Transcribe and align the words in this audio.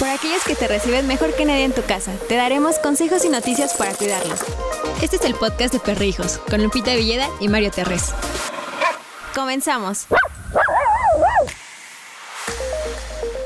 Por 0.00 0.08
aquellos 0.08 0.42
que 0.46 0.54
te 0.54 0.66
reciben 0.66 1.06
mejor 1.06 1.34
que 1.34 1.44
nadie 1.44 1.62
en 1.62 1.72
tu 1.72 1.82
casa, 1.82 2.14
te 2.26 2.34
daremos 2.34 2.78
consejos 2.78 3.22
y 3.26 3.28
noticias 3.28 3.74
para 3.74 3.92
cuidarlos. 3.92 4.40
Este 5.02 5.16
es 5.16 5.24
el 5.26 5.34
podcast 5.34 5.74
de 5.74 5.78
Perrijos, 5.78 6.38
con 6.48 6.62
Lupita 6.62 6.94
Villeda 6.94 7.28
y 7.38 7.48
Mario 7.48 7.70
Terrés. 7.70 8.14
Comenzamos. 9.34 10.06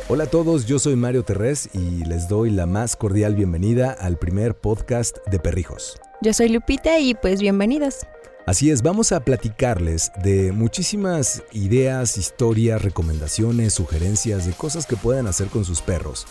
Hola 0.06 0.24
a 0.24 0.26
todos, 0.28 0.64
yo 0.64 0.78
soy 0.78 0.94
Mario 0.94 1.24
Terrés 1.24 1.70
y 1.72 2.04
les 2.04 2.28
doy 2.28 2.50
la 2.50 2.66
más 2.66 2.94
cordial 2.94 3.34
bienvenida 3.34 3.90
al 3.90 4.16
primer 4.16 4.54
podcast 4.54 5.16
de 5.26 5.40
Perrijos. 5.40 6.00
Yo 6.20 6.32
soy 6.32 6.50
Lupita 6.50 7.00
y 7.00 7.14
pues 7.14 7.40
bienvenidos. 7.40 8.06
Así 8.46 8.70
es, 8.70 8.82
vamos 8.82 9.10
a 9.12 9.20
platicarles 9.20 10.12
de 10.22 10.52
muchísimas 10.52 11.42
ideas, 11.52 12.18
historias, 12.18 12.82
recomendaciones, 12.82 13.72
sugerencias 13.72 14.44
de 14.44 14.52
cosas 14.52 14.84
que 14.84 14.96
puedan 14.96 15.26
hacer 15.26 15.48
con 15.48 15.64
sus 15.64 15.80
perros. 15.80 16.26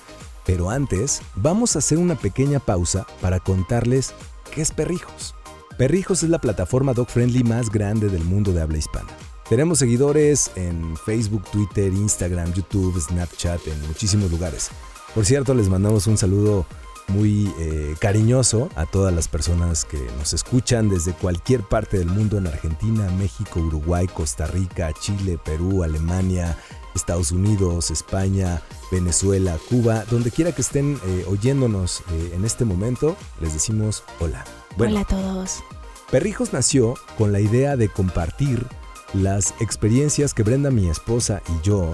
Pero 0.46 0.70
antes, 0.70 1.24
vamos 1.34 1.76
a 1.76 1.80
hacer 1.80 1.98
una 1.98 2.14
pequeña 2.14 2.60
pausa 2.60 3.08
para 3.20 3.40
contarles 3.40 4.14
qué 4.54 4.62
es 4.62 4.70
Perrijos. 4.70 5.34
Perrijos 5.76 6.22
es 6.22 6.30
la 6.30 6.38
plataforma 6.38 6.94
dog 6.94 7.10
friendly 7.10 7.44
más 7.44 7.72
grande 7.72 8.10
del 8.10 8.24
mundo 8.24 8.54
de 8.54 8.62
habla 8.62 8.78
hispana. 8.78 9.10
Tenemos 9.50 9.80
seguidores 9.80 10.52
en 10.56 10.96
Facebook, 10.96 11.44
Twitter, 11.52 11.92
Instagram, 11.92 12.54
YouTube, 12.54 13.02
Snapchat, 13.02 13.68
en 13.68 13.88
muchísimos 13.88 14.30
lugares. 14.30 14.70
Por 15.16 15.26
cierto, 15.26 15.56
les 15.56 15.68
mandamos 15.68 16.06
un 16.06 16.20
saludo 16.20 16.68
muy 17.08 17.54
eh, 17.60 17.96
cariñoso 18.00 18.70
a 18.76 18.86
todas 18.86 19.14
las 19.14 19.28
personas 19.28 19.86
que 19.86 20.00
nos 20.18 20.34
escuchan 20.34 20.90
desde 20.90 21.14
cualquier 21.14 21.62
parte 21.62 21.98
del 21.98 22.08
mundo 22.08 22.38
en 22.38 22.48
Argentina, 22.48 23.10
México, 23.18 23.60
Uruguay, 23.60 24.08
Costa 24.08 24.48
Rica, 24.48 24.92
Chile, 24.94 25.38
Perú, 25.44 25.84
Alemania, 25.84 26.58
Estados 26.96 27.32
Unidos, 27.32 27.92
España, 27.92 28.62
Venezuela, 28.92 29.58
Cuba, 29.70 30.06
donde 30.10 30.32
quiera 30.32 30.52
que 30.52 30.62
estén 30.62 31.00
eh, 31.06 31.26
oyéndonos 31.28 32.02
eh, 32.12 32.34
en 32.36 32.46
este 32.46 32.66
momento, 32.66 33.16
les 33.42 33.54
decimos 33.54 34.04
hola. 34.20 34.46
hola 34.78 35.02
a 35.02 35.06
todos. 35.06 35.64
Perrijos 36.12 36.54
nació 36.54 36.94
con 37.18 37.32
la 37.32 37.40
idea 37.40 37.76
de 37.76 37.90
compartir 37.90 38.66
las 39.14 39.54
experiencias 39.60 40.34
que 40.34 40.44
Brenda, 40.44 40.72
mi 40.72 40.90
esposa 40.90 41.42
y 41.48 41.66
yo 41.66 41.94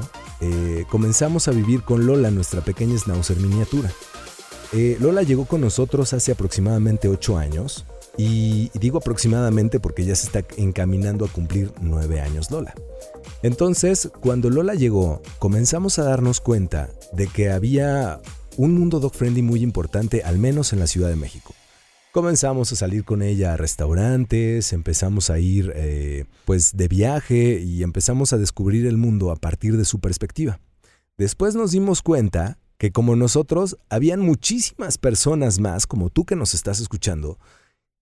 comenzamos 0.89 1.49
a 1.49 1.51
vivir 1.51 1.83
con 1.83 2.05
Lola, 2.05 2.31
nuestra 2.31 2.61
pequeña 2.61 2.97
schnauzer 2.97 3.37
miniatura. 3.37 3.91
Eh, 4.73 4.97
Lola 4.99 5.23
llegó 5.23 5.45
con 5.45 5.61
nosotros 5.61 6.13
hace 6.13 6.31
aproximadamente 6.31 7.07
8 7.07 7.37
años. 7.37 7.85
Y 8.17 8.69
digo 8.77 8.97
aproximadamente 8.97 9.79
porque 9.79 10.03
ya 10.03 10.13
se 10.15 10.25
está 10.25 10.43
encaminando 10.57 11.25
a 11.25 11.29
cumplir 11.29 11.71
9 11.79 12.19
años 12.19 12.51
Lola. 12.51 12.73
Entonces, 13.43 14.09
cuando 14.19 14.49
Lola 14.49 14.75
llegó, 14.75 15.21
comenzamos 15.39 15.99
a 15.99 16.03
darnos 16.03 16.41
cuenta 16.41 16.89
de 17.13 17.27
que 17.27 17.49
había 17.49 18.19
un 18.57 18.73
mundo 18.73 18.99
dog 18.99 19.15
friendly 19.15 19.41
muy 19.41 19.63
importante, 19.63 20.23
al 20.23 20.37
menos 20.37 20.73
en 20.73 20.79
la 20.79 20.87
Ciudad 20.87 21.07
de 21.07 21.15
México. 21.15 21.53
Comenzamos 22.11 22.73
a 22.73 22.75
salir 22.75 23.05
con 23.05 23.21
ella 23.21 23.53
a 23.53 23.57
restaurantes, 23.57 24.73
empezamos 24.73 25.29
a 25.29 25.39
ir 25.39 25.71
eh, 25.75 26.25
pues 26.43 26.75
de 26.75 26.87
viaje 26.89 27.61
y 27.61 27.83
empezamos 27.83 28.33
a 28.33 28.37
descubrir 28.37 28.87
el 28.87 28.97
mundo 28.97 29.31
a 29.31 29.37
partir 29.37 29.77
de 29.77 29.85
su 29.85 29.99
perspectiva. 29.99 30.59
Después 31.17 31.55
nos 31.55 31.71
dimos 31.71 32.01
cuenta 32.01 32.57
que 32.79 32.91
como 32.93 33.17
nosotros, 33.17 33.77
habían 33.89 34.21
muchísimas 34.21 34.97
personas 34.97 35.59
más, 35.59 35.85
como 35.85 36.09
tú 36.09 36.25
que 36.25 36.37
nos 36.37 36.53
estás 36.53 36.79
escuchando, 36.79 37.37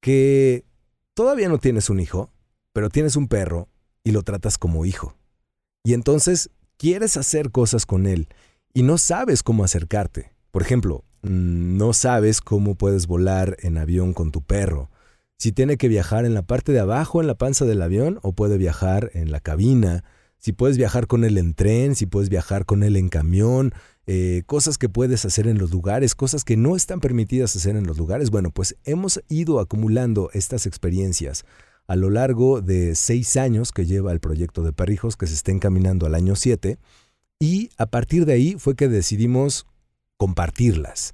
que 0.02 0.66
todavía 1.16 1.50
no 1.50 1.58
tienes 1.58 1.89
un 1.89 2.00
hijo, 2.00 2.31
pero 2.73 2.89
tienes 2.89 3.16
un 3.16 3.28
perro 3.28 3.70
y 4.03 4.11
lo 4.11 4.22
tratas 4.22 4.59
como 4.59 4.86
hijo. 4.86 5.16
Y 5.83 5.94
entonces 5.94 6.52
quieres 6.78 7.17
hacer 7.17 7.50
cosas 7.50 7.88
con 7.88 8.05
él 8.05 8.28
y 8.72 8.83
no 8.83 9.00
sabes 9.00 9.42
cómo 9.42 9.64
acercarte. 9.64 10.31
Por 10.52 10.61
ejemplo, 10.61 11.03
mm, 11.23 11.78
no 11.78 11.94
sabes 11.94 12.39
cómo 12.39 12.75
puedes 12.75 13.08
volar 13.08 13.58
en 13.61 13.80
avión 13.80 14.14
con 14.14 14.31
tu 14.31 14.44
perro. 14.44 14.92
Si 15.39 15.52
tiene 15.52 15.78
que 15.78 15.88
viajar 15.88 16.23
en 16.23 16.36
la 16.36 16.44
parte 16.44 16.71
de 16.71 16.80
abajo, 16.80 17.20
en 17.20 17.26
la 17.26 17.36
panza 17.36 17.66
del 17.66 17.82
avión, 17.82 18.20
o 18.21 18.33
puede 18.33 18.60
viajar 18.60 19.10
en 19.16 19.32
la 19.32 19.39
cabina. 19.39 20.04
Si 20.37 20.52
puedes 20.52 20.77
viajar 20.77 21.08
con 21.08 21.23
él 21.23 21.39
en 21.39 21.55
tren, 21.55 21.95
si 21.95 22.05
puedes 22.05 22.30
viajar 22.30 22.66
con 22.66 22.83
él 22.83 22.95
en 22.95 23.10
camión, 23.10 23.73
eh, 24.08 24.44
cosas 24.45 24.78
que 24.78 24.90
puedes 24.90 25.26
hacer 25.26 25.48
en 25.48 25.58
los 25.58 25.72
lugares, 25.72 26.16
cosas 26.16 26.44
que 26.44 26.58
no 26.58 26.76
están 26.76 27.02
permitidas 27.02 27.56
hacer 27.56 27.76
en 27.76 27.86
los 27.86 27.98
lugares. 27.98 28.32
Bueno, 28.32 28.52
pues 28.52 28.78
hemos 28.86 29.22
ido 29.28 29.60
acumulando 29.60 30.30
estas 30.34 30.66
experiencias 30.66 31.45
a 31.88 31.95
lo 31.95 32.10
largo 32.10 32.62
de 32.62 32.96
seis 32.96 33.38
años 33.38 33.72
que 33.72 33.86
lleva 33.86 34.12
el 34.12 34.20
proyecto 34.20 34.64
de 34.64 34.73
Perrijos, 34.73 35.16
que 35.17 35.28
se 35.28 35.34
está 35.34 35.52
encaminando 35.52 36.06
al 36.06 36.16
año 36.16 36.36
siete, 36.36 36.80
y 37.40 37.70
a 37.78 37.86
partir 37.86 38.26
de 38.26 38.34
ahí 38.34 38.56
fue 38.58 38.76
que 38.76 38.88
decidimos 38.88 39.67
compartirlas. 40.17 41.14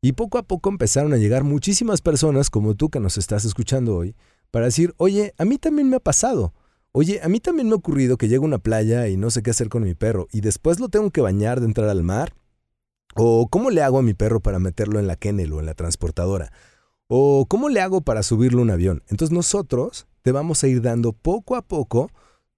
Y 0.00 0.12
poco 0.12 0.38
a 0.38 0.42
poco 0.42 0.70
empezaron 0.70 1.12
a 1.12 1.16
llegar 1.16 1.42
muchísimas 1.42 2.00
personas 2.00 2.50
como 2.50 2.74
tú 2.74 2.90
que 2.90 3.00
nos 3.00 3.18
estás 3.18 3.44
escuchando 3.44 3.96
hoy, 3.96 4.14
para 4.50 4.66
decir, 4.66 4.94
oye, 4.98 5.34
a 5.38 5.44
mí 5.44 5.58
también 5.58 5.88
me 5.90 5.96
ha 5.96 6.00
pasado. 6.00 6.54
Oye, 6.98 7.20
a 7.22 7.28
mí 7.28 7.40
también 7.40 7.68
me 7.68 7.74
ha 7.74 7.76
ocurrido 7.76 8.16
que 8.16 8.26
llego 8.26 8.44
a 8.44 8.48
una 8.48 8.58
playa 8.58 9.06
y 9.08 9.18
no 9.18 9.30
sé 9.30 9.42
qué 9.42 9.50
hacer 9.50 9.68
con 9.68 9.82
mi 9.82 9.94
perro 9.94 10.28
y 10.32 10.40
después 10.40 10.80
lo 10.80 10.88
tengo 10.88 11.10
que 11.10 11.20
bañar 11.20 11.60
de 11.60 11.66
entrar 11.66 11.90
al 11.90 12.02
mar. 12.02 12.32
O 13.14 13.48
cómo 13.50 13.68
le 13.68 13.82
hago 13.82 13.98
a 13.98 14.02
mi 14.02 14.14
perro 14.14 14.40
para 14.40 14.58
meterlo 14.58 14.98
en 14.98 15.06
la 15.06 15.16
kennel 15.16 15.52
o 15.52 15.60
en 15.60 15.66
la 15.66 15.74
transportadora. 15.74 16.52
O 17.06 17.44
cómo 17.50 17.68
le 17.68 17.82
hago 17.82 18.00
para 18.00 18.22
subirlo 18.22 18.60
a 18.60 18.62
un 18.62 18.70
avión. 18.70 19.02
Entonces 19.08 19.30
nosotros 19.30 20.06
te 20.22 20.32
vamos 20.32 20.64
a 20.64 20.68
ir 20.68 20.80
dando 20.80 21.12
poco 21.12 21.54
a 21.56 21.60
poco 21.60 22.10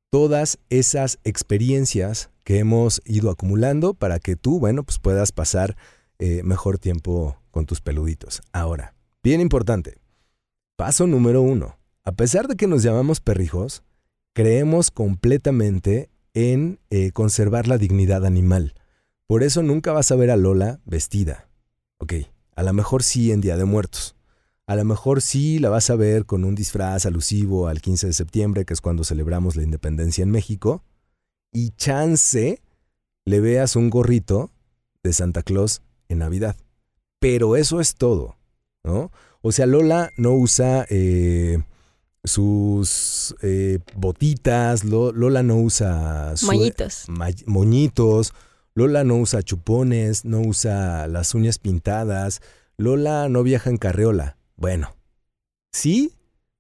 todas 0.09 0.61
esas 0.71 1.19
experiencias 1.25 2.31
que 2.45 2.61
hemos 2.61 3.03
ido 3.07 3.31
acumulando 3.31 3.93
para 3.93 4.21
que 4.21 4.37
tú, 4.37 4.61
bueno, 4.61 4.85
pues 4.85 5.01
puedas 5.01 5.33
pasar 5.33 5.77
eh, 6.21 6.45
mejor 6.45 6.79
tiempo 6.79 7.43
con 7.51 7.67
tus 7.67 7.81
peluditos. 7.81 8.41
Ahora, 8.53 8.95
bien 9.21 9.41
importante. 9.41 9.99
Paso 10.77 11.09
número 11.09 11.43
uno. 11.43 11.77
A 12.05 12.13
pesar 12.13 12.47
de 12.47 12.55
que 12.55 12.69
nos 12.69 12.85
llamamos 12.85 13.19
perrijos, 13.19 13.83
creemos 14.39 14.93
completamente 14.93 16.11
en 16.33 16.79
eh, 16.91 17.11
conservar 17.11 17.67
la 17.67 17.77
dignidad 17.77 18.25
animal. 18.25 18.75
Por 19.27 19.43
eso 19.43 19.65
nunca 19.65 19.91
vas 19.91 20.13
a 20.13 20.15
ver 20.15 20.31
a 20.31 20.37
Lola 20.37 20.79
vestida. 20.85 21.49
Ok, 21.97 22.13
a 22.55 22.63
lo 22.63 22.73
mejor 22.73 23.03
sí 23.03 23.33
en 23.33 23.41
Día 23.41 23.57
de 23.57 23.65
Muertos. 23.65 24.15
A 24.69 24.77
lo 24.77 24.85
mejor 24.85 25.23
sí 25.23 25.59
la 25.59 25.71
vas 25.71 25.91
a 25.91 25.97
ver 25.97 26.25
con 26.25 26.45
un 26.45 26.55
disfraz 26.55 27.05
alusivo 27.05 27.67
al 27.67 27.81
15 27.81 28.07
de 28.07 28.13
septiembre, 28.13 28.65
que 28.65 28.75
es 28.75 28.81
cuando 28.81 29.03
celebramos 29.03 29.57
la 29.57 29.65
independencia 29.65 30.23
en 30.23 30.31
México. 30.31 30.85
Y 31.51 31.71
chance 31.71 32.63
le 33.25 33.41
veas 33.41 33.75
un 33.75 33.91
gorrito 33.91 34.53
de 35.03 35.15
Santa 35.15 35.43
Claus 35.43 35.83
en 36.09 36.19
Navidad. 36.19 36.55
Pero 37.19 37.57
eso 37.57 37.81
es 37.81 37.97
todo, 37.97 38.37
¿no? 38.85 39.11
O 39.41 39.51
sea, 39.51 39.67
Lola 39.67 40.13
no 40.17 40.31
usa 40.35 40.87
eh, 40.91 41.59
sus 42.29 43.35
eh, 43.43 43.81
botitas, 43.97 44.85
Lola 44.85 45.43
no 45.43 45.57
usa 45.57 46.35
moñitos. 46.43 47.07
moñitos, 47.47 48.33
Lola 48.75 49.05
no 49.05 49.17
usa 49.17 49.43
chupones, 49.43 50.25
no 50.25 50.41
usa 50.41 51.09
las 51.09 51.35
uñas 51.35 51.59
pintadas, 51.59 52.41
Lola 52.77 53.29
no 53.29 53.43
viaja 53.43 53.71
en 53.71 53.79
carreola. 53.79 54.37
Bueno, 54.57 54.95
sí 55.73 56.13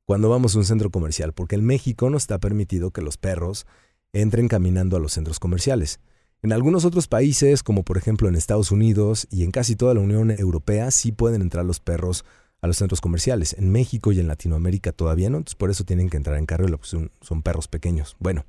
cuando 0.08 0.30
vamos 0.30 0.54
a 0.54 0.58
un 0.60 0.64
centro 0.64 0.90
comercial, 0.90 1.34
porque 1.34 1.54
en 1.54 1.66
México 1.66 2.08
no 2.08 2.16
está 2.16 2.38
permitido 2.38 2.92
que 2.92 3.02
los 3.02 3.18
perros 3.18 3.66
entren 4.14 4.48
caminando 4.48 4.96
a 4.96 5.00
los 5.00 5.12
centros 5.12 5.38
comerciales. 5.38 6.00
En 6.40 6.54
algunos 6.54 6.86
otros 6.86 7.08
países, 7.08 7.62
como 7.62 7.82
por 7.82 7.98
ejemplo 7.98 8.26
en 8.26 8.34
Estados 8.34 8.70
Unidos 8.70 9.26
y 9.30 9.44
en 9.44 9.50
casi 9.50 9.76
toda 9.76 9.92
la 9.92 10.00
Unión 10.00 10.30
Europea, 10.30 10.90
sí 10.92 11.12
pueden 11.12 11.42
entrar 11.42 11.66
los 11.66 11.80
perros 11.80 12.24
a 12.60 12.66
los 12.66 12.76
centros 12.76 13.00
comerciales. 13.00 13.54
En 13.58 13.70
México 13.70 14.12
y 14.12 14.20
en 14.20 14.28
Latinoamérica 14.28 14.92
todavía 14.92 15.30
no, 15.30 15.38
entonces 15.38 15.56
por 15.56 15.70
eso 15.70 15.84
tienen 15.84 16.10
que 16.10 16.16
entrar 16.16 16.38
en 16.38 16.46
carriola, 16.46 16.76
pues 16.76 16.90
son, 16.90 17.42
perros 17.42 17.68
pequeños. 17.68 18.16
Bueno, 18.18 18.44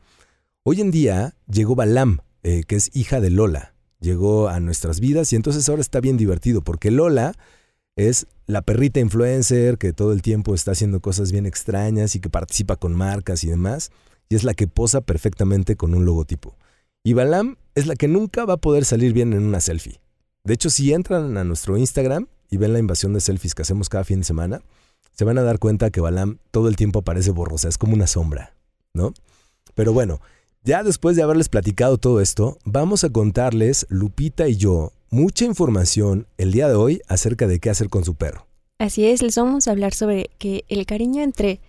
hoy 0.63 0.81
en 0.81 0.91
día 0.91 1.35
llegó 1.47 1.75
Balam, 1.75 2.19
eh, 2.43 2.63
que 2.67 2.75
es 2.75 2.95
hija 2.95 3.19
de 3.19 3.29
Lola, 3.29 3.73
llegó 3.99 4.49
a 4.49 4.59
nuestras 4.59 4.99
vidas 4.99 5.31
y 5.33 5.35
entonces 5.35 5.67
ahora 5.69 5.81
está 5.81 5.99
bien 5.99 6.17
divertido 6.17 6.61
porque 6.61 6.91
Lola 6.91 7.33
es 7.95 8.27
la 8.47 8.61
perrita 8.61 8.99
influencer 8.99 9.77
que 9.77 9.93
todo 9.93 10.13
el 10.13 10.21
tiempo 10.21 10.55
está 10.55 10.71
haciendo 10.71 11.01
cosas 11.01 11.31
bien 11.31 11.45
extrañas 11.45 12.15
y 12.15 12.19
que 12.19 12.29
participa 12.29 12.77
con 12.77 12.95
marcas 12.95 13.43
y 13.43 13.49
demás, 13.49 13.91
y 14.29 14.35
es 14.35 14.43
la 14.43 14.53
que 14.53 14.67
posa 14.67 15.01
perfectamente 15.01 15.75
con 15.75 15.93
un 15.93 16.05
logotipo. 16.05 16.55
Y 17.03 17.13
Balam 17.13 17.57
es 17.75 17.87
la 17.87 17.95
que 17.95 18.07
nunca 18.07 18.45
va 18.45 18.55
a 18.55 18.57
poder 18.57 18.85
salir 18.85 19.13
bien 19.13 19.33
en 19.33 19.43
una 19.43 19.59
selfie. 19.59 19.99
De 20.43 20.53
hecho, 20.53 20.69
si 20.69 20.93
entran 20.93 21.37
a 21.37 21.43
nuestro 21.43 21.77
Instagram, 21.77 22.27
y 22.49 22.57
ven 22.57 22.73
la 22.73 22.79
invasión 22.79 23.13
de 23.13 23.21
selfies 23.21 23.55
que 23.55 23.61
hacemos 23.61 23.89
cada 23.89 24.03
fin 24.03 24.19
de 24.19 24.25
semana, 24.25 24.61
se 25.15 25.25
van 25.25 25.37
a 25.37 25.43
dar 25.43 25.59
cuenta 25.59 25.89
que 25.89 26.01
Balam 26.01 26.39
todo 26.51 26.67
el 26.67 26.75
tiempo 26.75 26.99
aparece 26.99 27.31
borrosa, 27.31 27.67
es 27.67 27.77
como 27.77 27.93
una 27.93 28.07
sombra, 28.07 28.53
¿no? 28.93 29.13
Pero 29.75 29.93
bueno, 29.93 30.19
ya 30.63 30.83
después 30.83 31.15
de 31.15 31.23
haberles 31.23 31.49
platicado 31.49 31.97
todo 31.97 32.21
esto, 32.21 32.57
vamos 32.65 33.03
a 33.03 33.09
contarles, 33.09 33.85
Lupita 33.89 34.47
y 34.47 34.55
yo, 34.55 34.91
mucha 35.09 35.45
información 35.45 36.27
el 36.37 36.51
día 36.51 36.67
de 36.67 36.75
hoy 36.75 37.01
acerca 37.07 37.47
de 37.47 37.59
qué 37.59 37.69
hacer 37.69 37.89
con 37.89 38.03
su 38.05 38.15
perro. 38.15 38.45
Así 38.77 39.05
es, 39.05 39.21
les 39.21 39.35
vamos 39.35 39.67
a 39.67 39.71
hablar 39.71 39.93
sobre 39.93 40.29
que 40.37 40.63
el 40.69 40.85
cariño 40.85 41.21
entre 41.21 41.59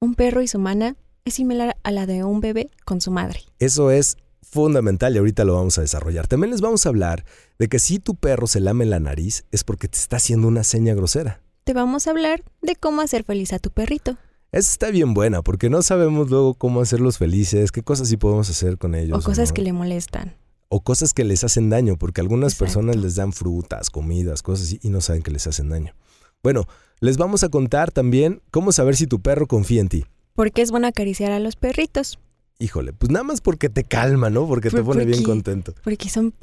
un 0.00 0.14
perro 0.14 0.42
y 0.42 0.48
su 0.48 0.58
humana 0.58 0.96
es 1.24 1.34
similar 1.34 1.76
a 1.82 1.90
la 1.90 2.06
de 2.06 2.24
un 2.24 2.40
bebé 2.40 2.70
con 2.84 3.00
su 3.00 3.10
madre. 3.10 3.40
Eso 3.58 3.90
es 3.90 4.16
fundamental 4.54 5.14
y 5.14 5.18
ahorita 5.18 5.44
lo 5.44 5.54
vamos 5.54 5.76
a 5.76 5.82
desarrollar. 5.82 6.28
También 6.28 6.52
les 6.52 6.60
vamos 6.60 6.86
a 6.86 6.88
hablar 6.88 7.24
de 7.58 7.68
que 7.68 7.78
si 7.78 7.98
tu 7.98 8.14
perro 8.14 8.46
se 8.46 8.60
lame 8.60 8.86
la 8.86 9.00
nariz 9.00 9.44
es 9.50 9.64
porque 9.64 9.88
te 9.88 9.98
está 9.98 10.16
haciendo 10.16 10.48
una 10.48 10.64
seña 10.64 10.94
grosera. 10.94 11.42
Te 11.64 11.74
vamos 11.74 12.06
a 12.06 12.10
hablar 12.10 12.42
de 12.62 12.76
cómo 12.76 13.02
hacer 13.02 13.24
feliz 13.24 13.52
a 13.52 13.58
tu 13.58 13.70
perrito. 13.70 14.16
Esa 14.52 14.70
está 14.70 14.90
bien 14.90 15.12
buena 15.12 15.42
porque 15.42 15.68
no 15.68 15.82
sabemos 15.82 16.30
luego 16.30 16.54
cómo 16.54 16.80
hacerlos 16.80 17.18
felices, 17.18 17.72
qué 17.72 17.82
cosas 17.82 18.08
sí 18.08 18.16
podemos 18.16 18.48
hacer 18.48 18.78
con 18.78 18.94
ellos. 18.94 19.18
O 19.18 19.22
cosas 19.22 19.52
que 19.52 19.62
le 19.62 19.72
molestan. 19.72 20.36
O 20.68 20.80
cosas 20.80 21.12
que 21.12 21.24
les 21.24 21.44
hacen 21.44 21.70
daño, 21.70 21.96
porque 21.96 22.20
algunas 22.20 22.54
personas 22.54 22.96
les 22.96 23.16
dan 23.16 23.32
frutas, 23.32 23.90
comidas, 23.90 24.42
cosas 24.42 24.68
así 24.68 24.78
y 24.82 24.88
no 24.88 25.00
saben 25.00 25.22
que 25.22 25.30
les 25.30 25.46
hacen 25.46 25.68
daño. 25.68 25.94
Bueno, 26.42 26.66
les 27.00 27.16
vamos 27.16 27.42
a 27.42 27.48
contar 27.48 27.90
también 27.90 28.42
cómo 28.50 28.70
saber 28.70 28.96
si 28.96 29.06
tu 29.06 29.20
perro 29.20 29.46
confía 29.46 29.80
en 29.80 29.88
ti. 29.88 30.04
Porque 30.34 30.62
es 30.62 30.70
bueno 30.70 30.86
acariciar 30.86 31.32
a 31.32 31.40
los 31.40 31.56
perritos. 31.56 32.18
Híjole, 32.58 32.92
pues 32.92 33.10
nada 33.10 33.24
más 33.24 33.40
porque 33.40 33.68
te 33.68 33.84
calma, 33.84 34.30
¿no? 34.30 34.46
Porque 34.46 34.70
te 34.70 34.82
pone 34.82 35.04
bien 35.04 35.22
contento. 35.22 35.74
Porque 35.82 36.08
son 36.08 36.34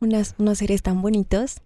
unas, 0.00 0.34
unos 0.38 0.58
seres 0.58 0.82
tan 0.82 1.02
bonitos 1.02 1.56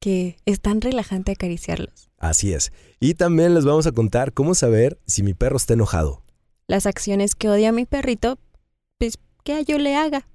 que 0.00 0.36
es 0.44 0.60
tan 0.60 0.80
relajante 0.80 1.32
acariciarlos. 1.32 2.10
Así 2.18 2.52
es. 2.52 2.72
Y 3.00 3.14
también 3.14 3.54
les 3.54 3.64
vamos 3.64 3.86
a 3.86 3.92
contar 3.92 4.32
cómo 4.32 4.54
saber 4.54 4.98
si 5.06 5.22
mi 5.22 5.34
perro 5.34 5.56
está 5.56 5.74
enojado. 5.74 6.22
Las 6.66 6.86
acciones 6.86 7.34
que 7.34 7.48
odia 7.48 7.72
mi 7.72 7.86
perrito, 7.86 8.38
pues 8.98 9.18
que 9.44 9.64
yo 9.64 9.78
le 9.78 9.96
haga. 9.96 10.26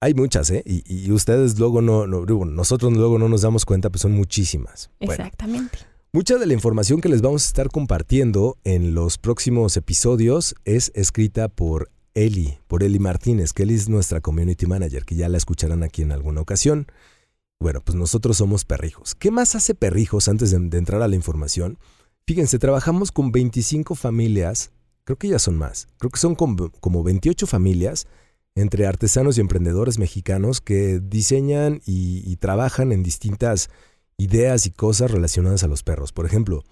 Hay 0.00 0.14
muchas, 0.14 0.50
¿eh? 0.50 0.62
Y, 0.64 1.12
ustedes 1.12 1.58
luego 1.58 1.82
no, 1.82 2.06
nosotros 2.06 2.92
luego 2.94 3.18
no 3.18 3.28
nos 3.28 3.42
damos 3.42 3.66
cuenta, 3.66 3.90
pues 3.90 4.00
son 4.00 4.12
muchísimas. 4.12 4.90
Exactamente. 4.98 5.78
mucha 6.12 6.38
de 6.38 6.46
la 6.46 6.54
información 6.54 7.02
que 7.02 7.10
les 7.10 7.20
vamos 7.20 7.44
a 7.44 7.46
estar 7.46 7.68
compartiendo 7.68 8.56
en 8.64 8.94
los 8.94 9.18
próximos 9.18 9.76
episodios 9.76 10.54
es 10.64 10.90
escrita 10.94 11.48
por 11.48 11.90
Eli, 12.14 12.58
por 12.66 12.82
Eli 12.82 12.98
Martínez, 12.98 13.52
que 13.52 13.62
Eli 13.62 13.74
es 13.74 13.88
nuestra 13.88 14.20
community 14.20 14.66
manager, 14.66 15.04
que 15.04 15.14
ya 15.14 15.28
la 15.28 15.36
escucharán 15.36 15.82
aquí 15.82 16.02
en 16.02 16.12
alguna 16.12 16.40
ocasión. 16.40 16.86
Bueno, 17.60 17.82
pues 17.82 17.96
nosotros 17.96 18.38
somos 18.38 18.64
perrijos. 18.64 19.14
¿Qué 19.14 19.30
más 19.30 19.54
hace 19.54 19.74
perrijos 19.74 20.28
antes 20.28 20.50
de, 20.50 20.78
entrar 20.78 21.02
a 21.02 21.08
la 21.08 21.16
información? 21.16 21.78
Fíjense, 22.26 22.58
trabajamos 22.58 23.12
con 23.12 23.32
25 23.32 23.94
familias, 23.94 24.72
creo 25.04 25.18
que 25.18 25.28
ya 25.28 25.38
son 25.38 25.56
más, 25.56 25.88
creo 25.98 26.10
que 26.10 26.18
son 26.18 26.34
como, 26.34 27.02
28 27.02 27.46
familias 27.46 28.06
entre 28.54 28.86
artesanos 28.86 29.36
y 29.36 29.40
emprendedores 29.40 29.98
mexicanos 29.98 30.60
que 30.60 31.00
diseñan 31.00 31.80
y, 31.86 32.36
trabajan 32.36 32.92
en 32.92 33.02
distintas 33.02 33.68
ideas 34.16 34.66
y 34.66 34.70
cosas 34.70 35.10
relacionadas 35.10 35.62
a 35.62 35.68
los 35.68 35.82
perros. 35.82 36.12
Por 36.12 36.26
ejemplo, 36.26 36.64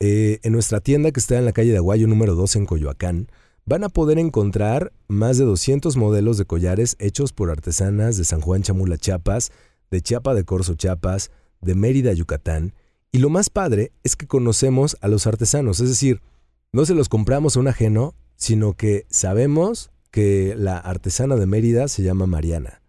eh, 0.00 0.40
en 0.42 0.52
nuestra 0.52 0.80
tienda 0.80 1.12
que 1.12 1.20
está 1.20 1.38
en 1.38 1.44
la 1.44 1.52
calle 1.52 1.70
de 1.70 1.78
Aguayo 1.78 2.06
número 2.08 2.34
2 2.34 2.56
en 2.56 2.66
Coyoacán, 2.66 3.28
van 3.64 3.84
a 3.84 3.88
poder 3.88 4.18
encontrar 4.18 4.92
más 5.08 5.38
de 5.38 5.44
200 5.44 5.96
modelos 5.96 6.38
de 6.38 6.44
collares 6.44 6.96
hechos 6.98 7.32
por 7.32 7.50
artesanas 7.50 8.16
de 8.16 8.24
San 8.24 8.40
Juan 8.40 8.62
Chamula, 8.62 8.98
Chiapas, 8.98 9.52
de 9.90 10.00
Chiapa 10.00 10.34
de 10.34 10.44
Corzo, 10.44 10.74
Chiapas, 10.74 11.30
de 11.60 11.74
Mérida, 11.74 12.12
Yucatán, 12.12 12.74
y 13.12 13.18
lo 13.18 13.28
más 13.28 13.50
padre 13.50 13.92
es 14.02 14.16
que 14.16 14.26
conocemos 14.26 14.96
a 15.02 15.08
los 15.08 15.26
artesanos, 15.26 15.80
es 15.80 15.88
decir, 15.90 16.22
no 16.72 16.86
se 16.86 16.94
los 16.94 17.10
compramos 17.10 17.56
a 17.56 17.60
un 17.60 17.68
ajeno, 17.68 18.14
sino 18.36 18.72
que 18.72 19.06
sabemos 19.10 19.90
que 20.10 20.54
la 20.56 20.78
artesana 20.78 21.36
de 21.36 21.46
Mérida 21.46 21.88
se 21.88 22.02
llama 22.02 22.26
Mariana. 22.26 22.80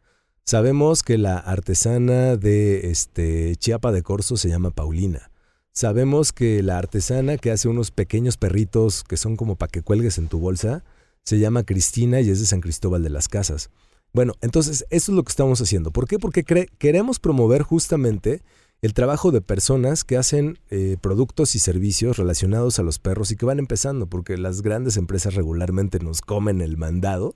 Sabemos 0.46 1.04
que 1.04 1.18
la 1.18 1.38
artesana 1.38 2.38
de 2.38 2.90
este, 2.90 3.56
Chiapa 3.58 3.92
de 3.92 4.02
Corzo 4.02 4.38
se 4.38 4.50
llama 4.50 4.72
Paulina. 4.72 5.30
Sabemos 5.74 6.32
que 6.32 6.62
la 6.62 6.78
artesana 6.78 7.38
que 7.38 7.50
hace 7.50 7.68
unos 7.68 7.90
pequeños 7.90 8.38
perritos 8.38 9.04
que 9.04 9.18
son 9.18 9.36
como 9.36 9.56
para 9.56 9.72
que 9.72 9.82
cuelgues 9.82 10.20
en 10.20 10.28
tu 10.28 10.40
bolsa 10.40 10.84
se 11.24 11.40
llama 11.40 11.64
Cristina 11.64 12.22
y 12.22 12.30
es 12.30 12.40
de 12.40 12.46
San 12.46 12.62
Cristóbal 12.62 13.02
de 13.02 13.10
las 13.10 13.28
Casas. 13.28 13.72
Bueno, 14.14 14.34
entonces 14.42 14.86
eso 14.92 15.12
es 15.12 15.16
lo 15.16 15.24
que 15.24 15.32
estamos 15.32 15.60
haciendo. 15.62 15.90
¿Por 15.90 16.08
qué? 16.08 16.20
Porque 16.20 16.44
queremos 16.44 17.18
promover 17.18 17.64
justamente 17.64 18.44
el 18.84 18.94
trabajo 18.94 19.32
de 19.32 19.42
personas 19.42 20.04
que 20.04 20.18
hacen 20.18 20.60
eh, 20.70 20.98
productos 21.02 21.56
y 21.56 21.60
servicios 21.60 22.18
relacionados 22.18 22.78
a 22.78 22.84
los 22.84 23.00
perros 23.00 23.32
y 23.32 23.36
que 23.36 23.46
van 23.46 23.58
empezando, 23.58 24.06
porque 24.06 24.38
las 24.38 24.62
grandes 24.62 24.98
empresas 24.98 25.34
regularmente 25.34 25.98
nos 26.00 26.22
comen 26.22 26.62
el 26.62 26.78
mandado 26.78 27.34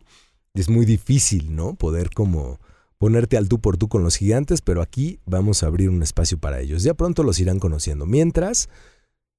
y 0.54 0.62
es 0.62 0.70
muy 0.70 0.86
difícil, 0.86 1.56
¿no? 1.56 1.74
Poder 1.74 2.12
como 2.12 2.60
ponerte 2.98 3.38
al 3.38 3.48
tú 3.48 3.60
por 3.60 3.78
tú 3.78 3.88
con 3.88 4.04
los 4.04 4.16
gigantes, 4.16 4.62
pero 4.62 4.82
aquí 4.82 5.20
vamos 5.26 5.64
a 5.64 5.68
abrir 5.68 5.90
un 5.90 6.04
espacio 6.04 6.38
para 6.38 6.60
ellos. 6.60 6.84
Ya 6.84 6.94
pronto 6.94 7.24
los 7.24 7.40
irán 7.40 7.60
conociendo. 7.60 8.06
Mientras, 8.06 8.70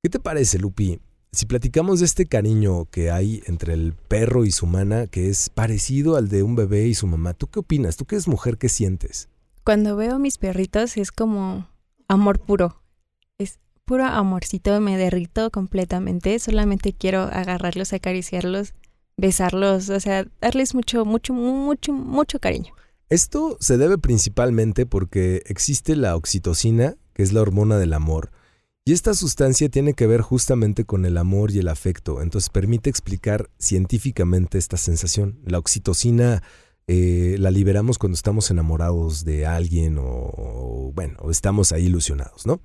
¿qué 0.02 0.08
te 0.08 0.20
parece, 0.20 0.58
Lupi? 0.58 1.00
Si 1.30 1.44
platicamos 1.44 2.00
de 2.00 2.06
este 2.06 2.26
cariño 2.26 2.86
que 2.86 3.10
hay 3.10 3.42
entre 3.46 3.74
el 3.74 3.92
perro 3.92 4.44
y 4.44 4.50
su 4.50 4.66
mana, 4.66 5.06
que 5.06 5.28
es 5.28 5.50
parecido 5.50 6.16
al 6.16 6.28
de 6.28 6.42
un 6.42 6.56
bebé 6.56 6.86
y 6.86 6.94
su 6.94 7.06
mamá, 7.06 7.34
¿tú 7.34 7.48
qué 7.48 7.58
opinas? 7.58 7.96
¿Tú 7.96 8.06
que 8.06 8.14
eres 8.14 8.28
mujer, 8.28 8.56
qué 8.56 8.68
sientes? 8.68 9.28
Cuando 9.62 9.96
veo 9.96 10.14
a 10.14 10.18
mis 10.18 10.38
perritos 10.38 10.96
es 10.96 11.12
como 11.12 11.68
amor 12.08 12.40
puro. 12.40 12.80
Es 13.36 13.58
puro 13.84 14.06
amorcito, 14.06 14.80
me 14.80 14.96
derrito 14.96 15.50
completamente. 15.50 16.38
Solamente 16.38 16.94
quiero 16.94 17.24
agarrarlos, 17.24 17.92
acariciarlos, 17.92 18.72
besarlos, 19.18 19.90
o 19.90 20.00
sea, 20.00 20.26
darles 20.40 20.74
mucho, 20.74 21.04
mucho, 21.04 21.34
mucho, 21.34 21.92
mucho 21.92 22.38
cariño. 22.38 22.72
Esto 23.10 23.56
se 23.60 23.78
debe 23.78 23.98
principalmente 23.98 24.86
porque 24.86 25.42
existe 25.46 25.96
la 25.96 26.14
oxitocina, 26.14 26.96
que 27.14 27.22
es 27.22 27.32
la 27.32 27.40
hormona 27.40 27.78
del 27.78 27.94
amor, 27.94 28.30
y 28.88 28.92
esta 28.92 29.12
sustancia 29.12 29.68
tiene 29.68 29.92
que 29.92 30.06
ver 30.06 30.22
justamente 30.22 30.86
con 30.86 31.04
el 31.04 31.18
amor 31.18 31.50
y 31.50 31.58
el 31.58 31.68
afecto, 31.68 32.22
entonces 32.22 32.48
permite 32.48 32.88
explicar 32.88 33.50
científicamente 33.58 34.56
esta 34.56 34.78
sensación. 34.78 35.40
La 35.44 35.58
oxitocina 35.58 36.42
eh, 36.86 37.36
la 37.38 37.50
liberamos 37.50 37.98
cuando 37.98 38.14
estamos 38.14 38.50
enamorados 38.50 39.26
de 39.26 39.44
alguien 39.44 39.98
o, 40.00 40.90
bueno, 40.94 41.18
o 41.20 41.30
estamos 41.30 41.72
ahí 41.72 41.84
ilusionados, 41.84 42.46
¿no? 42.46 42.62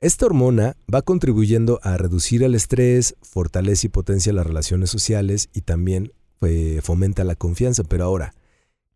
Esta 0.00 0.26
hormona 0.26 0.76
va 0.92 1.02
contribuyendo 1.02 1.78
a 1.84 1.96
reducir 1.96 2.42
el 2.42 2.56
estrés, 2.56 3.14
fortalece 3.22 3.86
y 3.86 3.90
potencia 3.90 4.32
las 4.32 4.48
relaciones 4.48 4.90
sociales 4.90 5.50
y 5.52 5.60
también 5.60 6.12
eh, 6.40 6.80
fomenta 6.82 7.22
la 7.22 7.36
confianza. 7.36 7.84
Pero 7.84 8.06
ahora, 8.06 8.34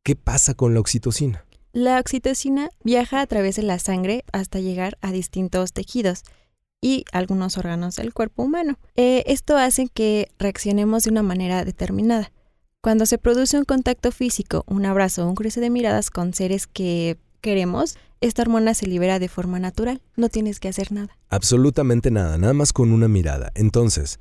¿qué 0.05 0.15
pasa 0.15 0.55
con 0.55 0.75
la 0.75 0.81
oxitocina? 0.81 1.45
La 1.73 1.99
oxitocina 1.99 2.69
viaja 2.85 3.21
a 3.21 3.27
través 3.27 3.57
de 3.57 3.63
la 3.63 3.81
sangre 3.81 4.25
hasta 4.33 4.61
llegar 4.61 4.97
a 5.01 5.11
distintos 5.11 5.73
tejidos 5.73 6.23
y 6.81 7.05
algunos 7.11 7.59
órganos 7.59 7.97
del 7.97 8.13
cuerpo 8.13 8.45
humano. 8.45 8.79
Eh, 8.95 9.25
esto 9.27 9.57
hace 9.57 9.89
que 9.89 10.29
reaccionemos 10.39 11.05
de 11.05 11.11
una 11.11 11.23
manera 11.23 11.65
determinada. 11.65 12.31
Cuando 12.81 13.07
se 13.07 13.17
produce 13.17 13.59
un 13.59 13.65
contacto 13.65 14.13
físico, 14.13 14.63
un 14.69 14.85
abrazo 14.85 15.25
o 15.25 15.29
un 15.29 15.35
cruce 15.35 15.61
de 15.61 15.71
miradas 15.71 16.11
con 16.11 16.35
seres 16.35 16.67
que 16.67 17.19
queremos, 17.41 17.97
esta 18.21 18.43
hormona 18.43 18.75
se 18.75 18.87
libera 18.87 19.19
de 19.19 19.29
forma 19.29 19.59
natural. 19.59 20.03
No 20.17 20.29
tienes 20.29 20.61
que 20.61 20.69
hacer 20.69 20.93
nada. 20.93 21.17
Absolutamente 21.31 22.11
nada, 22.11 22.37
nada 22.37 22.53
más 22.53 22.75
con 22.75 22.93
una 22.93 23.09
mirada. 23.09 23.51
Entonces, 23.55 24.21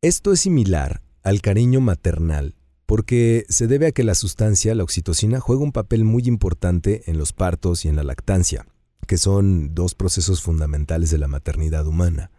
esto 0.00 0.32
es 0.32 0.40
similar 0.40 1.02
al 1.22 1.42
cariño 1.42 1.80
maternal 1.80 2.54
porque 2.86 3.46
se 3.48 3.66
debe 3.66 3.86
a 3.86 3.92
que 3.92 4.04
la 4.04 4.14
sustancia, 4.14 4.74
la 4.74 4.82
oxitocina, 4.82 5.40
juega 5.40 5.62
un 5.62 5.72
papel 5.72 6.04
muy 6.04 6.24
importante 6.26 7.10
en 7.10 7.18
los 7.18 7.32
partos 7.32 7.84
y 7.84 7.88
en 7.88 7.96
la 7.96 8.04
lactancia 8.04 8.66
que 9.04 9.18
son 9.18 9.74
dos 9.74 9.94
procesos 9.94 10.42
fundamentales 10.42 11.10
de 11.10 11.18
la 11.18 11.28
maternidad 11.28 11.86
humana. 11.86 12.30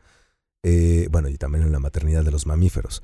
Eh, 0.64 1.08
bueno, 1.12 1.30
y 1.30 1.38
también 1.38 1.64
en 1.64 1.72
la 1.72 1.80
maternidad 1.80 2.24
de 2.24 2.32
los 2.32 2.48
mamíferos. 2.48 3.04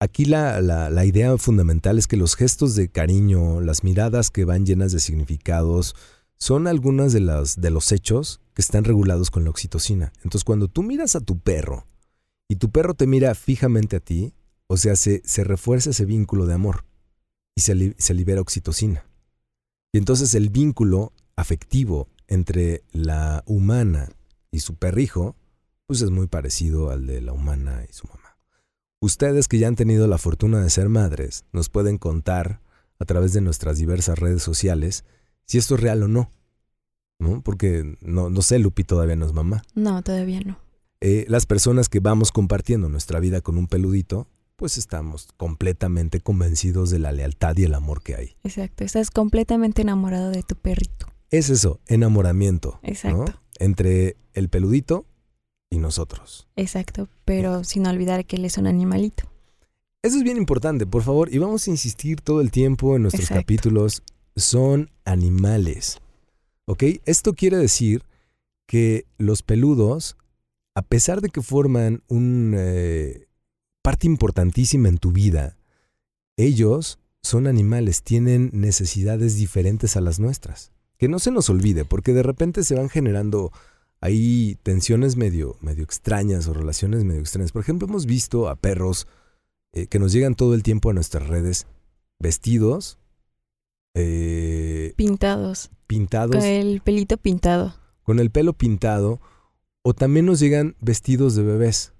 Aquí 0.00 0.24
la, 0.24 1.04
idea 1.04 1.36
fundamental 1.36 1.98
es 1.98 2.06
que 2.06 2.16
los 2.16 2.34
gestos 2.34 2.74
de 2.74 2.88
cariño, 2.88 3.60
las 3.60 3.84
miradas 3.84 4.30
que 4.30 4.44
van 4.44 4.64
llenas 4.64 4.92
de 4.92 5.00
significados, 5.00 5.94
son 6.36 6.66
algunas 6.66 7.12
de, 7.12 7.20
de 7.20 7.70
los 7.70 7.92
hechos 7.92 8.40
que 8.54 8.62
están 8.62 8.84
regulados 8.84 9.30
con 9.30 9.44
la 9.44 9.50
oxitocina. 9.50 10.12
Entonces, 10.16 10.44
cuando 10.44 10.68
tú 10.68 10.82
miras 10.82 11.16
a 11.16 11.20
tu 11.20 11.38
perro 11.38 11.86
y 12.48 12.56
tu 12.56 12.70
perro 12.70 12.94
te 12.94 13.06
mira 13.06 13.34
fijamente 13.34 13.96
a 13.96 14.00
ti, 14.00 14.32
o 14.72 14.76
sea, 14.76 14.94
se, 14.94 15.20
se 15.24 15.42
refuerza 15.42 15.90
ese 15.90 16.04
vínculo 16.04 16.46
de 16.46 16.54
amor 16.54 16.84
y 17.56 17.62
se, 17.62 17.96
se 17.98 18.14
libera 18.14 18.40
oxitocina. 18.40 19.04
Y 19.92 19.98
entonces 19.98 20.32
el 20.36 20.48
vínculo 20.48 21.12
afectivo 21.34 22.06
entre 22.28 22.84
la 22.92 23.42
humana 23.46 24.10
y 24.52 24.60
su 24.60 24.76
perrijo, 24.76 25.34
pues 25.88 26.02
es 26.02 26.10
muy 26.10 26.28
parecido 26.28 26.90
al 26.90 27.08
de 27.08 27.20
la 27.20 27.32
humana 27.32 27.84
y 27.90 27.92
su 27.92 28.06
mamá. 28.06 28.36
Ustedes 29.00 29.48
que 29.48 29.58
ya 29.58 29.66
han 29.66 29.74
tenido 29.74 30.06
la 30.06 30.18
fortuna 30.18 30.60
de 30.60 30.70
ser 30.70 30.88
madres, 30.88 31.44
nos 31.50 31.68
pueden 31.68 31.98
contar 31.98 32.60
a 33.00 33.04
través 33.06 33.32
de 33.32 33.40
nuestras 33.40 33.76
diversas 33.76 34.20
redes 34.20 34.44
sociales 34.44 35.04
si 35.46 35.58
esto 35.58 35.74
es 35.74 35.80
real 35.80 36.04
o 36.04 36.08
no. 36.08 36.30
¿no? 37.18 37.42
Porque 37.42 37.96
no, 38.02 38.30
no 38.30 38.40
sé, 38.40 38.60
Lupi 38.60 38.84
todavía 38.84 39.16
no 39.16 39.26
es 39.26 39.32
mamá. 39.32 39.64
No, 39.74 40.00
todavía 40.02 40.40
no. 40.42 40.60
Eh, 41.00 41.24
las 41.26 41.44
personas 41.46 41.88
que 41.88 41.98
vamos 41.98 42.30
compartiendo 42.30 42.88
nuestra 42.88 43.18
vida 43.18 43.40
con 43.40 43.58
un 43.58 43.66
peludito, 43.66 44.28
pues 44.60 44.76
estamos 44.76 45.30
completamente 45.38 46.20
convencidos 46.20 46.90
de 46.90 47.00
la 47.00 47.10
lealtad 47.10 47.56
y 47.56 47.64
el 47.64 47.74
amor 47.74 48.02
que 48.02 48.14
hay. 48.14 48.36
Exacto, 48.44 48.84
estás 48.84 49.10
completamente 49.10 49.80
enamorado 49.82 50.30
de 50.30 50.42
tu 50.42 50.54
perrito 50.54 51.06
es 51.30 51.48
eso, 51.48 51.80
enamoramiento. 51.86 52.80
Exacto. 52.82 53.40
Entre 53.58 54.16
el 54.34 54.48
peludito 54.48 55.06
y 55.70 55.78
nosotros. 55.78 56.48
Exacto, 56.56 57.08
pero 57.24 57.64
sin 57.64 57.86
olvidar 57.86 58.24
que 58.24 58.36
él 58.36 58.44
es 58.44 58.58
un 58.58 58.66
animalito. 58.66 59.24
Eso 60.02 60.16
es 60.16 60.24
bien 60.24 60.38
importante, 60.38 60.86
por 60.86 61.02
favor, 61.02 61.32
y 61.32 61.38
vamos 61.38 61.66
a 61.66 61.70
insistir 61.70 62.20
todo 62.20 62.40
el 62.40 62.50
tiempo 62.50 62.96
en 62.96 63.02
nuestros 63.02 63.28
capítulos. 63.28 64.02
son 64.34 64.90
animales. 65.04 66.00
¿Ok? 66.64 66.84
Esto 67.04 67.34
quiere 67.34 67.58
decir 67.58 68.04
que 68.66 69.04
los 69.18 69.42
peludos, 69.42 70.16
a 70.74 70.82
pesar 70.82 71.20
de 71.20 71.28
que 71.28 71.42
forman 71.42 72.02
una 72.08 72.56
eh, 72.60 73.26
parte 73.82 74.06
importantísima 74.06 74.88
en 74.88 74.98
tu 74.98 75.12
vida, 75.12 75.56
ellos 76.36 76.98
son 77.22 77.46
animales, 77.46 78.02
tienen 78.02 78.50
necesidades 78.52 79.36
diferentes 79.36 79.96
a 79.96 80.00
las 80.00 80.20
nuestras. 80.20 80.72
Que 80.96 81.08
no 81.08 81.18
se 81.18 81.30
nos 81.30 81.48
olvide, 81.48 81.84
porque 81.84 82.12
de 82.12 82.22
repente 82.22 82.62
se 82.62 82.74
van 82.74 82.88
generando 82.88 83.52
ahí 84.00 84.58
tensiones 84.62 85.16
medio, 85.16 85.56
medio 85.60 85.84
extrañas 85.84 86.46
o 86.48 86.54
relaciones 86.54 87.04
medio 87.04 87.20
extrañas. 87.20 87.52
Por 87.52 87.62
ejemplo, 87.62 87.88
hemos 87.88 88.06
visto 88.06 88.48
a 88.48 88.56
perros 88.56 89.06
eh, 89.72 89.86
que 89.86 89.98
nos 89.98 90.12
llegan 90.12 90.34
todo 90.34 90.54
el 90.54 90.62
tiempo 90.62 90.90
a 90.90 90.92
nuestras 90.92 91.26
redes 91.26 91.66
vestidos. 92.18 92.98
Eh, 93.94 94.94
pintados. 94.96 95.70
Pintados. 95.86 96.36
Con 96.36 96.44
el 96.44 96.80
pelito 96.80 97.16
pintado. 97.16 97.74
Con 98.02 98.18
el 98.18 98.30
pelo 98.30 98.52
pintado. 98.52 99.20
O 99.82 99.94
también 99.94 100.26
nos 100.26 100.40
llegan 100.40 100.76
vestidos 100.80 101.34
de 101.34 101.42
bebés. 101.42 101.92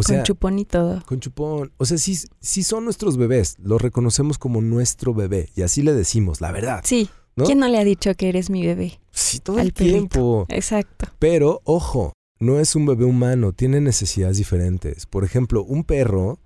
O 0.00 0.02
sea, 0.02 0.18
con 0.18 0.24
chupón 0.24 0.58
y 0.58 0.64
todo. 0.64 1.02
Con 1.06 1.20
chupón. 1.20 1.72
O 1.76 1.84
sea, 1.84 1.98
sí, 1.98 2.18
sí 2.40 2.62
son 2.62 2.84
nuestros 2.84 3.16
bebés. 3.16 3.56
Los 3.58 3.80
reconocemos 3.80 4.38
como 4.38 4.60
nuestro 4.60 5.14
bebé. 5.14 5.50
Y 5.54 5.62
así 5.62 5.82
le 5.82 5.92
decimos, 5.92 6.40
la 6.40 6.52
verdad. 6.52 6.82
Sí. 6.84 7.08
¿Quién 7.36 7.58
no 7.58 7.68
le 7.68 7.78
ha 7.78 7.84
dicho 7.84 8.14
que 8.14 8.28
eres 8.28 8.50
mi 8.50 8.66
bebé? 8.66 9.00
Sí, 9.12 9.38
todo 9.38 9.60
el 9.60 9.72
tiempo. 9.72 10.46
Exacto. 10.48 11.06
Pero, 11.18 11.62
ojo, 11.64 12.12
no 12.38 12.58
es 12.58 12.74
un 12.74 12.86
bebé 12.86 13.04
humano, 13.04 13.52
tiene 13.52 13.80
necesidades 13.80 14.36
diferentes. 14.36 15.06
Por 15.06 15.24
ejemplo, 15.24 15.62
un 15.62 15.84
perro 15.84 16.38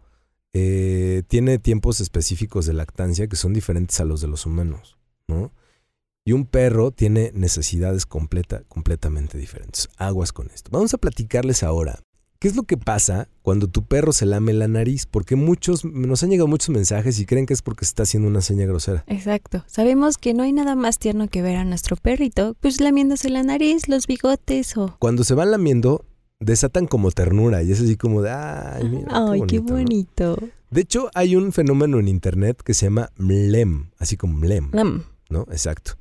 eh, 0.53 1.23
tiene 1.27 1.59
tiempos 1.59 2.01
específicos 2.01 2.67
de 2.67 2.75
lactancia 2.75 3.27
que 3.27 3.37
son 3.37 3.53
diferentes 3.53 3.99
a 4.01 4.05
los 4.05 4.21
de 4.21 4.29
los 4.29 4.47
humanos, 4.47 4.99
¿no? 5.27 5.53
Y 6.25 6.33
un 6.33 6.47
perro 6.47 6.91
tiene 6.91 7.33
necesidades 7.35 8.07
completa, 8.07 8.63
completamente 8.69 9.37
diferentes. 9.37 9.89
Aguas 9.97 10.33
con 10.33 10.51
esto. 10.51 10.71
Vamos 10.73 10.95
a 10.95 10.99
platicarles 10.99 11.63
ahora 11.63 12.01
¿Qué 12.45 12.49
es 12.49 12.57
lo 12.57 12.65
que 12.65 12.77
pasa 12.77 13.31
cuando 13.41 13.69
tu 13.69 13.87
perro 13.87 14.13
se 14.13 14.27
lame 14.27 14.53
la 14.53 14.69
nariz? 14.69 15.07
Porque 15.07 15.35
muchos, 15.35 15.83
nos 15.83 16.23
han 16.23 16.29
llegado 16.29 16.47
muchos 16.47 16.69
mensajes 16.69 17.19
y 17.19 17.25
creen 17.25 17.47
que 17.47 17.55
es 17.55 17.63
porque 17.63 17.87
se 17.87 17.93
está 17.93 18.03
haciendo 18.03 18.29
una 18.29 18.43
seña 18.43 18.67
grosera. 18.67 19.03
Exacto. 19.07 19.65
Sabemos 19.67 20.19
que 20.19 20.35
no 20.35 20.43
hay 20.43 20.53
nada 20.53 20.75
más 20.75 20.99
tierno 20.99 21.29
que 21.29 21.41
ver 21.41 21.57
a 21.57 21.65
nuestro 21.65 21.97
perrito, 21.97 22.55
pues 22.61 22.83
lamiéndose 22.83 23.31
la 23.31 23.43
nariz, 23.43 23.89
los 23.89 24.07
bigotes 24.07 24.77
o... 24.77 24.95
Cuando 24.99 25.25
se 25.25 25.33
van 25.33 25.53
lamiendo, 25.53 26.05
desatan 26.39 26.87
como 26.87 27.13
ternura 27.13 27.63
y 27.63 27.73
es 27.73 27.81
así 27.81 27.97
como 27.97 28.21
de, 28.21 28.33
ay, 28.33 28.91
mira. 28.91 29.09
Ay, 29.11 29.41
qué 29.49 29.61
bonito. 29.61 30.37
De 30.71 30.83
hecho, 30.83 31.09
hay 31.15 31.37
un 31.37 31.51
fenómeno 31.51 31.99
en 31.99 32.09
internet 32.09 32.61
que 32.63 32.75
se 32.75 32.85
llama 32.85 33.09
mlem, 33.17 33.89
así 33.97 34.19
como 34.19 34.37
mlem. 34.37 34.69
Mlem. 34.71 35.03
¿No? 35.31 35.47
Exacto. 35.51 35.93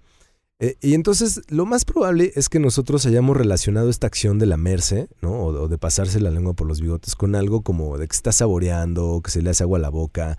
Eh, 0.63 0.77
y 0.79 0.93
entonces 0.93 1.41
lo 1.50 1.65
más 1.65 1.84
probable 1.84 2.32
es 2.36 2.48
que 2.48 2.58
nosotros 2.58 3.05
hayamos 3.05 3.36
relacionado 3.36 3.89
esta 3.89 4.08
acción 4.08 4.39
de 4.39 4.46
lamerse, 4.46 5.10
¿no? 5.22 5.43
O, 5.43 5.67
de 5.67 5.77
pasarse 5.77 6.22
la 6.22 6.32
lengua 6.32 6.53
por 6.53 6.70
los 6.70 6.79
bigotes 6.79 7.17
con 7.17 7.36
algo 7.36 7.63
como 7.63 7.98
de 7.98 8.08
que 8.08 8.15
está 8.15 8.32
saboreando, 8.32 9.20
que 9.22 9.29
se 9.29 9.41
le 9.41 9.50
hace 9.50 9.63
agua 9.63 9.79
a 9.79 9.82
la 9.82 9.89
boca, 9.89 10.38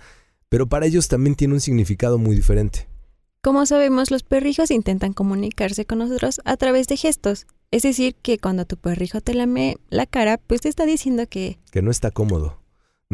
pero 0.49 0.67
para 0.67 0.87
ellos 0.87 1.09
también 1.09 1.35
tiene 1.35 1.53
un 1.53 1.61
significado 1.61 2.17
muy 2.17 2.35
diferente. 2.35 2.89
Como 3.43 3.67
sabemos, 3.67 4.11
los 4.11 4.23
perrijos 4.23 4.71
intentan 4.71 5.13
comunicarse 5.13 5.85
con 5.85 5.99
nosotros 5.99 6.41
a 6.47 6.57
través 6.57 6.87
de 6.87 6.97
gestos. 6.97 7.47
Es 7.71 7.83
decir, 7.83 8.15
que 8.15 8.39
cuando 8.39 8.65
tu 8.65 8.79
perrijo 8.79 9.21
te 9.21 9.35
lame 9.35 9.77
la 9.91 10.07
cara, 10.07 10.39
pues 10.39 10.63
te 10.63 10.71
está 10.71 10.87
diciendo 10.87 11.27
que... 11.29 11.59
Que 11.71 11.83
no 11.83 11.91
está 11.91 12.11
cómodo. 12.11 12.64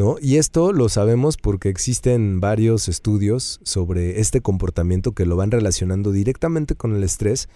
¿No? 0.01 0.17
Y 0.19 0.37
esto 0.37 0.73
lo 0.73 0.89
sabemos 0.89 1.37
porque 1.37 1.69
existen 1.69 2.41
varios 2.41 2.89
estudios 2.89 3.61
sobre 3.65 4.21
este 4.21 4.41
comportamiento 4.41 5.13
que 5.13 5.27
lo 5.27 5.37
van 5.37 5.51
relacionando 5.51 6.11
directamente 6.11 6.75
con 6.75 6.97
el 6.97 7.05
estrés. 7.05 7.51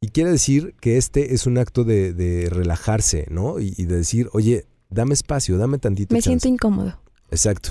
Y 0.00 0.10
quiere 0.10 0.30
decir 0.30 0.76
que 0.80 0.96
este 0.96 1.34
es 1.34 1.46
un 1.46 1.58
acto 1.58 1.82
de, 1.82 2.48
relajarse, 2.50 3.26
¿no? 3.30 3.58
Y, 3.58 3.84
de 3.84 3.96
decir, 3.96 4.28
oye, 4.32 4.66
dame 4.90 5.12
espacio, 5.12 5.58
dame 5.58 5.78
tantito. 5.78 6.14
Me 6.14 6.22
siento 6.22 6.46
incómodo. 6.46 7.00
Exacto. 7.32 7.70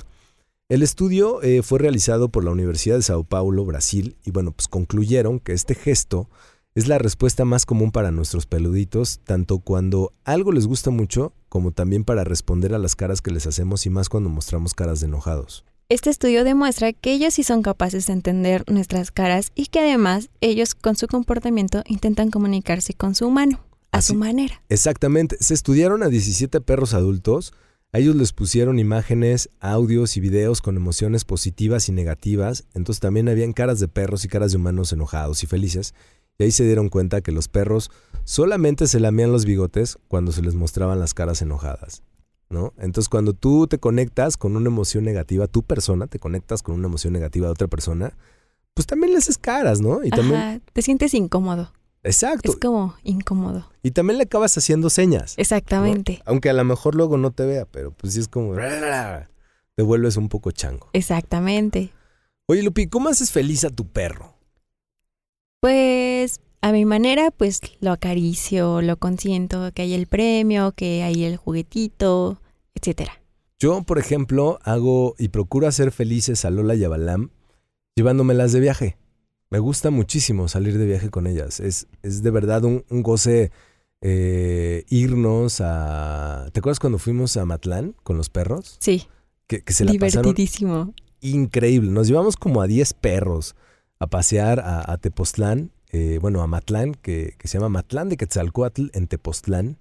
El 0.67 0.83
estudio 0.83 1.41
eh, 1.41 1.63
fue 1.63 1.79
realizado 1.79 2.27
por 2.27 2.43
la 2.43 2.51
Universidad 2.51 2.97
de 2.97 3.03
Sao 3.03 3.23
Paulo, 3.23 3.63
Brasil, 3.63 4.17
y 4.25 4.31
bueno, 4.31 4.51
pues 4.51 4.67
concluyeron 4.67 5.39
que 5.39 5.53
este 5.53 5.73
gesto 5.73 6.29
es 6.75 6.89
la 6.89 6.97
respuesta 6.97 7.45
más 7.45 7.65
común 7.65 7.91
para 7.91 8.11
nuestros 8.11 8.45
peluditos, 8.45 9.21
tanto 9.23 9.59
cuando 9.59 10.11
algo 10.25 10.51
les 10.51 10.67
gusta 10.67 10.91
mucho 10.91 11.31
como 11.57 11.71
también 11.71 12.03
para 12.03 12.23
responder 12.23 12.75
a 12.75 12.77
las 12.77 12.95
caras 12.95 13.19
que 13.19 13.31
les 13.31 13.47
hacemos 13.47 13.87
y 13.87 13.89
más 13.89 14.09
cuando 14.09 14.29
mostramos 14.29 14.75
caras 14.75 14.99
de 14.99 15.07
enojados. 15.07 15.65
Este 15.89 16.11
estudio 16.11 16.43
demuestra 16.43 16.93
que 16.93 17.11
ellos 17.11 17.33
sí 17.33 17.41
son 17.41 17.63
capaces 17.63 18.05
de 18.05 18.13
entender 18.13 18.63
nuestras 18.71 19.09
caras 19.09 19.51
y 19.55 19.65
que 19.65 19.79
además 19.79 20.29
ellos 20.39 20.75
con 20.75 20.95
su 20.95 21.07
comportamiento 21.07 21.81
intentan 21.87 22.29
comunicarse 22.29 22.93
con 22.93 23.15
su 23.15 23.25
humano, 23.25 23.59
a 23.91 24.03
su 24.03 24.13
manera. 24.13 24.61
Exactamente, 24.69 25.35
se 25.39 25.55
estudiaron 25.55 26.03
a 26.03 26.09
17 26.09 26.61
perros 26.61 26.93
adultos, 26.93 27.55
a 27.91 27.97
ellos 27.97 28.15
les 28.15 28.33
pusieron 28.33 28.77
imágenes, 28.77 29.49
audios 29.59 30.15
y 30.15 30.19
videos 30.19 30.61
con 30.61 30.77
emociones 30.77 31.25
positivas 31.25 31.89
y 31.89 31.91
negativas, 31.91 32.65
entonces 32.75 32.99
también 32.99 33.29
habían 33.29 33.53
caras 33.53 33.79
de 33.79 33.87
perros 33.87 34.23
y 34.25 34.27
caras 34.27 34.51
de 34.51 34.57
humanos 34.57 34.93
enojados 34.93 35.41
y 35.41 35.47
felices, 35.47 35.95
y 36.37 36.43
ahí 36.43 36.51
se 36.51 36.65
dieron 36.65 36.89
cuenta 36.89 37.21
que 37.21 37.31
los 37.31 37.47
perros 37.47 37.89
solamente 38.27 38.87
se 38.87 38.99
lamían 38.99 39.31
los 39.31 39.45
bigotes 39.45 39.97
cuando 40.09 40.33
se 40.33 40.41
les 40.41 40.53
mostraban 40.53 40.99
las 40.99 41.13
caras 41.13 41.41
enojadas. 41.41 42.03
¿No? 42.49 42.73
Entonces 42.77 43.09
cuando 43.09 43.33
tú 43.33 43.67
te 43.67 43.77
conectas 43.77 44.37
con 44.37 44.55
una 44.55 44.69
emoción 44.69 45.03
negativa, 45.03 45.47
tu 45.47 45.63
persona 45.63 46.07
te 46.07 46.17
conectas 46.17 46.61
con 46.63 46.75
una 46.75 46.87
emoción 46.87 47.11
negativa 47.11 47.47
de 47.47 47.51
otra 47.51 47.67
persona, 47.67 48.13
pues 48.73 48.85
también 48.85 49.11
le 49.11 49.17
haces 49.17 49.37
caras, 49.37 49.81
¿no? 49.81 50.01
Y 50.03 50.11
también 50.11 50.61
te 50.71 50.81
sientes 50.81 51.13
incómodo. 51.13 51.73
Exacto. 52.03 52.51
Es 52.51 52.57
como 52.57 52.95
incómodo. 53.03 53.69
Y 53.83 53.91
también 53.91 54.17
le 54.17 54.23
acabas 54.23 54.57
haciendo 54.57 54.89
señas. 54.89 55.33
Exactamente. 55.37 56.21
Aunque 56.25 56.49
a 56.49 56.53
lo 56.53 56.63
mejor 56.63 56.95
luego 56.95 57.17
no 57.17 57.31
te 57.31 57.45
vea, 57.45 57.65
pero 57.65 57.91
pues 57.91 58.13
sí 58.13 58.21
es 58.21 58.29
como 58.29 58.55
te 58.55 59.83
vuelves 59.83 60.15
un 60.15 60.29
poco 60.29 60.51
chango. 60.51 60.89
Exactamente. 60.93 61.91
Oye, 62.47 62.63
Lupi, 62.63 62.87
¿cómo 62.87 63.09
haces 63.09 63.31
feliz 63.31 63.65
a 63.65 63.69
tu 63.69 63.87
perro? 63.87 64.37
Pues 65.59 66.06
a 66.67 66.71
mi 66.71 66.85
manera, 66.85 67.31
pues 67.31 67.61
lo 67.79 67.91
acaricio, 67.91 68.81
lo 68.81 68.97
consiento, 68.97 69.71
que 69.73 69.83
hay 69.83 69.93
el 69.93 70.07
premio, 70.07 70.73
que 70.73 71.03
hay 71.03 71.23
el 71.23 71.37
juguetito, 71.37 72.41
etcétera. 72.75 73.21
Yo, 73.59 73.83
por 73.83 73.97
ejemplo, 73.97 74.59
hago 74.63 75.15
y 75.17 75.29
procuro 75.29 75.67
hacer 75.67 75.91
felices 75.91 76.45
a 76.45 76.49
Lola 76.49 76.75
y 76.75 76.83
a 76.83 76.89
Balam 76.89 77.31
llevándomelas 77.95 78.51
de 78.51 78.59
viaje. 78.59 78.97
Me 79.49 79.59
gusta 79.59 79.91
muchísimo 79.91 80.47
salir 80.47 80.77
de 80.77 80.85
viaje 80.85 81.09
con 81.09 81.25
ellas. 81.25 81.59
Es, 81.59 81.87
es 82.03 82.21
de 82.21 82.31
verdad 82.31 82.63
un, 82.65 82.83
goce 82.89 83.51
eh, 84.01 84.83
irnos 84.89 85.61
a... 85.61 86.49
¿Te 86.51 86.59
acuerdas 86.59 86.79
cuando 86.79 86.99
fuimos 86.99 87.37
a 87.37 87.45
Matlán 87.45 87.95
con 88.03 88.17
los 88.17 88.29
perros? 88.29 88.77
Sí. 88.79 89.07
Que, 89.47 89.63
se 89.67 89.85
la 89.85 89.93
Divertidísimo. 89.93 90.93
increíble. 91.21 91.89
Nos 91.91 92.07
llevamos 92.07 92.35
como 92.35 92.61
a 92.61 92.67
10 92.67 92.93
perros 92.93 93.55
a 93.99 94.07
pasear 94.07 94.59
a, 94.59 94.97
Tepoztlán, 94.97 95.71
eh, 95.91 96.19
bueno, 96.21 96.41
a 96.41 96.47
Matlán, 96.47 96.95
que, 96.95 97.35
se 97.43 97.57
llama 97.57 97.69
Matlán 97.69 98.09
de 98.09 98.17
Quetzalcoatl 98.17 98.87
en 98.93 99.07
Tepoztlán, 99.07 99.77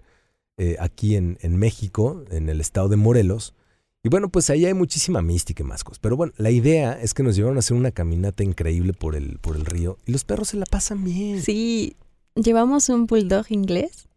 eh, 0.56 0.76
aquí 0.80 1.16
en, 1.16 1.38
en, 1.42 1.56
México, 1.56 2.24
en 2.30 2.48
el 2.48 2.60
estado 2.60 2.88
de 2.88 2.96
Morelos. 2.96 3.54
Y 4.02 4.08
bueno, 4.08 4.28
pues 4.28 4.50
ahí 4.50 4.64
hay 4.66 4.74
muchísima 4.74 5.20
mística 5.20 5.62
y 5.62 5.66
más 5.66 5.82
cosas. 5.82 5.98
Pero 5.98 6.16
bueno, 6.16 6.32
la 6.36 6.50
idea 6.50 6.92
es 6.92 7.12
que 7.12 7.22
nos 7.22 7.34
llevaron 7.34 7.56
a 7.56 7.60
hacer 7.60 7.76
una 7.76 7.90
caminata 7.90 8.44
increíble 8.44 8.92
por 8.92 9.16
el, 9.16 9.38
por 9.38 9.56
el 9.56 9.64
río 9.64 9.98
y 10.06 10.12
los 10.12 10.24
perros 10.24 10.48
se 10.48 10.56
la 10.56 10.66
pasan 10.66 11.04
bien. 11.04 11.42
Sí, 11.42 11.96
llevamos 12.36 12.88
un 12.88 13.06
bulldog 13.06 13.46
inglés 13.50 14.08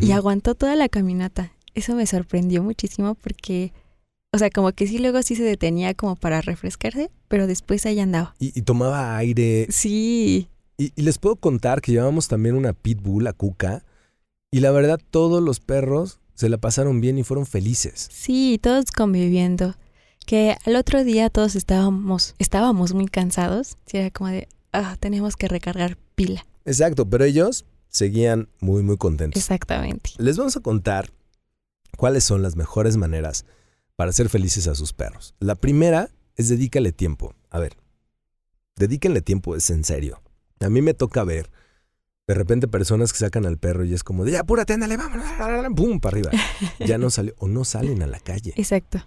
y 0.00 0.10
aguantó 0.10 0.56
toda 0.56 0.74
la 0.74 0.88
caminata. 0.88 1.52
Eso 1.74 1.94
me 1.94 2.06
sorprendió 2.06 2.64
muchísimo 2.64 3.14
porque 3.14 3.72
o 4.36 4.38
sea, 4.38 4.50
como 4.50 4.70
que 4.72 4.86
sí, 4.86 4.98
luego 4.98 5.22
sí 5.22 5.34
se 5.34 5.42
detenía 5.42 5.94
como 5.94 6.14
para 6.14 6.42
refrescarse, 6.42 7.10
pero 7.26 7.46
después 7.46 7.86
ahí 7.86 8.00
andaba. 8.00 8.34
Y, 8.38 8.60
tomaba 8.62 9.16
aire. 9.16 9.66
Sí. 9.70 10.48
Y, 10.78 10.92
les 11.00 11.18
puedo 11.18 11.36
contar 11.36 11.80
que 11.80 11.92
llevamos 11.92 12.28
también 12.28 12.54
una 12.54 12.72
pitbull, 12.72 13.26
a 13.26 13.32
Cuca, 13.32 13.84
y 14.50 14.60
la 14.60 14.70
verdad 14.70 15.00
todos 15.10 15.42
los 15.42 15.60
perros 15.60 16.20
se 16.34 16.48
la 16.48 16.58
pasaron 16.58 17.00
bien 17.00 17.18
y 17.18 17.24
fueron 17.24 17.46
felices. 17.46 18.08
Sí, 18.12 18.58
todos 18.62 18.90
conviviendo. 18.92 19.74
Que 20.26 20.56
al 20.64 20.76
otro 20.76 21.04
día 21.04 21.30
todos 21.30 21.54
estábamos, 21.54 22.34
estábamos 22.38 22.92
muy 22.92 23.06
cansados. 23.06 23.76
Sí, 23.86 23.98
era 23.98 24.10
como 24.10 24.30
de, 24.30 24.48
ah, 24.72 24.96
tenemos 24.98 25.36
que 25.36 25.48
recargar 25.48 25.96
pila. 26.14 26.44
Exacto, 26.64 27.08
pero 27.08 27.24
ellos 27.24 27.64
seguían 27.88 28.48
muy, 28.60 28.82
muy 28.82 28.96
contentos. 28.96 29.40
Exactamente. 29.40 30.10
Les 30.18 30.36
vamos 30.36 30.56
a 30.56 30.60
contar 30.60 31.10
cuáles 31.96 32.24
son 32.24 32.42
las 32.42 32.56
mejores 32.56 32.96
maneras 32.96 33.46
para 33.94 34.12
ser 34.12 34.28
felices 34.28 34.66
a 34.66 34.74
sus 34.74 34.92
perros. 34.92 35.34
La 35.38 35.54
primera 35.54 36.10
es 36.34 36.48
dedícale 36.48 36.92
tiempo. 36.92 37.34
A 37.50 37.58
ver, 37.58 37.76
dedíquenle 38.76 39.22
tiempo, 39.22 39.56
es 39.56 39.70
en 39.70 39.84
serio. 39.84 40.20
A 40.60 40.68
mí 40.68 40.82
me 40.82 40.94
toca 40.94 41.24
ver 41.24 41.50
de 42.26 42.34
repente 42.34 42.66
personas 42.66 43.12
que 43.12 43.20
sacan 43.20 43.46
al 43.46 43.58
perro 43.58 43.84
y 43.84 43.94
es 43.94 44.02
como 44.02 44.24
de 44.24 44.32
ya, 44.32 44.40
apúrate, 44.40 44.72
ándale, 44.72 44.96
vamos, 44.96 45.22
pum, 45.76 46.00
para 46.00 46.16
arriba. 46.16 46.30
Ya 46.84 46.98
no 46.98 47.10
sale 47.10 47.34
o 47.38 47.46
no 47.46 47.64
salen 47.64 48.02
a 48.02 48.06
la 48.06 48.18
calle. 48.18 48.52
Exacto. 48.56 49.06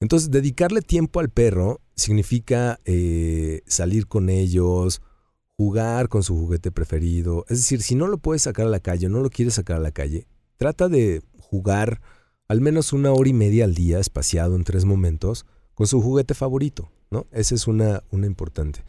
Entonces, 0.00 0.30
dedicarle 0.30 0.82
tiempo 0.82 1.20
al 1.20 1.28
perro 1.28 1.80
significa 1.94 2.80
eh, 2.84 3.62
salir 3.66 4.06
con 4.06 4.30
ellos, 4.30 5.02
jugar 5.56 6.08
con 6.08 6.22
su 6.22 6.36
juguete 6.36 6.70
preferido. 6.72 7.44
Es 7.48 7.58
decir, 7.58 7.82
si 7.82 7.94
no 7.94 8.06
lo 8.06 8.18
puedes 8.18 8.42
sacar 8.42 8.66
a 8.66 8.70
la 8.70 8.80
calle, 8.80 9.08
no 9.08 9.20
lo 9.20 9.30
quieres 9.30 9.54
sacar 9.54 9.76
a 9.76 9.80
la 9.80 9.92
calle, 9.92 10.26
trata 10.56 10.88
de 10.88 11.22
jugar 11.38 12.00
al 12.48 12.60
menos 12.60 12.92
una 12.92 13.12
hora 13.12 13.28
y 13.28 13.32
media 13.32 13.64
al 13.64 13.74
día, 13.74 13.98
espaciado 13.98 14.56
en 14.56 14.64
tres 14.64 14.84
momentos, 14.84 15.46
con 15.74 15.86
su 15.86 16.02
juguete 16.02 16.34
favorito, 16.34 16.90
¿no? 17.10 17.26
Esa 17.32 17.54
es 17.54 17.66
una, 17.66 18.02
una 18.10 18.26
importante. 18.26 18.84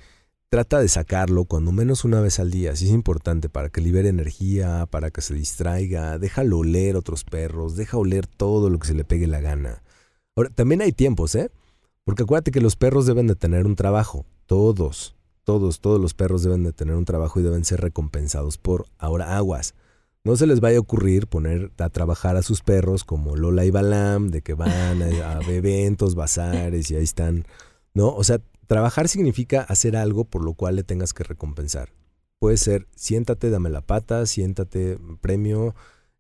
Trata 0.54 0.80
de 0.80 0.88
sacarlo 0.88 1.46
cuando 1.46 1.72
menos 1.72 2.06
una 2.06 2.22
vez 2.22 2.38
al 2.38 2.52
día, 2.52 2.76
si 2.76 2.86
es 2.86 2.92
importante, 2.92 3.50
para 3.50 3.70
que 3.70 3.82
libere 3.82 4.10
energía, 4.10 4.86
para 4.86 5.10
que 5.10 5.22
se 5.22 5.34
distraiga, 5.34 6.20
déjalo 6.20 6.60
oler 6.60 6.96
otros 6.96 7.24
perros, 7.24 7.76
deja 7.76 7.98
oler 7.98 8.28
todo 8.28 8.70
lo 8.70 8.78
que 8.78 8.86
se 8.86 8.94
le 8.94 9.04
pegue 9.04 9.26
la 9.26 9.42
gana. 9.42 9.82
Ahora, 10.36 10.52
también 10.52 10.84
hay 10.84 10.92
tiempos, 10.92 11.34
¿eh? 11.34 11.50
Porque 12.04 12.22
acuérdate 12.22 12.52
que 12.52 12.62
los 12.62 12.76
perros 12.76 13.08
deben 13.08 13.26
de 13.26 13.34
tener 13.34 13.66
un 13.66 13.76
trabajo, 13.76 14.28
todos, 14.46 15.16
todos, 15.44 15.80
todos 15.82 16.00
los 16.00 16.14
perros 16.14 16.44
deben 16.44 16.64
de 16.64 16.72
tener 16.72 16.98
un 16.98 17.06
trabajo 17.06 17.40
y 17.40 17.44
deben 17.44 17.66
ser 17.66 17.82
recompensados 17.82 18.60
por 18.60 18.86
ahora 19.00 19.36
aguas. 19.36 19.74
No 20.24 20.36
se 20.36 20.46
les 20.46 20.60
vaya 20.60 20.78
a 20.78 20.82
ocurrir 20.82 21.26
poner 21.26 21.72
a 21.80 21.90
trabajar 21.90 22.36
a 22.36 22.44
sus 22.44 22.62
perros 22.62 23.04
como 23.04 23.36
Lola 23.36 23.66
y 23.66 23.72
Balam, 23.72 24.30
de 24.30 24.44
que 24.44 24.54
van 24.54 25.02
a, 25.02 25.40
eventos, 25.48 26.14
bazares 26.14 26.92
y 26.92 26.96
ahí 26.96 27.04
están. 27.04 27.48
No, 27.96 28.14
o 28.14 28.24
sea, 28.24 28.40
trabajar 28.68 29.08
significa 29.08 29.62
hacer 29.62 29.96
algo 29.96 30.26
por 30.26 30.44
lo 30.44 30.54
cual 30.54 30.76
le 30.76 30.84
tengas 30.84 31.14
que 31.14 31.24
recompensar. 31.24 31.90
Puede 32.40 32.58
ser, 32.58 32.88
siéntate, 32.96 33.50
dame 33.50 33.70
la 33.70 33.82
pata, 33.82 34.26
siéntate, 34.26 34.98
premio, 35.22 35.76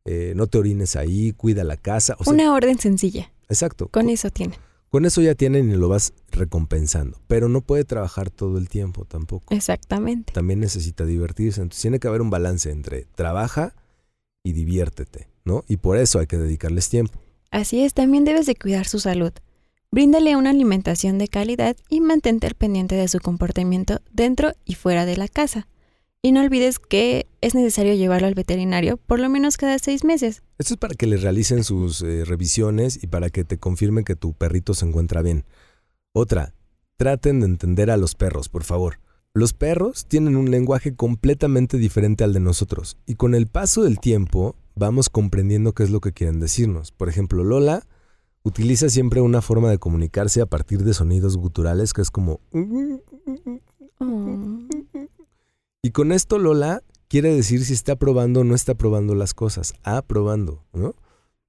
eh, 0.05 0.33
no 0.35 0.47
te 0.47 0.57
orines 0.57 0.95
ahí, 0.95 1.33
cuida 1.33 1.63
la 1.63 1.77
casa. 1.77 2.15
Una 2.25 2.53
orden 2.53 2.77
sencilla. 2.79 3.31
Exacto. 3.50 3.89
Con 3.89 4.09
eso 4.09 4.29
tiene. 4.29 4.57
Con 4.89 5.05
eso 5.05 5.21
ya 5.21 5.33
tienen 5.33 5.71
y 5.71 5.75
lo 5.75 5.89
vas 5.89 6.13
recompensando. 6.29 7.19
Pero 7.27 7.50
no 7.50 7.62
puede 7.62 7.83
trabajar 7.83 8.29
todo 8.29 8.57
el 8.57 8.69
tiempo 8.69 9.05
tampoco. 9.05 9.53
Exactamente. 9.53 10.33
También 10.33 10.59
necesita 10.59 11.03
divertirse. 11.03 11.62
Entonces 11.62 11.81
tiene 11.81 12.00
que 12.00 12.07
haber 12.07 12.21
un 12.21 12.29
balance 12.29 12.69
entre 12.69 13.05
trabaja 13.15 13.73
y 14.43 14.53
diviértete, 14.53 15.29
¿no? 15.45 15.63
Y 15.67 15.77
por 15.77 15.97
eso 15.97 16.19
hay 16.19 16.27
que 16.27 16.38
dedicarles 16.38 16.89
tiempo. 16.89 17.19
Así 17.50 17.83
es, 17.83 17.93
también 17.93 18.23
debes 18.23 18.45
de 18.45 18.55
cuidar 18.55 18.85
su 18.85 19.00
salud. 19.00 19.31
Bríndale 19.93 20.35
una 20.35 20.50
alimentación 20.50 21.19
de 21.19 21.27
calidad 21.27 21.77
y 21.88 22.01
mantente 22.01 22.47
al 22.47 22.55
pendiente 22.55 22.95
de 22.95 23.07
su 23.07 23.19
comportamiento 23.19 24.01
dentro 24.12 24.53
y 24.65 24.73
fuera 24.73 25.05
de 25.05 25.17
la 25.17 25.27
casa. 25.27 25.67
Y 26.23 26.31
no 26.31 26.41
olvides 26.41 26.79
que 26.79 27.27
es 27.41 27.53
necesario 27.53 27.93
llevarlo 27.93 28.25
al 28.25 28.33
veterinario 28.33 28.97
por 28.97 29.19
lo 29.19 29.29
menos 29.29 29.55
cada 29.55 29.77
seis 29.77 30.03
meses. 30.03 30.41
Esto 30.57 30.73
es 30.73 30.79
para 30.79 30.95
que 30.95 31.05
le 31.05 31.17
realicen 31.17 31.63
sus 31.63 32.01
eh, 32.01 32.25
revisiones 32.25 33.03
y 33.03 33.05
para 33.05 33.29
que 33.29 33.43
te 33.43 33.59
confirmen 33.59 34.03
que 34.03 34.15
tu 34.15 34.33
perrito 34.33 34.73
se 34.73 34.88
encuentra 34.88 35.21
bien. 35.21 35.45
Otra, 36.12 36.55
traten 36.97 37.41
de 37.41 37.45
entender 37.45 37.91
a 37.91 37.97
los 37.97 38.15
perros, 38.15 38.50
por 38.50 38.63
favor. 38.63 39.00
Los 39.35 39.53
perros 39.53 40.07
tienen 40.07 40.38
un 40.38 40.50
lenguaje 40.50 40.95
completamente 40.95 41.77
diferente 41.77 42.23
al 42.23 42.33
de 42.33 42.39
nosotros 42.39 42.97
y 43.05 43.13
con 43.13 43.35
el 43.35 43.45
paso 43.45 43.83
del 43.83 44.00
tiempo 44.00 44.55
vamos 44.73 45.09
comprendiendo 45.09 45.73
qué 45.73 45.83
es 45.83 45.91
lo 45.91 46.01
que 46.01 46.13
quieren 46.13 46.39
decirnos. 46.39 46.91
Por 46.91 47.09
ejemplo, 47.09 47.43
Lola 47.43 47.85
utiliza 48.43 48.89
siempre 48.89 49.21
una 49.21 49.41
forma 49.41 49.69
de 49.69 49.77
comunicarse 49.77 50.41
a 50.41 50.45
partir 50.45 50.83
de 50.83 50.93
sonidos 50.93 51.38
guturales 51.38 51.93
que 51.93 52.01
es 52.01 52.12
como... 52.12 52.39
Oh. 54.00 54.59
Y 55.81 55.91
con 55.91 56.12
esto 56.12 56.39
Lola 56.39 56.81
quiere 57.07 57.33
decir 57.33 57.65
si 57.65 57.73
está 57.73 57.95
probando 57.95 58.41
o 58.41 58.43
no 58.43 58.55
está 58.55 58.75
probando 58.75 59.15
las 59.15 59.33
cosas. 59.33 59.73
Ah, 59.83 60.01
probando, 60.01 60.63
¿no? 60.73 60.95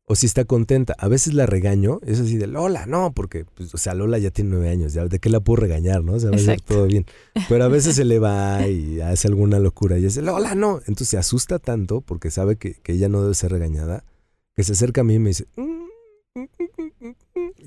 o 0.06 0.14
si 0.14 0.26
está 0.26 0.44
contenta. 0.44 0.94
A 0.98 1.08
veces 1.08 1.34
la 1.34 1.46
regaño, 1.46 2.00
es 2.04 2.20
así 2.20 2.36
de 2.36 2.46
Lola, 2.46 2.86
no, 2.86 3.12
porque, 3.12 3.44
pues, 3.44 3.74
o 3.74 3.78
sea, 3.78 3.94
Lola 3.94 4.18
ya 4.18 4.30
tiene 4.30 4.50
nueve 4.50 4.68
años, 4.68 4.92
ya, 4.92 5.06
¿de 5.06 5.18
qué 5.18 5.30
la 5.30 5.40
puedo 5.40 5.56
regañar, 5.56 6.04
no? 6.04 6.14
O 6.14 6.20
sea, 6.20 6.30
va 6.30 6.36
a 6.36 6.40
ser 6.40 6.60
todo 6.60 6.86
bien. 6.86 7.06
Pero 7.48 7.64
a 7.64 7.68
veces 7.68 7.96
se 7.96 8.04
le 8.04 8.18
va 8.18 8.66
y 8.66 9.00
hace 9.00 9.28
alguna 9.28 9.58
locura 9.58 9.98
y 9.98 10.02
dice, 10.02 10.22
Lola, 10.22 10.54
no. 10.54 10.78
Entonces 10.80 11.08
se 11.08 11.18
asusta 11.18 11.58
tanto 11.58 12.00
porque 12.00 12.30
sabe 12.30 12.56
que, 12.56 12.76
ella 12.86 13.08
no 13.08 13.22
debe 13.22 13.34
ser 13.34 13.50
regañada, 13.50 14.04
que 14.54 14.62
se 14.62 14.72
acerca 14.72 15.00
a 15.00 15.04
mí 15.04 15.14
y 15.14 15.18
me 15.18 15.30
dice, 15.30 15.46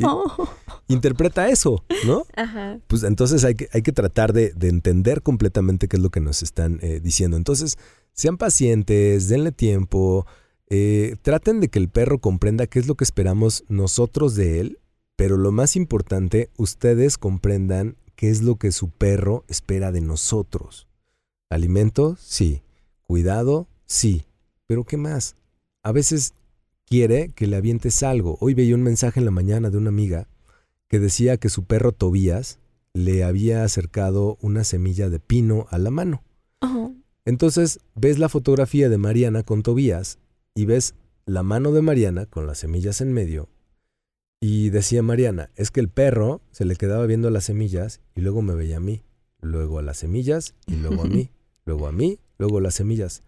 oh. 0.04 0.50
interpreta 0.88 1.50
eso, 1.50 1.84
¿no? 2.06 2.26
Ajá. 2.36 2.80
Pues 2.88 3.04
entonces 3.04 3.44
hay 3.44 3.56
que, 3.56 3.70
hay 3.74 3.82
que 3.82 3.92
tratar 3.92 4.34
de, 4.34 4.54
entender 4.62 5.22
completamente 5.22 5.88
qué 5.88 5.98
es 5.98 6.04
lo 6.04 6.10
que 6.10 6.20
nos 6.20 6.44
están 6.44 6.80
eh, 6.82 7.00
diciendo. 7.02 7.38
Entonces, 7.38 7.78
sean 8.14 8.38
pacientes, 8.38 9.28
denle 9.28 9.52
tiempo. 9.52 10.26
Eh, 10.70 11.16
traten 11.22 11.60
de 11.60 11.70
que 11.70 11.80
el 11.80 11.90
perro 11.90 12.20
comprenda 12.20 12.68
qué 12.68 12.80
es 12.80 12.88
lo 12.88 12.96
que 12.96 13.04
esperamos 13.04 13.64
nosotros 13.70 14.36
de 14.36 14.60
él, 14.60 14.80
pero 15.16 15.38
lo 15.38 15.52
más 15.52 15.76
importante, 15.76 16.50
ustedes 16.58 17.18
comprendan 17.18 17.96
qué 18.16 18.30
es 18.30 18.42
lo 18.42 18.56
que 18.56 18.72
su 18.72 18.90
perro 18.90 19.46
espera 19.48 19.92
de 19.92 20.02
nosotros. 20.02 20.88
Alimento, 21.50 22.18
sí. 22.20 22.62
Cuidado, 23.04 23.68
sí. 23.86 24.26
Pero 24.66 24.84
¿qué 24.84 24.98
más? 24.98 25.36
A 25.84 25.94
veces 25.94 26.34
quiere 26.88 27.30
que 27.36 27.48
le 27.48 27.58
avientes 27.58 28.02
algo. 28.02 28.38
Hoy 28.40 28.54
veía 28.54 28.76
un 28.76 28.84
mensaje 28.84 29.20
en 29.20 29.26
la 29.26 29.32
mañana 29.32 29.70
de 29.70 29.78
una 29.78 29.90
amiga 29.90 30.28
que 30.88 31.00
decía 31.00 31.38
que 31.38 31.50
su 31.50 31.66
perro 31.66 31.92
Tobías 31.92 32.60
le 32.94 33.24
había 33.24 33.64
acercado 33.64 34.38
una 34.42 34.64
semilla 34.64 35.10
de 35.10 35.20
pino 35.20 35.68
a 35.70 35.78
la 35.78 35.92
mano. 35.92 36.24
Entonces 37.26 37.82
ves 37.94 38.20
la 38.20 38.30
fotografía 38.30 38.88
de 38.88 38.98
Mariana 38.98 39.44
con 39.44 39.62
Tobías 39.62 40.18
y 40.56 40.66
ves 40.66 40.96
la 41.26 41.44
mano 41.44 41.74
de 41.74 41.82
Mariana 41.82 42.26
con 42.26 42.48
las 42.48 42.60
semillas 42.60 43.02
en 43.02 43.12
medio. 43.12 43.50
Y 44.40 44.70
decía 44.70 45.04
Mariana, 45.04 45.50
es 45.56 45.72
que 45.72 45.82
el 45.82 45.90
perro 45.90 46.42
se 46.52 46.64
le 46.64 46.78
quedaba 46.78 47.06
viendo 47.06 47.30
las 47.30 47.46
semillas 47.46 48.00
y 48.16 48.22
luego 48.22 48.42
me 48.42 48.56
veía 48.56 48.78
a 48.78 48.80
mí, 48.80 49.04
luego 49.42 49.80
a 49.80 49.82
las 49.82 49.98
semillas 49.98 50.56
y 50.68 50.78
luego 50.78 51.04
a 51.04 51.08
mí, 51.08 51.32
luego 51.66 51.88
a 51.88 51.92
mí, 51.92 52.20
luego 52.38 52.60
a 52.60 52.62
las 52.62 52.76
semillas, 52.76 53.24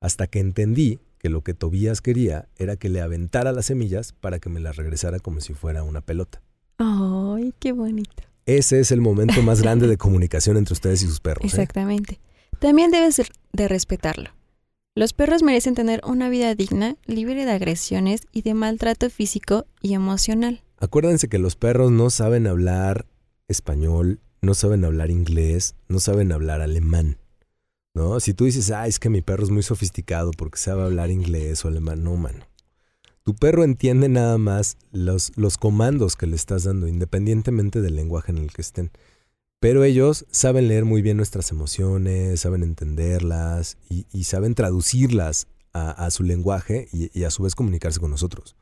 hasta 0.00 0.28
que 0.28 0.40
entendí 0.40 1.00
que 1.22 1.30
lo 1.30 1.42
que 1.42 1.54
Tobías 1.54 2.00
quería 2.00 2.48
era 2.56 2.76
que 2.76 2.88
le 2.88 3.00
aventara 3.00 3.52
las 3.52 3.66
semillas 3.66 4.12
para 4.12 4.40
que 4.40 4.48
me 4.48 4.58
las 4.58 4.76
regresara 4.76 5.20
como 5.20 5.40
si 5.40 5.54
fuera 5.54 5.84
una 5.84 6.00
pelota. 6.00 6.42
¡Ay, 6.78 7.54
qué 7.60 7.70
bonito! 7.70 8.24
Ese 8.44 8.80
es 8.80 8.90
el 8.90 9.00
momento 9.00 9.40
más 9.42 9.62
grande 9.62 9.86
de 9.86 9.96
comunicación 9.98 10.56
entre 10.56 10.72
ustedes 10.72 11.02
y 11.02 11.06
sus 11.06 11.20
perros. 11.20 11.44
¿eh? 11.44 11.46
Exactamente. 11.46 12.18
También 12.58 12.90
debes 12.90 13.22
de 13.52 13.68
respetarlo. 13.68 14.30
Los 14.94 15.12
perros 15.12 15.42
merecen 15.42 15.74
tener 15.74 16.02
una 16.04 16.28
vida 16.28 16.54
digna, 16.54 16.96
libre 17.06 17.44
de 17.44 17.52
agresiones 17.52 18.22
y 18.32 18.42
de 18.42 18.54
maltrato 18.54 19.08
físico 19.08 19.64
y 19.80 19.94
emocional. 19.94 20.62
Acuérdense 20.78 21.28
que 21.28 21.38
los 21.38 21.54
perros 21.54 21.92
no 21.92 22.10
saben 22.10 22.46
hablar 22.48 23.06
español, 23.46 24.20
no 24.42 24.54
saben 24.54 24.84
hablar 24.84 25.10
inglés, 25.10 25.76
no 25.88 26.00
saben 26.00 26.32
hablar 26.32 26.60
alemán. 26.60 27.16
¿No? 27.94 28.20
Si 28.20 28.32
tú 28.32 28.46
dices, 28.46 28.70
ah, 28.70 28.86
es 28.86 28.98
que 28.98 29.10
mi 29.10 29.20
perro 29.20 29.44
es 29.44 29.50
muy 29.50 29.62
sofisticado 29.62 30.30
porque 30.30 30.58
sabe 30.58 30.82
hablar 30.82 31.10
inglés 31.10 31.64
o 31.64 31.68
alemán, 31.68 32.02
no, 32.02 32.16
mano. 32.16 32.46
Tu 33.24 33.36
perro 33.36 33.62
entiende 33.62 34.08
nada 34.08 34.38
más 34.38 34.76
los, 34.90 35.32
los 35.36 35.56
comandos 35.56 36.16
que 36.16 36.26
le 36.26 36.34
estás 36.34 36.64
dando, 36.64 36.88
independientemente 36.88 37.80
del 37.80 37.94
lenguaje 37.94 38.32
en 38.32 38.38
el 38.38 38.52
que 38.52 38.62
estén. 38.62 38.90
Pero 39.62 39.84
ellos 39.84 40.26
saben 40.32 40.66
leer 40.66 40.84
muy 40.84 41.02
bien 41.02 41.16
nuestras 41.16 41.52
emociones, 41.52 42.40
saben 42.40 42.64
entenderlas 42.64 43.78
y, 43.88 44.24
saben 44.24 44.56
traducirlas 44.56 45.46
a, 45.72 46.10
su 46.10 46.24
lenguaje 46.24 46.88
y, 46.92 47.22
a 47.22 47.30
su 47.30 47.44
vez 47.44 47.54
comunicarse 47.54 48.00
con 48.00 48.10
nosotros. 48.10 48.56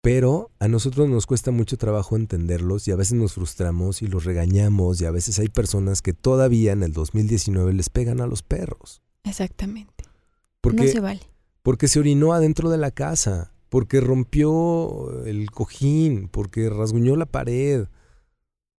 Pero 0.00 0.50
a 0.60 0.68
nosotros 0.68 1.08
nos 1.08 1.26
cuesta 1.26 1.50
mucho 1.50 1.76
trabajo 1.76 2.16
entenderlos 2.16 2.86
y 2.86 2.92
a 2.92 2.96
veces 2.96 3.14
nos 3.14 3.34
frustramos 3.34 4.00
y 4.02 4.06
los 4.06 4.24
regañamos 4.24 5.00
y 5.00 5.06
a 5.06 5.10
veces 5.10 5.38
hay 5.38 5.48
personas 5.48 6.02
que 6.02 6.12
todavía 6.12 6.72
en 6.72 6.82
el 6.82 6.92
2019 6.92 7.72
les 7.72 7.90
pegan 7.90 8.20
a 8.20 8.26
los 8.26 8.42
perros. 8.42 9.02
Exactamente. 9.24 10.04
Porque, 10.60 10.84
no 10.84 10.88
se 10.88 11.00
vale. 11.00 11.20
Porque 11.62 11.88
se 11.88 11.98
orinó 11.98 12.32
adentro 12.32 12.70
de 12.70 12.78
la 12.78 12.92
casa, 12.92 13.52
porque 13.68 14.00
rompió 14.00 15.24
el 15.24 15.50
cojín, 15.50 16.28
porque 16.28 16.70
rasguñó 16.70 17.16
la 17.16 17.26
pared, 17.26 17.88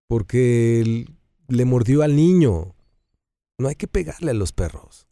porque 0.08 1.06
le 1.48 1.66
mordió 1.66 2.02
al 2.02 2.16
niño. 2.16 2.76
No 3.58 3.68
hay 3.68 3.76
que 3.76 3.88
pegarle 3.88 4.32
a 4.32 4.36
los 4.36 4.54
perros. 4.54 5.10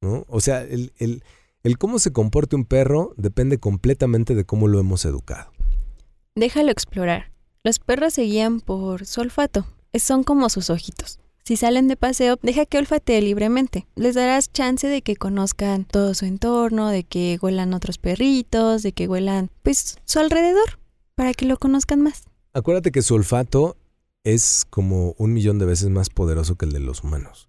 ¿no? 0.00 0.24
O 0.28 0.40
sea, 0.40 0.62
el, 0.62 0.92
el 0.98 1.24
cómo 1.72 1.98
se 1.98 2.12
comporte 2.12 2.56
un 2.56 2.66
perro 2.66 3.14
depende 3.16 3.58
completamente 3.58 4.34
de 4.34 4.44
cómo 4.44 4.68
lo 4.68 4.78
hemos 4.78 5.04
educado. 5.06 5.50
Déjalo 6.34 6.70
explorar. 6.70 7.32
Los 7.62 7.78
perros 7.78 8.12
se 8.12 8.22
guían 8.22 8.60
por 8.60 9.06
su 9.06 9.22
olfato. 9.22 9.66
Son 9.94 10.24
como 10.24 10.50
sus 10.50 10.68
ojitos. 10.68 11.18
Si 11.44 11.56
salen 11.56 11.88
de 11.88 11.96
paseo, 11.96 12.38
deja 12.42 12.66
que 12.66 12.78
olfatee 12.78 13.22
libremente. 13.22 13.86
Les 13.96 14.14
darás 14.14 14.52
chance 14.52 14.86
de 14.86 15.02
que 15.02 15.16
conozcan 15.16 15.84
todo 15.84 16.14
su 16.14 16.26
entorno, 16.26 16.88
de 16.88 17.04
que 17.04 17.38
huelan 17.40 17.74
otros 17.74 17.98
perritos, 17.98 18.82
de 18.82 18.92
que 18.92 19.08
huelan, 19.08 19.50
pues, 19.62 19.98
su 20.04 20.18
alrededor, 20.20 20.78
para 21.14 21.34
que 21.34 21.46
lo 21.46 21.56
conozcan 21.56 22.02
más. 22.02 22.24
Acuérdate 22.52 22.92
que 22.92 23.02
su 23.02 23.14
olfato 23.14 23.76
es 24.24 24.66
como 24.70 25.14
un 25.18 25.32
millón 25.32 25.58
de 25.58 25.66
veces 25.66 25.90
más 25.90 26.08
poderoso 26.08 26.56
que 26.56 26.64
el 26.64 26.72
de 26.72 26.80
los 26.80 27.04
humanos. 27.04 27.48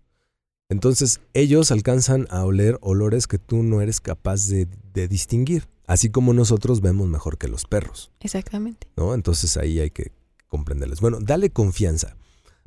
Entonces 0.69 1.21
ellos 1.33 1.71
alcanzan 1.71 2.27
a 2.29 2.43
oler 2.43 2.79
olores 2.81 3.27
que 3.27 3.37
tú 3.37 3.61
no 3.61 3.81
eres 3.81 3.99
capaz 4.01 4.47
de, 4.47 4.67
distinguir, 5.07 5.67
así 5.85 6.09
como 6.09 6.33
nosotros 6.33 6.81
vemos 6.81 7.07
mejor 7.07 7.37
que 7.37 7.47
los 7.47 7.65
perros. 7.65 8.11
Exactamente. 8.21 8.87
¿no? 8.95 9.13
Entonces 9.13 9.57
ahí 9.57 9.79
hay 9.79 9.91
que 9.91 10.11
comprenderles. 10.47 11.01
Bueno, 11.01 11.19
dale 11.21 11.49
confianza. 11.49 12.15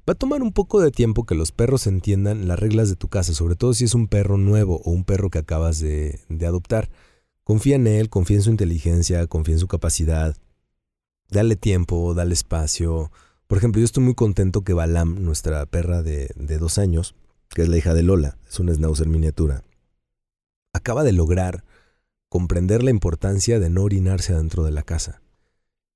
Va 0.08 0.12
a 0.12 0.14
tomar 0.14 0.42
un 0.42 0.52
poco 0.52 0.80
de 0.80 0.90
tiempo 0.90 1.26
que 1.26 1.34
los 1.34 1.52
perros 1.52 1.86
entiendan 1.86 2.48
las 2.48 2.58
reglas 2.58 2.88
de 2.88 2.96
tu 2.96 3.08
casa, 3.08 3.34
sobre 3.34 3.56
todo 3.56 3.74
si 3.74 3.84
es 3.84 3.94
un 3.94 4.06
perro 4.08 4.38
nuevo 4.38 4.80
o 4.84 4.90
un 4.90 5.04
perro 5.04 5.28
que 5.28 5.38
acabas 5.38 5.80
de, 5.80 6.20
de 6.28 6.46
adoptar. 6.46 6.88
Confía 7.44 7.76
en 7.76 7.86
él, 7.86 8.08
confía 8.08 8.36
en 8.36 8.42
su 8.42 8.50
inteligencia, 8.50 9.26
confía 9.26 9.54
en 9.54 9.60
su 9.60 9.68
capacidad. 9.68 10.36
Dale 11.30 11.56
tiempo, 11.56 12.14
dale 12.14 12.32
espacio. 12.32 13.10
Por 13.46 13.58
ejemplo, 13.58 13.80
yo 13.80 13.84
estoy 13.84 14.04
muy 14.04 14.14
contento 14.14 14.62
que 14.62 14.72
Balam, 14.72 15.24
nuestra 15.24 15.66
perra 15.66 16.02
de, 16.02 16.30
de 16.36 16.58
dos 16.58 16.78
años, 16.78 17.14
que 17.50 17.62
es 17.62 17.68
la 17.68 17.76
hija 17.76 17.94
de 17.94 18.02
Lola, 18.02 18.38
es 18.48 18.58
una 18.60 18.74
schnauzer 18.74 19.08
miniatura, 19.08 19.62
acaba 20.72 21.04
de 21.04 21.12
lograr 21.12 21.64
comprender 22.28 22.82
la 22.82 22.90
importancia 22.90 23.58
de 23.58 23.70
no 23.70 23.82
orinarse 23.82 24.32
adentro 24.34 24.64
de 24.64 24.70
la 24.70 24.82
casa. 24.82 25.22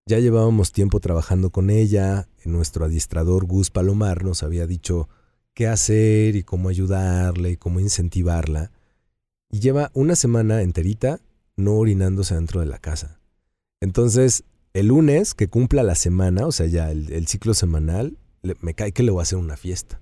Ya 0.07 0.19
llevábamos 0.19 0.73
tiempo 0.73 0.99
trabajando 0.99 1.51
con 1.51 1.71
ella, 1.71 2.29
nuestro 2.45 2.85
adiestrador 2.85 3.47
Gus 3.47 3.71
Palomar 3.71 4.25
nos 4.25 4.43
había 4.43 4.67
dicho 4.67 5.09
qué 5.55 5.69
hacer 5.69 6.35
y 6.35 6.43
cómo 6.43 6.69
ayudarle 6.69 7.51
y 7.51 7.57
cómo 7.57 7.79
incentivarla, 7.79 8.73
y 9.51 9.61
lleva 9.61 9.91
una 9.95 10.17
semana 10.17 10.63
enterita 10.63 11.21
no 11.57 11.75
orinándose 11.75 12.35
dentro 12.35 12.61
de 12.61 12.67
la 12.67 12.79
casa. 12.79 13.21
Entonces, 13.81 14.45
el 14.73 14.89
lunes 14.89 15.35
que 15.35 15.49
cumpla 15.49 15.83
la 15.83 15.95
semana, 15.95 16.47
o 16.47 16.53
sea, 16.53 16.67
ya 16.67 16.91
el, 16.91 17.27
ciclo 17.29 17.55
semanal, 17.55 18.17
me 18.61 18.75
cae 18.75 18.93
que 18.93 19.03
le 19.03 19.11
voy 19.11 19.21
a 19.21 19.23
hacer 19.23 19.39
una 19.39 19.57
fiesta, 19.57 20.01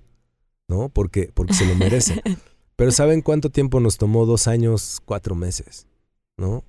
¿no? 0.71 0.89
Porque, 0.89 1.29
porque 1.33 1.53
se 1.53 1.65
lo 1.65 1.75
merece. 1.75 2.21
Pero 2.77 2.91
¿saben 2.91 3.21
cuánto 3.21 3.49
tiempo 3.49 3.79
nos 3.79 3.97
tomó? 3.97 4.25
Dos 4.25 4.47
años, 4.47 5.01
cuatro 5.05 5.35
meses, 5.35 5.85
¿no? 6.37 6.63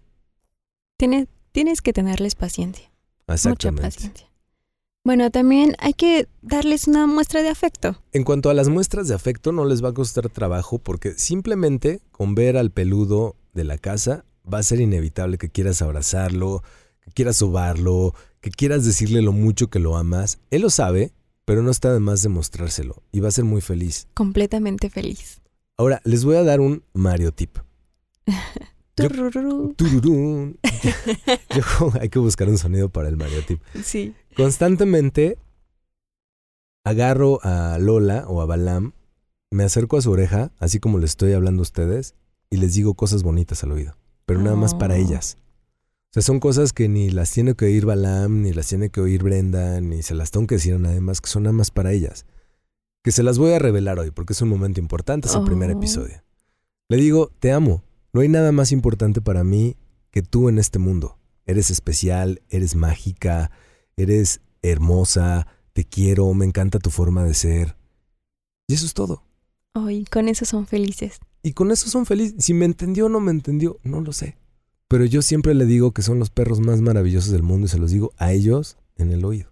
Tienes, 0.98 1.28
tienes 1.52 1.80
que 1.80 1.92
tenerles 1.92 2.34
paciencia. 2.34 2.90
Mucha 3.44 3.72
paciencia. 3.72 4.28
Bueno, 5.04 5.30
también 5.30 5.74
hay 5.78 5.94
que 5.94 6.28
darles 6.42 6.86
una 6.86 7.06
muestra 7.06 7.42
de 7.42 7.48
afecto. 7.48 7.96
En 8.12 8.24
cuanto 8.24 8.50
a 8.50 8.54
las 8.54 8.68
muestras 8.68 9.08
de 9.08 9.14
afecto, 9.14 9.52
no 9.52 9.64
les 9.64 9.82
va 9.82 9.90
a 9.90 9.94
costar 9.94 10.28
trabajo 10.28 10.78
porque 10.78 11.12
simplemente 11.14 12.02
con 12.10 12.34
ver 12.34 12.56
al 12.56 12.70
peludo 12.70 13.36
de 13.52 13.64
la 13.64 13.78
casa 13.78 14.24
va 14.52 14.58
a 14.58 14.62
ser 14.62 14.80
inevitable 14.80 15.38
que 15.38 15.48
quieras 15.48 15.80
abrazarlo, 15.80 16.62
que 17.00 17.12
quieras 17.12 17.36
sobarlo, 17.36 18.14
que 18.40 18.50
quieras 18.50 18.84
decirle 18.84 19.22
lo 19.22 19.32
mucho 19.32 19.68
que 19.68 19.78
lo 19.78 19.96
amas. 19.96 20.38
Él 20.50 20.62
lo 20.62 20.70
sabe, 20.70 21.12
pero 21.44 21.62
no 21.62 21.70
está 21.70 21.92
de 21.92 22.00
más 22.00 22.22
demostrárselo 22.22 23.02
y 23.12 23.20
va 23.20 23.28
a 23.28 23.32
ser 23.32 23.44
muy 23.44 23.60
feliz. 23.60 24.08
Completamente 24.14 24.90
feliz. 24.90 25.40
Ahora, 25.76 26.00
les 26.04 26.24
voy 26.24 26.36
a 26.36 26.44
dar 26.44 26.60
un 26.60 26.82
Mario 26.92 27.32
tip. 27.32 27.58
hay 32.00 32.08
que 32.08 32.18
buscar 32.18 32.48
un 32.48 32.58
sonido 32.58 32.88
para 32.90 33.08
el 33.08 33.16
Mario 33.16 33.44
tip. 33.46 33.62
Sí. 33.82 34.14
Constantemente 34.36 35.38
agarro 36.84 37.40
a 37.42 37.78
Lola 37.78 38.26
o 38.28 38.42
a 38.42 38.46
Balam, 38.46 38.92
me 39.50 39.64
acerco 39.64 39.96
a 39.96 40.02
su 40.02 40.10
oreja, 40.10 40.52
así 40.58 40.78
como 40.78 40.98
le 40.98 41.06
estoy 41.06 41.32
hablando 41.32 41.60
a 41.60 41.62
ustedes, 41.62 42.14
y 42.50 42.56
les 42.56 42.74
digo 42.74 42.94
cosas 42.94 43.22
bonitas 43.22 43.62
al 43.64 43.72
oído, 43.72 43.96
pero 44.26 44.40
nada 44.40 44.56
más 44.56 44.74
para 44.74 44.94
oh. 44.94 44.98
ellas. 44.98 45.38
O 46.12 46.14
sea, 46.14 46.22
son 46.22 46.40
cosas 46.40 46.74
que 46.74 46.90
ni 46.90 47.08
las 47.08 47.30
tiene 47.30 47.54
que 47.54 47.64
oír 47.64 47.86
Balam, 47.86 48.42
ni 48.42 48.52
las 48.52 48.66
tiene 48.66 48.90
que 48.90 49.00
oír 49.00 49.22
Brenda, 49.22 49.80
ni 49.80 50.02
se 50.02 50.14
las 50.14 50.30
tengo 50.30 50.46
que 50.46 50.56
decir 50.56 50.74
a 50.74 50.78
nadie 50.78 51.00
más, 51.00 51.22
que 51.22 51.30
son 51.30 51.44
nada 51.44 51.54
más 51.54 51.70
para 51.70 51.90
ellas. 51.92 52.26
Que 53.02 53.12
se 53.12 53.22
las 53.22 53.38
voy 53.38 53.52
a 53.52 53.58
revelar 53.58 53.98
hoy, 53.98 54.10
porque 54.10 54.34
es 54.34 54.42
un 54.42 54.50
momento 54.50 54.78
importante, 54.78 55.26
es 55.28 55.34
el 55.34 55.44
primer 55.44 55.70
oh. 55.70 55.78
episodio. 55.78 56.22
Le 56.90 56.98
digo, 56.98 57.30
te 57.40 57.50
amo, 57.50 57.82
no 58.12 58.20
hay 58.20 58.28
nada 58.28 58.52
más 58.52 58.72
importante 58.72 59.22
para 59.22 59.42
mí 59.42 59.78
que 60.10 60.20
tú 60.20 60.50
en 60.50 60.58
este 60.58 60.78
mundo. 60.78 61.16
Eres 61.46 61.70
especial, 61.70 62.42
eres 62.50 62.76
mágica, 62.76 63.50
eres 63.96 64.42
hermosa, 64.60 65.46
te 65.72 65.86
quiero, 65.86 66.34
me 66.34 66.44
encanta 66.44 66.78
tu 66.78 66.90
forma 66.90 67.24
de 67.24 67.32
ser. 67.32 67.74
Y 68.68 68.74
eso 68.74 68.84
es 68.84 68.92
todo. 68.92 69.24
Ay, 69.72 70.04
con 70.04 70.28
eso 70.28 70.44
son 70.44 70.66
felices. 70.66 71.20
Y 71.42 71.54
con 71.54 71.70
eso 71.70 71.88
son 71.88 72.04
felices. 72.04 72.44
Si 72.44 72.52
me 72.52 72.66
entendió 72.66 73.06
o 73.06 73.08
no 73.08 73.18
me 73.18 73.30
entendió, 73.30 73.78
no 73.82 74.02
lo 74.02 74.12
sé. 74.12 74.36
Pero 74.92 75.06
yo 75.06 75.22
siempre 75.22 75.54
le 75.54 75.64
digo 75.64 75.92
que 75.92 76.02
son 76.02 76.18
los 76.18 76.28
perros 76.28 76.60
más 76.60 76.82
maravillosos 76.82 77.32
del 77.32 77.42
mundo 77.42 77.64
y 77.64 77.70
se 77.70 77.78
los 77.78 77.92
digo 77.92 78.12
a 78.18 78.32
ellos 78.32 78.76
en 78.98 79.10
el 79.10 79.24
oído. 79.24 79.50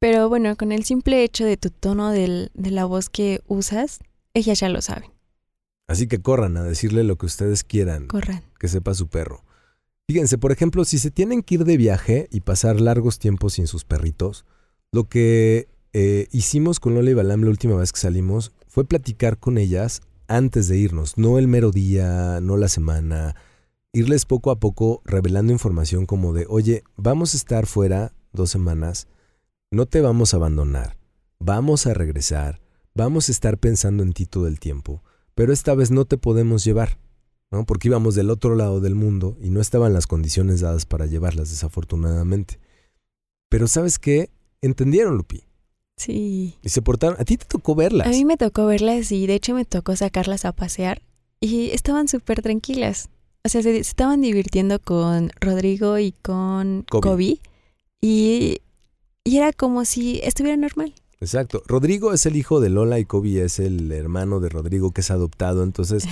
Pero 0.00 0.28
bueno, 0.28 0.56
con 0.56 0.72
el 0.72 0.82
simple 0.82 1.22
hecho 1.22 1.44
de 1.44 1.56
tu 1.56 1.70
tono 1.70 2.10
de 2.10 2.50
la 2.52 2.84
voz 2.84 3.08
que 3.08 3.42
usas, 3.46 4.00
ellas 4.34 4.58
ya 4.58 4.68
lo 4.68 4.82
saben. 4.82 5.12
Así 5.86 6.08
que 6.08 6.20
corran 6.20 6.56
a 6.56 6.64
decirle 6.64 7.04
lo 7.04 7.16
que 7.16 7.26
ustedes 7.26 7.62
quieran. 7.62 8.08
Corran. 8.08 8.42
Que 8.58 8.66
sepa 8.66 8.92
su 8.94 9.06
perro. 9.06 9.44
Fíjense, 10.08 10.36
por 10.36 10.50
ejemplo, 10.50 10.84
si 10.84 10.98
se 10.98 11.12
tienen 11.12 11.42
que 11.42 11.54
ir 11.54 11.64
de 11.64 11.76
viaje 11.76 12.26
y 12.32 12.40
pasar 12.40 12.80
largos 12.80 13.20
tiempos 13.20 13.52
sin 13.52 13.68
sus 13.68 13.84
perritos, 13.84 14.46
lo 14.90 15.08
que 15.08 15.68
eh, 15.92 16.26
hicimos 16.32 16.80
con 16.80 16.96
Lola 16.96 17.12
y 17.12 17.14
Balam 17.14 17.42
la 17.42 17.50
última 17.50 17.76
vez 17.76 17.92
que 17.92 18.00
salimos 18.00 18.50
fue 18.66 18.84
platicar 18.84 19.38
con 19.38 19.58
ellas 19.58 20.00
antes 20.26 20.66
de 20.66 20.76
irnos, 20.76 21.18
no 21.18 21.38
el 21.38 21.46
mero 21.46 21.70
día, 21.70 22.40
no 22.40 22.56
la 22.56 22.66
semana, 22.66 23.36
irles 23.92 24.24
poco 24.24 24.50
a 24.50 24.58
poco 24.58 25.02
revelando 25.04 25.52
información 25.52 26.06
como 26.06 26.32
de, 26.32 26.46
oye, 26.48 26.84
vamos 26.96 27.34
a 27.34 27.36
estar 27.36 27.66
fuera 27.66 28.12
dos 28.32 28.50
semanas, 28.50 29.08
no 29.70 29.86
te 29.86 30.00
vamos 30.00 30.32
a 30.32 30.38
abandonar, 30.38 30.96
vamos 31.38 31.86
a 31.86 31.94
regresar, 31.94 32.60
vamos 32.94 33.28
a 33.28 33.32
estar 33.32 33.58
pensando 33.58 34.02
en 34.02 34.12
ti 34.12 34.26
todo 34.26 34.46
el 34.46 34.58
tiempo 34.58 35.02
pero 35.34 35.52
esta 35.52 35.74
vez 35.74 35.90
no 35.90 36.04
te 36.04 36.18
podemos 36.18 36.64
llevar, 36.64 36.98
¿no? 37.50 37.64
Porque 37.64 37.88
íbamos 37.88 38.14
del 38.14 38.30
otro 38.30 38.54
lado 38.54 38.80
del 38.80 38.94
mundo 38.94 39.36
y 39.40 39.50
no 39.50 39.60
estaban 39.60 39.92
las 39.92 40.06
condiciones 40.06 40.60
dadas 40.60 40.86
para 40.86 41.06
llevarlas, 41.06 41.50
desafortunadamente. 41.50 42.58
Pero 43.48 43.66
¿sabes 43.66 43.98
qué? 43.98 44.30
Entendieron, 44.60 45.16
Lupi. 45.16 45.44
Sí. 45.96 46.58
Y 46.62 46.68
se 46.68 46.82
portaron. 46.82 47.20
A 47.20 47.24
ti 47.24 47.36
te 47.36 47.44
tocó 47.44 47.74
verlas. 47.74 48.06
A 48.06 48.10
mí 48.10 48.24
me 48.24 48.36
tocó 48.36 48.66
verlas 48.66 49.12
y 49.12 49.26
de 49.26 49.34
hecho 49.34 49.54
me 49.54 49.64
tocó 49.64 49.96
sacarlas 49.96 50.44
a 50.44 50.52
pasear 50.52 51.02
y 51.40 51.70
estaban 51.70 52.08
súper 52.08 52.42
tranquilas. 52.42 53.08
O 53.44 53.48
sea, 53.48 53.62
se, 53.62 53.76
estaban 53.78 54.20
divirtiendo 54.20 54.78
con 54.78 55.30
Rodrigo 55.40 55.98
y 55.98 56.12
con 56.12 56.84
Kobe. 56.88 57.38
y, 58.00 58.60
y 59.24 59.36
era 59.36 59.52
como 59.52 59.84
si 59.84 60.20
estuviera 60.22 60.56
normal. 60.56 60.94
Exacto. 61.22 61.62
Rodrigo 61.68 62.12
es 62.12 62.26
el 62.26 62.34
hijo 62.34 62.58
de 62.60 62.68
Lola 62.68 62.98
y 62.98 63.04
Kobe 63.04 63.44
es 63.44 63.60
el 63.60 63.92
hermano 63.92 64.40
de 64.40 64.48
Rodrigo 64.48 64.90
que 64.90 65.02
es 65.02 65.10
adoptado. 65.12 65.62
Entonces, 65.62 66.04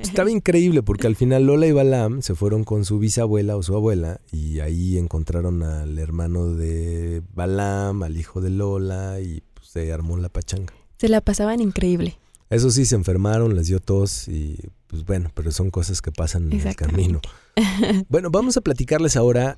estaba 0.00 0.30
increíble 0.30 0.84
porque 0.84 1.08
al 1.08 1.16
final 1.16 1.46
Lola 1.46 1.66
y 1.66 1.72
Balam 1.72 2.22
se 2.22 2.36
fueron 2.36 2.62
con 2.62 2.84
su 2.84 3.00
bisabuela 3.00 3.56
o 3.56 3.64
su 3.64 3.74
abuela 3.74 4.20
y 4.30 4.60
ahí 4.60 4.98
encontraron 4.98 5.64
al 5.64 5.98
hermano 5.98 6.54
de 6.54 7.22
Balam, 7.34 8.04
al 8.04 8.16
hijo 8.16 8.40
de 8.40 8.50
Lola 8.50 9.20
y 9.20 9.42
pues, 9.52 9.66
se 9.66 9.92
armó 9.92 10.16
la 10.16 10.28
pachanga. 10.28 10.72
Se 10.96 11.08
la 11.08 11.20
pasaban 11.20 11.60
increíble. 11.60 12.16
Eso 12.52 12.70
sí, 12.70 12.84
se 12.84 12.96
enfermaron, 12.96 13.56
les 13.56 13.68
dio 13.68 13.80
tos 13.80 14.28
y 14.28 14.58
pues 14.86 15.06
bueno, 15.06 15.30
pero 15.32 15.50
son 15.52 15.70
cosas 15.70 16.02
que 16.02 16.12
pasan 16.12 16.52
en 16.52 16.66
el 16.66 16.76
camino. 16.76 17.22
bueno, 18.10 18.30
vamos 18.30 18.58
a 18.58 18.60
platicarles 18.60 19.16
ahora 19.16 19.56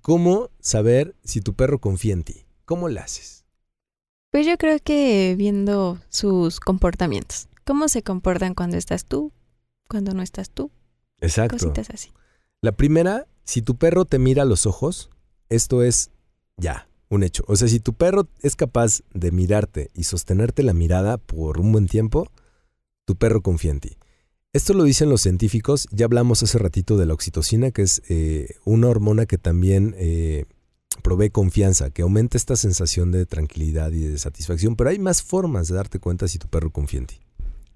cómo 0.00 0.48
saber 0.60 1.16
si 1.24 1.40
tu 1.40 1.54
perro 1.54 1.80
confía 1.80 2.12
en 2.12 2.22
ti. 2.22 2.44
¿Cómo 2.66 2.88
le 2.88 3.00
haces? 3.00 3.44
Pues 4.30 4.46
yo 4.46 4.56
creo 4.58 4.78
que 4.78 5.34
viendo 5.36 5.98
sus 6.08 6.60
comportamientos. 6.60 7.48
¿Cómo 7.64 7.88
se 7.88 8.04
comportan 8.04 8.54
cuando 8.54 8.76
estás 8.76 9.06
tú? 9.06 9.32
Cuando 9.88 10.14
no 10.14 10.22
estás 10.22 10.50
tú. 10.50 10.70
Exacto. 11.20 11.56
Cositas 11.58 11.90
así. 11.90 12.12
La 12.62 12.70
primera, 12.70 13.26
si 13.42 13.60
tu 13.60 13.74
perro 13.74 14.04
te 14.04 14.20
mira 14.20 14.42
a 14.42 14.46
los 14.46 14.66
ojos, 14.66 15.10
esto 15.48 15.82
es 15.82 16.12
ya, 16.56 16.88
un 17.10 17.22
hecho. 17.22 17.44
O 17.46 17.56
sea, 17.56 17.68
si 17.68 17.80
tu 17.80 17.92
perro 17.92 18.28
es 18.40 18.56
capaz 18.56 19.02
de 19.12 19.30
mirarte 19.32 19.90
y 19.94 20.04
sostenerte 20.04 20.62
la 20.62 20.72
mirada 20.72 21.18
por 21.18 21.60
un 21.60 21.72
buen 21.72 21.86
tiempo, 21.86 22.28
tu 23.04 23.16
perro 23.16 23.42
confía 23.42 23.72
en 23.72 23.80
ti. 23.80 23.96
Esto 24.52 24.74
lo 24.74 24.84
dicen 24.84 25.10
los 25.10 25.20
científicos, 25.20 25.86
ya 25.92 26.06
hablamos 26.06 26.42
hace 26.42 26.58
ratito 26.58 26.96
de 26.96 27.06
la 27.06 27.14
oxitocina, 27.14 27.70
que 27.70 27.82
es 27.82 28.02
eh, 28.08 28.54
una 28.64 28.88
hormona 28.88 29.26
que 29.26 29.38
también 29.38 29.94
eh, 29.98 30.46
provee 31.02 31.30
confianza, 31.30 31.90
que 31.90 32.02
aumenta 32.02 32.36
esta 32.36 32.56
sensación 32.56 33.12
de 33.12 33.26
tranquilidad 33.26 33.92
y 33.92 34.00
de 34.00 34.18
satisfacción, 34.18 34.74
pero 34.74 34.90
hay 34.90 34.98
más 34.98 35.22
formas 35.22 35.68
de 35.68 35.76
darte 35.76 35.98
cuenta 35.98 36.26
si 36.26 36.38
tu 36.38 36.48
perro 36.48 36.70
confía 36.70 37.00
en 37.00 37.06
ti. 37.06 37.20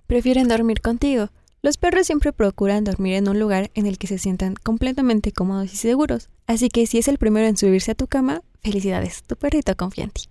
Prefieren 0.06 0.48
dormir 0.48 0.80
contigo. 0.80 1.30
Los 1.62 1.78
perros 1.78 2.06
siempre 2.06 2.32
procuran 2.32 2.84
dormir 2.84 3.14
en 3.14 3.28
un 3.28 3.38
lugar 3.38 3.70
en 3.74 3.86
el 3.86 3.96
que 3.96 4.06
se 4.06 4.18
sientan 4.18 4.54
completamente 4.54 5.32
cómodos 5.32 5.72
y 5.72 5.76
seguros. 5.76 6.28
Así 6.46 6.68
que 6.68 6.86
si 6.86 6.98
es 6.98 7.08
el 7.08 7.18
primero 7.18 7.46
en 7.46 7.56
subirse 7.56 7.92
a 7.92 7.94
tu 7.94 8.06
cama, 8.06 8.42
felicidades, 8.64 9.22
tu 9.22 9.36
perrito 9.36 9.76
confía 9.76 10.04
en 10.04 10.10
ti. 10.10 10.22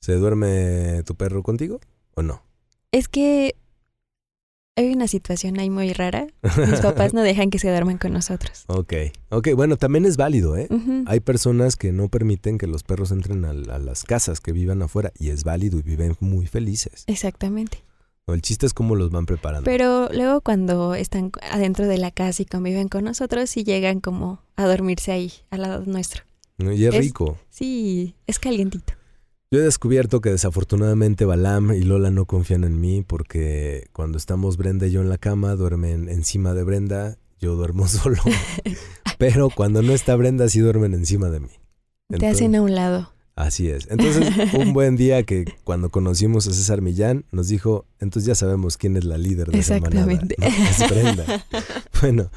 ¿Se 0.00 0.14
duerme 0.14 1.02
tu 1.04 1.14
perro 1.14 1.42
contigo 1.42 1.80
o 2.14 2.22
no? 2.22 2.42
Es 2.92 3.08
que 3.08 3.56
hay 4.76 4.92
una 4.92 5.08
situación 5.08 5.58
ahí 5.58 5.68
muy 5.68 5.92
rara. 5.92 6.26
Mis 6.42 6.80
papás 6.82 7.12
no 7.12 7.22
dejan 7.22 7.50
que 7.50 7.58
se 7.58 7.68
duerman 7.68 7.98
con 7.98 8.12
nosotros. 8.12 8.64
Ok, 8.68 8.94
ok, 9.30 9.48
bueno, 9.54 9.76
también 9.76 10.06
es 10.06 10.16
válido, 10.16 10.56
¿eh? 10.56 10.68
Hay 11.06 11.20
personas 11.20 11.76
que 11.76 11.92
no 11.92 12.08
permiten 12.08 12.56
que 12.58 12.66
los 12.66 12.82
perros 12.82 13.10
entren 13.10 13.44
a, 13.44 13.52
las 13.52 14.04
casas, 14.04 14.40
que 14.40 14.52
vivan 14.52 14.82
afuera, 14.82 15.12
y 15.18 15.30
es 15.30 15.44
válido 15.44 15.78
y 15.78 15.82
viven 15.82 16.16
muy 16.20 16.46
felices. 16.46 17.04
Exactamente. 17.06 17.82
el 18.26 18.42
chiste 18.42 18.64
es 18.64 18.72
cómo 18.72 18.94
los 18.94 19.10
van 19.10 19.26
preparando. 19.26 19.64
Pero 19.64 20.08
luego 20.12 20.40
cuando 20.40 20.94
están 20.94 21.32
adentro 21.50 21.86
de 21.86 21.98
la 21.98 22.10
casa 22.10 22.42
y 22.42 22.46
conviven 22.46 22.88
con 22.88 23.04
nosotros, 23.04 23.50
sí 23.50 23.64
llegan 23.64 24.00
como 24.00 24.40
a 24.56 24.66
dormirse 24.66 25.12
ahí, 25.12 25.32
al 25.50 25.62
lado 25.62 25.84
nuestro. 25.84 26.22
Y 26.60 26.84
es, 26.84 26.94
rico. 26.94 27.38
Sí, 27.48 28.14
es 28.26 28.38
calientito. 28.38 28.94
Yo 29.50 29.58
he 29.58 29.62
descubierto 29.62 30.20
que 30.20 30.30
desafortunadamente 30.30 31.24
Balam 31.24 31.72
y 31.72 31.82
Lola 31.82 32.10
no 32.10 32.24
confían 32.24 32.64
en 32.64 32.80
mí 32.80 33.02
porque 33.02 33.88
cuando 33.92 34.16
estamos 34.16 34.56
Brenda 34.56 34.86
y 34.86 34.92
yo 34.92 35.00
en 35.00 35.08
la 35.08 35.18
cama 35.18 35.56
duermen 35.56 36.08
encima 36.08 36.54
de 36.54 36.62
Brenda, 36.62 37.18
yo 37.40 37.56
duermo 37.56 37.88
solo. 37.88 38.22
Pero 39.18 39.50
cuando 39.50 39.82
no 39.82 39.92
está 39.92 40.14
Brenda 40.16 40.48
sí 40.48 40.60
duermen 40.60 40.94
encima 40.94 41.30
de 41.30 41.40
mí. 41.40 41.50
Te 42.08 42.26
hacen 42.26 42.54
a 42.54 42.62
un 42.62 42.74
lado. 42.74 43.12
Así 43.36 43.70
es. 43.70 43.88
Entonces, 43.90 44.28
un 44.54 44.72
buen 44.74 44.96
día 44.96 45.22
que 45.22 45.46
cuando 45.64 45.90
conocimos 45.90 46.46
a 46.46 46.52
César 46.52 46.82
Millán, 46.82 47.24
nos 47.32 47.48
dijo, 47.48 47.86
entonces 47.98 48.26
ya 48.26 48.34
sabemos 48.34 48.76
quién 48.76 48.96
es 48.96 49.04
la 49.04 49.16
líder 49.16 49.50
de 49.50 49.60
esa 49.60 49.80
manada. 49.80 50.12
Es 50.12 50.90
Brenda. 50.90 51.46
bueno, 52.02 52.30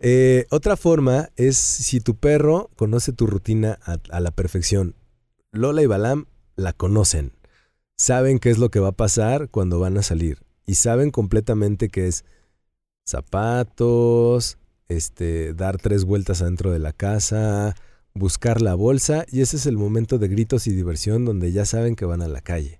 eh, 0.00 0.46
otra 0.50 0.76
forma 0.76 1.30
es 1.36 1.56
si 1.56 2.00
tu 2.00 2.16
perro 2.16 2.70
conoce 2.76 3.12
tu 3.12 3.26
rutina 3.26 3.78
a 3.84 4.20
la 4.20 4.30
perfección. 4.30 4.94
Lola 5.52 5.82
y 5.82 5.86
Balam 5.86 6.26
la 6.56 6.72
conocen. 6.72 7.32
Saben 7.96 8.38
qué 8.38 8.50
es 8.50 8.58
lo 8.58 8.70
que 8.70 8.80
va 8.80 8.88
a 8.88 8.92
pasar 8.92 9.50
cuando 9.50 9.78
van 9.78 9.98
a 9.98 10.02
salir. 10.02 10.38
Y 10.64 10.76
saben 10.76 11.10
completamente 11.10 11.88
que 11.88 12.06
es 12.06 12.24
zapatos, 13.06 14.58
este, 14.88 15.54
dar 15.54 15.78
tres 15.78 16.04
vueltas 16.04 16.42
adentro 16.42 16.70
de 16.70 16.78
la 16.78 16.92
casa, 16.92 17.74
buscar 18.14 18.62
la 18.62 18.74
bolsa, 18.74 19.24
y 19.30 19.40
ese 19.40 19.56
es 19.56 19.66
el 19.66 19.76
momento 19.76 20.18
de 20.18 20.28
gritos 20.28 20.66
y 20.66 20.72
diversión 20.72 21.24
donde 21.24 21.52
ya 21.52 21.64
saben 21.64 21.96
que 21.96 22.04
van 22.04 22.22
a 22.22 22.28
la 22.28 22.40
calle. 22.40 22.79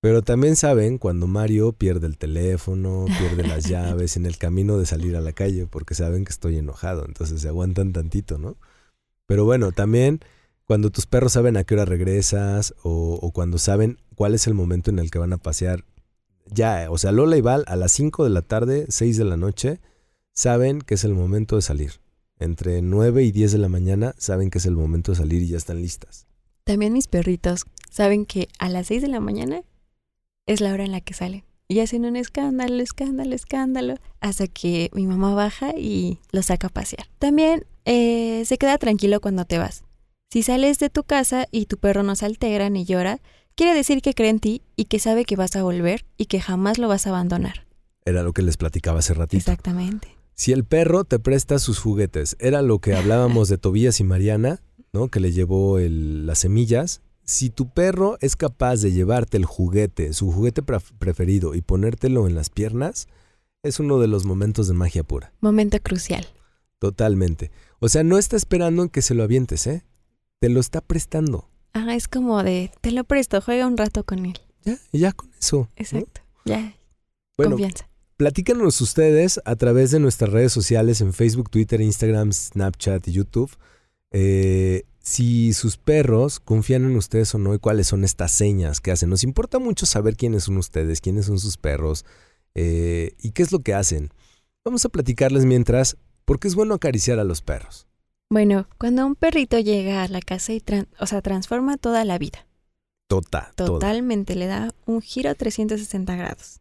Pero 0.00 0.22
también 0.22 0.54
saben 0.54 0.98
cuando 0.98 1.26
Mario 1.26 1.72
pierde 1.72 2.06
el 2.06 2.18
teléfono, 2.18 3.06
pierde 3.18 3.46
las 3.46 3.64
llaves 3.68 4.16
en 4.16 4.26
el 4.26 4.38
camino 4.38 4.78
de 4.78 4.86
salir 4.86 5.16
a 5.16 5.20
la 5.20 5.32
calle, 5.32 5.66
porque 5.66 5.94
saben 5.94 6.24
que 6.24 6.30
estoy 6.30 6.56
enojado, 6.56 7.04
entonces 7.04 7.40
se 7.40 7.48
aguantan 7.48 7.92
tantito, 7.92 8.38
¿no? 8.38 8.56
Pero 9.26 9.44
bueno, 9.44 9.72
también 9.72 10.20
cuando 10.68 10.90
tus 10.90 11.06
perros 11.06 11.32
saben 11.32 11.56
a 11.56 11.64
qué 11.64 11.74
hora 11.74 11.86
regresas 11.86 12.74
o, 12.82 13.30
cuando 13.32 13.58
saben 13.58 13.98
cuál 14.14 14.34
es 14.34 14.46
el 14.46 14.54
momento 14.54 14.90
en 14.90 14.98
el 14.98 15.10
que 15.10 15.18
van 15.18 15.32
a 15.32 15.38
pasear. 15.38 15.84
Ya, 16.44 16.90
o 16.90 16.98
sea, 16.98 17.10
Lola 17.10 17.36
y 17.36 17.40
Val 17.40 17.64
a 17.66 17.76
las 17.76 17.92
5 17.92 18.24
de 18.24 18.30
la 18.30 18.42
tarde, 18.42 18.86
6 18.88 19.16
de 19.16 19.24
la 19.24 19.36
noche, 19.36 19.80
saben 20.32 20.80
que 20.80 20.94
es 20.94 21.04
el 21.04 21.14
momento 21.14 21.56
de 21.56 21.62
salir. 21.62 22.00
Entre 22.38 22.82
9 22.82 23.24
y 23.24 23.32
10 23.32 23.52
de 23.52 23.58
la 23.58 23.68
mañana 23.68 24.14
saben 24.18 24.50
que 24.50 24.58
es 24.58 24.66
el 24.66 24.76
momento 24.76 25.12
de 25.12 25.18
salir 25.18 25.42
y 25.42 25.48
ya 25.48 25.56
están 25.56 25.80
listas. 25.80 26.26
También 26.64 26.92
mis 26.92 27.08
perritos 27.08 27.64
saben 27.90 28.26
que 28.26 28.48
a 28.58 28.68
las 28.68 28.88
6 28.88 29.02
de 29.02 29.08
la 29.08 29.20
mañana 29.20 29.62
es 30.48 30.60
la 30.60 30.72
hora 30.72 30.84
en 30.84 30.90
la 30.90 31.00
que 31.00 31.14
salen. 31.14 31.44
Y 31.68 31.80
hacen 31.80 32.06
un 32.06 32.16
escándalo, 32.16 32.82
escándalo, 32.82 33.34
escándalo, 33.34 33.94
hasta 34.20 34.46
que 34.46 34.90
mi 34.94 35.06
mamá 35.06 35.34
baja 35.34 35.72
y 35.76 36.18
los 36.32 36.46
saca 36.46 36.68
a 36.68 36.70
pasear. 36.70 37.06
También 37.18 37.66
eh, 37.84 38.42
se 38.46 38.56
queda 38.56 38.78
tranquilo 38.78 39.20
cuando 39.20 39.44
te 39.44 39.58
vas. 39.58 39.84
Si 40.32 40.42
sales 40.42 40.78
de 40.78 40.90
tu 40.90 41.04
casa 41.04 41.46
y 41.52 41.66
tu 41.66 41.76
perro 41.76 42.02
no 42.02 42.16
se 42.16 42.24
altera 42.24 42.70
ni 42.70 42.86
llora, 42.86 43.20
quiere 43.54 43.74
decir 43.74 44.00
que 44.00 44.14
cree 44.14 44.30
en 44.30 44.40
ti 44.40 44.62
y 44.76 44.86
que 44.86 44.98
sabe 44.98 45.26
que 45.26 45.36
vas 45.36 45.54
a 45.56 45.62
volver 45.62 46.06
y 46.16 46.26
que 46.26 46.40
jamás 46.40 46.78
lo 46.78 46.88
vas 46.88 47.06
a 47.06 47.10
abandonar. 47.10 47.66
Era 48.06 48.22
lo 48.22 48.32
que 48.32 48.42
les 48.42 48.56
platicaba 48.56 49.00
hace 49.00 49.12
ratito. 49.12 49.38
Exactamente. 49.38 50.16
Si 50.34 50.52
el 50.52 50.64
perro 50.64 51.04
te 51.04 51.18
presta 51.18 51.58
sus 51.58 51.78
juguetes, 51.78 52.36
era 52.38 52.62
lo 52.62 52.78
que 52.78 52.94
hablábamos 52.94 53.48
de 53.48 53.58
Tobías 53.58 54.00
y 54.00 54.04
Mariana, 54.04 54.62
¿no? 54.92 55.08
Que 55.08 55.20
le 55.20 55.32
llevó 55.32 55.78
las 55.78 56.38
semillas. 56.38 57.02
Si 57.28 57.50
tu 57.50 57.68
perro 57.68 58.16
es 58.22 58.36
capaz 58.36 58.76
de 58.76 58.90
llevarte 58.90 59.36
el 59.36 59.44
juguete, 59.44 60.14
su 60.14 60.32
juguete 60.32 60.62
preferido, 60.62 61.54
y 61.54 61.60
ponértelo 61.60 62.26
en 62.26 62.34
las 62.34 62.48
piernas, 62.48 63.06
es 63.62 63.78
uno 63.80 63.98
de 63.98 64.08
los 64.08 64.24
momentos 64.24 64.66
de 64.66 64.72
magia 64.72 65.02
pura. 65.02 65.30
Momento 65.42 65.78
crucial. 65.78 66.26
Totalmente. 66.78 67.50
O 67.80 67.90
sea, 67.90 68.02
no 68.02 68.16
está 68.16 68.38
esperando 68.38 68.82
en 68.82 68.88
que 68.88 69.02
se 69.02 69.12
lo 69.12 69.24
avientes, 69.24 69.66
¿eh? 69.66 69.84
te 70.40 70.48
lo 70.48 70.58
está 70.58 70.80
prestando. 70.80 71.50
Ajá, 71.74 71.94
es 71.94 72.08
como 72.08 72.42
de, 72.42 72.70
te 72.80 72.92
lo 72.92 73.04
presto, 73.04 73.42
juega 73.42 73.66
un 73.66 73.76
rato 73.76 74.04
con 74.04 74.24
él. 74.24 74.40
Ya, 74.64 74.78
ya 74.92 75.12
con 75.12 75.30
eso. 75.38 75.68
Exacto, 75.76 76.22
ya. 76.46 76.78
Confianza. 77.36 77.90
Platícanos 78.16 78.80
ustedes 78.80 79.38
a 79.44 79.54
través 79.56 79.90
de 79.90 80.00
nuestras 80.00 80.32
redes 80.32 80.52
sociales 80.52 81.02
en 81.02 81.12
Facebook, 81.12 81.50
Twitter, 81.50 81.82
Instagram, 81.82 82.32
Snapchat 82.32 83.06
y 83.06 83.12
YouTube. 83.12 83.54
Eh, 84.12 84.86
si 85.08 85.54
sus 85.54 85.78
perros 85.78 86.38
confían 86.38 86.84
en 86.84 86.94
ustedes 86.94 87.34
o 87.34 87.38
no 87.38 87.54
y 87.54 87.58
cuáles 87.58 87.86
son 87.86 88.04
estas 88.04 88.30
señas 88.30 88.82
que 88.82 88.90
hacen. 88.90 89.08
Nos 89.08 89.24
importa 89.24 89.58
mucho 89.58 89.86
saber 89.86 90.16
quiénes 90.16 90.44
son 90.44 90.58
ustedes, 90.58 91.00
quiénes 91.00 91.24
son 91.24 91.38
sus 91.38 91.56
perros 91.56 92.04
eh, 92.54 93.14
y 93.18 93.30
qué 93.30 93.42
es 93.42 93.50
lo 93.50 93.60
que 93.60 93.72
hacen. 93.72 94.10
Vamos 94.66 94.84
a 94.84 94.90
platicarles 94.90 95.46
mientras, 95.46 95.96
porque 96.26 96.46
es 96.46 96.54
bueno 96.54 96.74
acariciar 96.74 97.18
a 97.18 97.24
los 97.24 97.40
perros. 97.40 97.86
Bueno, 98.28 98.68
cuando 98.76 99.06
un 99.06 99.14
perrito 99.14 99.58
llega 99.58 100.02
a 100.02 100.08
la 100.08 100.20
casa 100.20 100.52
y 100.52 100.62
o 101.00 101.06
sea, 101.06 101.22
transforma 101.22 101.78
toda 101.78 102.04
la 102.04 102.18
vida. 102.18 102.46
Total. 103.08 103.48
Totalmente, 103.56 104.34
le 104.34 104.46
da 104.46 104.74
un 104.84 105.00
giro 105.00 105.34
360 105.34 106.16
grados. 106.16 106.60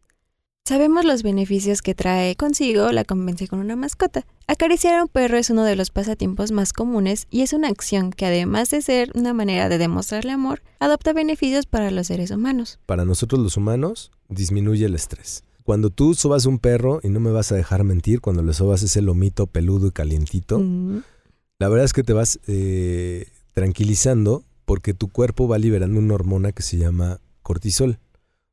Sabemos 0.68 1.06
los 1.06 1.24
beneficios 1.24 1.82
que 1.82 1.96
trae 1.96 2.36
consigo 2.36 2.92
la 2.92 3.06
convivencia 3.06 3.48
con 3.48 3.60
una 3.60 3.78
mascota. 3.78 4.26
Acariciar 4.48 4.96
a 4.96 5.04
un 5.04 5.08
perro 5.08 5.38
es 5.38 5.50
uno 5.50 5.64
de 5.64 5.78
los 5.78 5.92
pasatiempos 5.92 6.52
más 6.52 6.74
comunes 6.74 7.26
y 7.32 7.44
es 7.44 7.54
una 7.54 7.70
acción 7.70 8.12
que 8.12 8.26
además 8.26 8.72
de 8.72 8.82
ser 8.82 9.10
una 9.16 9.34
manera 9.34 9.70
de 9.70 9.78
demostrarle 9.78 10.34
amor, 10.34 10.62
adopta 10.80 11.14
beneficios 11.14 11.68
para 11.68 11.90
los 11.90 12.08
seres 12.08 12.32
humanos. 12.32 12.80
Para 12.86 13.06
nosotros 13.06 13.42
los 13.42 13.56
humanos, 13.56 14.12
disminuye 14.28 14.86
el 14.86 14.96
estrés. 14.96 15.46
Cuando 15.64 15.90
tú 15.90 16.16
sobas 16.16 16.46
un 16.46 16.60
perro, 16.60 17.00
y 17.02 17.08
no 17.08 17.22
me 17.22 17.32
vas 17.32 17.54
a 17.54 17.56
dejar 17.56 17.86
mentir, 17.86 18.20
cuando 18.20 18.44
le 18.44 18.52
sobas 18.52 18.84
ese 18.84 19.02
lomito 19.02 19.48
peludo 19.48 19.88
y 19.88 19.92
calientito, 19.92 20.62
la 21.60 21.70
verdad 21.70 21.86
es 21.86 21.94
que 21.94 22.04
te 22.04 22.12
vas 22.12 22.42
eh, 22.46 23.28
tranquilizando 23.54 24.44
porque 24.66 24.94
tu 24.94 25.08
cuerpo 25.08 25.48
va 25.48 25.60
liberando 25.60 25.98
una 25.98 26.16
hormona 26.16 26.52
que 26.52 26.62
se 26.62 26.76
llama 26.76 27.22
cortisol, 27.42 28.00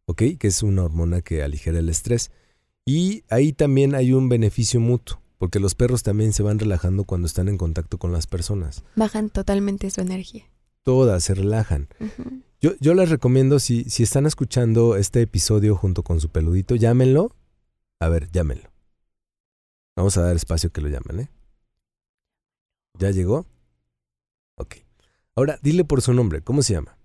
¿ok? 0.06 0.22
Que 0.38 0.48
es 0.48 0.62
una 0.62 0.84
hormona 0.84 1.20
que 1.20 1.42
aligera 1.42 1.78
el 1.78 1.88
estrés. 1.88 2.30
Y 2.86 3.24
ahí 3.30 3.52
también 3.52 3.94
hay 3.94 4.12
un 4.12 4.28
beneficio 4.28 4.80
mutuo, 4.80 5.20
porque 5.38 5.60
los 5.60 5.74
perros 5.74 6.02
también 6.02 6.32
se 6.32 6.42
van 6.42 6.58
relajando 6.58 7.04
cuando 7.04 7.26
están 7.26 7.48
en 7.48 7.58
contacto 7.58 7.98
con 7.98 8.12
las 8.12 8.26
personas. 8.26 8.84
Bajan 8.96 9.30
totalmente 9.30 9.90
su 9.90 10.00
energía. 10.00 10.44
Todas 10.82 11.24
se 11.24 11.34
relajan. 11.34 11.88
yo, 12.60 12.72
yo 12.80 12.94
les 12.94 13.08
recomiendo, 13.08 13.58
si, 13.58 13.84
si 13.84 14.02
están 14.02 14.26
escuchando 14.26 14.96
este 14.96 15.22
episodio 15.22 15.76
junto 15.76 16.02
con 16.02 16.20
su 16.20 16.28
peludito, 16.28 16.76
llámenlo. 16.76 17.34
A 18.00 18.08
ver, 18.08 18.30
llámenlo. 18.30 18.70
Vamos 19.96 20.16
a 20.18 20.22
dar 20.22 20.36
espacio 20.36 20.70
que 20.70 20.80
lo 20.80 20.88
llamen, 20.88 21.20
¿eh? 21.20 21.30
¿Ya 22.98 23.10
llegó? 23.10 23.46
Ok. 24.56 24.76
Ahora 25.36 25.58
dile 25.62 25.84
por 25.84 26.02
su 26.02 26.12
nombre. 26.12 26.42
¿Cómo 26.42 26.62
se 26.62 26.74
llama? 26.74 26.96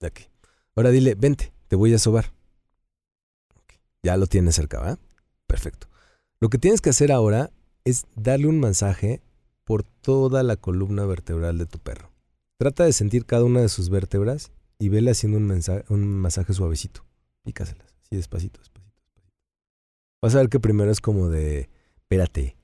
Ok. 0.00 0.20
Ahora 0.78 0.90
dile, 0.92 1.16
vente, 1.16 1.52
te 1.66 1.74
voy 1.74 1.92
a 1.92 1.98
sobar. 1.98 2.32
Ya 4.04 4.16
lo 4.16 4.28
tienes 4.28 4.54
cerca, 4.54 4.78
¿va? 4.78 4.96
Perfecto. 5.48 5.88
Lo 6.38 6.50
que 6.50 6.58
tienes 6.58 6.80
que 6.80 6.90
hacer 6.90 7.10
ahora 7.10 7.50
es 7.84 8.04
darle 8.14 8.46
un 8.46 8.60
masaje 8.60 9.20
por 9.64 9.82
toda 9.82 10.44
la 10.44 10.54
columna 10.54 11.04
vertebral 11.04 11.58
de 11.58 11.66
tu 11.66 11.80
perro. 11.80 12.12
Trata 12.58 12.84
de 12.84 12.92
sentir 12.92 13.26
cada 13.26 13.42
una 13.42 13.60
de 13.60 13.68
sus 13.68 13.90
vértebras 13.90 14.52
y 14.78 14.88
vele 14.88 15.10
haciendo 15.10 15.38
un, 15.38 15.50
un 15.88 16.06
masaje 16.20 16.52
suavecito. 16.52 17.04
Pícaselas, 17.42 17.88
así 18.04 18.14
despacito, 18.14 18.60
despacito, 18.60 18.92
despacito. 19.00 19.32
Vas 20.22 20.36
a 20.36 20.38
ver 20.38 20.48
que 20.48 20.60
primero 20.60 20.92
es 20.92 21.00
como 21.00 21.28
de, 21.28 21.68
espérate, 21.96 22.56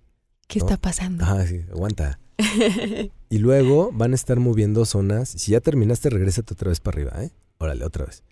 ¿Qué 0.46 0.60
está 0.60 0.76
pasando? 0.76 1.24
Ah, 1.26 1.44
sí, 1.44 1.64
aguanta. 1.68 2.20
y 3.28 3.38
luego 3.38 3.90
van 3.92 4.12
a 4.12 4.14
estar 4.14 4.38
moviendo 4.38 4.84
zonas. 4.84 5.30
Si 5.30 5.50
ya 5.50 5.60
terminaste, 5.60 6.10
regrésate 6.10 6.54
otra 6.54 6.68
vez 6.68 6.78
para 6.78 6.96
arriba, 6.96 7.24
¿eh? 7.24 7.32
Órale, 7.58 7.84
otra 7.84 8.06
vez. 8.06 8.22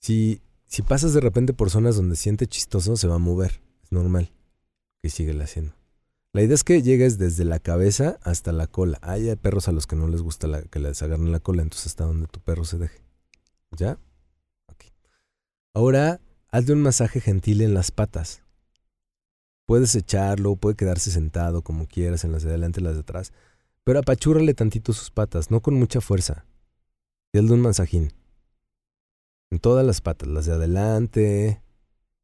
Si, 0.00 0.40
si 0.66 0.82
pasas 0.82 1.14
de 1.14 1.20
repente 1.20 1.52
por 1.52 1.70
zonas 1.70 1.96
donde 1.96 2.16
siente 2.16 2.46
chistoso, 2.46 2.96
se 2.96 3.08
va 3.08 3.16
a 3.16 3.18
mover. 3.18 3.62
Es 3.82 3.92
normal 3.92 4.32
que 5.02 5.10
sigue 5.10 5.40
haciendo. 5.42 5.74
La 6.32 6.42
idea 6.42 6.54
es 6.54 6.64
que 6.64 6.80
llegues 6.80 7.18
desde 7.18 7.44
la 7.44 7.58
cabeza 7.58 8.18
hasta 8.22 8.52
la 8.52 8.66
cola. 8.66 8.98
Hay 9.02 9.34
perros 9.36 9.68
a 9.68 9.72
los 9.72 9.86
que 9.86 9.96
no 9.96 10.08
les 10.08 10.22
gusta 10.22 10.62
que 10.70 10.78
les 10.78 11.02
agarren 11.02 11.30
la 11.30 11.40
cola, 11.40 11.62
entonces 11.62 11.88
hasta 11.88 12.04
donde 12.04 12.26
tu 12.26 12.40
perro 12.40 12.64
se 12.64 12.78
deje. 12.78 13.02
¿Ya? 13.76 13.98
Ok. 14.68 14.84
Ahora, 15.74 16.20
hazle 16.50 16.72
un 16.72 16.82
masaje 16.82 17.20
gentil 17.20 17.60
en 17.60 17.74
las 17.74 17.90
patas. 17.90 18.42
Puedes 19.66 19.94
echarlo, 19.94 20.56
puede 20.56 20.76
quedarse 20.76 21.10
sentado 21.10 21.62
como 21.62 21.86
quieras 21.86 22.24
en 22.24 22.32
las 22.32 22.42
de 22.42 22.50
adelante 22.50 22.80
las 22.80 22.94
de 22.94 23.00
atrás, 23.00 23.32
pero 23.84 23.98
apachúrale 23.98 24.54
tantito 24.54 24.92
sus 24.92 25.10
patas, 25.10 25.50
no 25.50 25.60
con 25.60 25.74
mucha 25.74 26.00
fuerza. 26.00 26.46
De 27.32 27.40
un 27.40 27.60
masajín. 27.60 28.12
En 29.52 29.58
todas 29.58 29.84
las 29.84 30.00
patas, 30.00 30.30
las 30.30 30.46
de 30.46 30.54
adelante. 30.54 31.60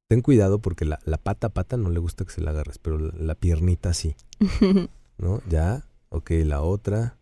Ten 0.09 0.23
cuidado 0.23 0.61
porque 0.61 0.87
la, 0.87 0.99
la 1.05 1.19
pata 1.19 1.51
pata 1.51 1.77
no 1.77 1.91
le 1.91 1.99
gusta 1.99 2.25
que 2.25 2.31
se 2.31 2.41
la 2.41 2.53
agarres, 2.53 2.79
pero 2.79 2.99
la, 2.99 3.35
piernita 3.35 3.93
sí. 3.93 4.17
¿No? 5.19 5.43
Ya. 5.47 5.87
Ok, 6.09 6.31
la 6.47 6.63
otra. 6.63 7.19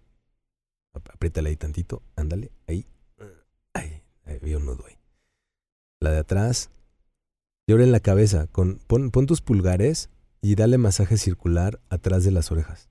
Apriétale 0.93 1.49
ahí 1.51 1.57
tantito. 1.57 2.03
Ándale. 2.15 2.53
Ahí. 2.69 2.87
Ahí. 3.75 4.01
Ahí 4.27 4.39
había 4.41 4.59
un 4.59 4.67
nudo 4.67 4.85
ahí. 4.87 4.97
La 5.99 6.13
de 6.13 6.19
atrás. 6.19 6.71
Y 7.67 7.73
ahora 7.73 7.83
en 7.83 7.91
la 7.91 7.99
cabeza, 7.99 8.47
con, 8.47 8.79
pon, 8.87 9.11
tus 9.27 9.41
pulgares 9.41 10.09
y 10.41 10.55
dale 10.55 10.79
masaje 10.79 11.17
circular 11.17 11.81
atrás 11.89 12.23
de 12.23 12.31
las 12.31 12.53
orejas. 12.53 12.89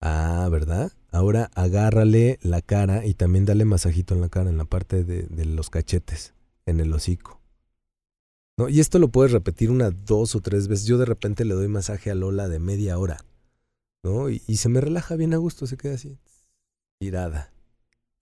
Ah, 0.00 0.48
¿verdad? 0.50 0.90
Ahora 1.12 1.50
agárrale 1.54 2.38
la 2.42 2.62
cara 2.62 3.06
y 3.06 3.14
también 3.14 3.44
dale 3.44 3.64
masajito 3.64 4.14
en 4.14 4.22
la 4.22 4.28
cara, 4.28 4.50
en 4.50 4.56
la 4.56 4.64
parte 4.64 5.04
de, 5.04 5.24
de 5.24 5.44
los 5.44 5.70
cachetes, 5.70 6.34
en 6.66 6.80
el 6.80 6.92
hocico. 6.92 7.40
¿No? 8.58 8.68
Y 8.68 8.80
esto 8.80 8.98
lo 8.98 9.08
puedes 9.08 9.32
repetir 9.32 9.70
una, 9.70 9.90
dos 9.90 10.34
o 10.34 10.40
tres 10.40 10.68
veces. 10.68 10.86
Yo 10.86 10.98
de 10.98 11.04
repente 11.04 11.44
le 11.44 11.54
doy 11.54 11.68
masaje 11.68 12.10
a 12.10 12.14
Lola 12.14 12.48
de 12.48 12.58
media 12.58 12.98
hora. 12.98 13.24
¿no? 14.02 14.30
Y, 14.30 14.42
y 14.46 14.56
se 14.56 14.68
me 14.68 14.80
relaja 14.80 15.16
bien 15.16 15.34
a 15.34 15.36
gusto, 15.36 15.66
se 15.66 15.76
queda 15.76 15.94
así, 15.94 16.18
tirada. 16.98 17.52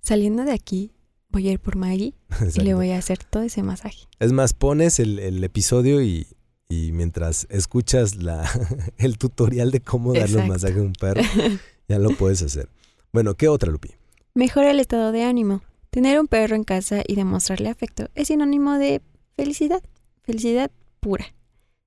Saliendo 0.03 0.45
de 0.45 0.53
aquí, 0.53 0.93
voy 1.31 1.49
a 1.49 1.53
ir 1.53 1.61
por 1.61 1.77
Maggie 1.77 2.15
y 2.55 2.61
le 2.61 2.75
voy 2.75 2.91
a 2.91 2.99
hacer 2.99 3.23
todo 3.25 3.43
ese 3.43 3.63
masaje. 3.63 4.09
Es 4.19 4.33
más, 4.33 4.53
pones 4.53 4.99
el, 4.99 5.19
el 5.19 5.43
episodio 5.45 6.03
y, 6.03 6.27
y 6.69 6.93
mientras 6.93 7.47
escuchas 7.51 8.17
la, 8.17 8.49
el 8.99 9.19
tutorial 9.19 9.71
de 9.71 9.81
cómo 9.81 10.13
darle 10.13 10.39
un 10.43 10.49
masaje 10.49 10.79
a 10.79 10.83
un 10.83 10.93
perro, 10.93 11.23
ya 11.89 11.99
lo 11.99 12.11
puedes 12.11 12.43
hacer. 12.43 12.69
Bueno, 13.13 13.35
¿qué 13.35 13.49
otra, 13.49 13.73
Lupi? 13.73 13.91
Mejora 14.35 14.71
el 14.71 14.79
estado 14.79 15.11
de 15.11 15.25
ánimo. 15.25 15.63
Tener 15.91 16.21
un 16.21 16.29
perro 16.29 16.55
en 16.55 16.63
casa 16.63 17.03
y 17.05 17.17
demostrarle 17.17 17.69
afecto 17.69 18.09
es 18.15 18.29
sinónimo 18.29 18.79
de 18.79 19.03
felicidad, 19.37 19.83
felicidad 20.23 20.71
pura. 21.01 21.35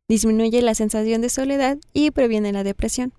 Disminuye 0.09 0.61
la 0.61 0.75
sensación 0.75 1.21
de 1.21 1.29
soledad 1.29 1.77
y 1.93 2.11
previene 2.11 2.51
la 2.51 2.65
depresión. 2.65 3.13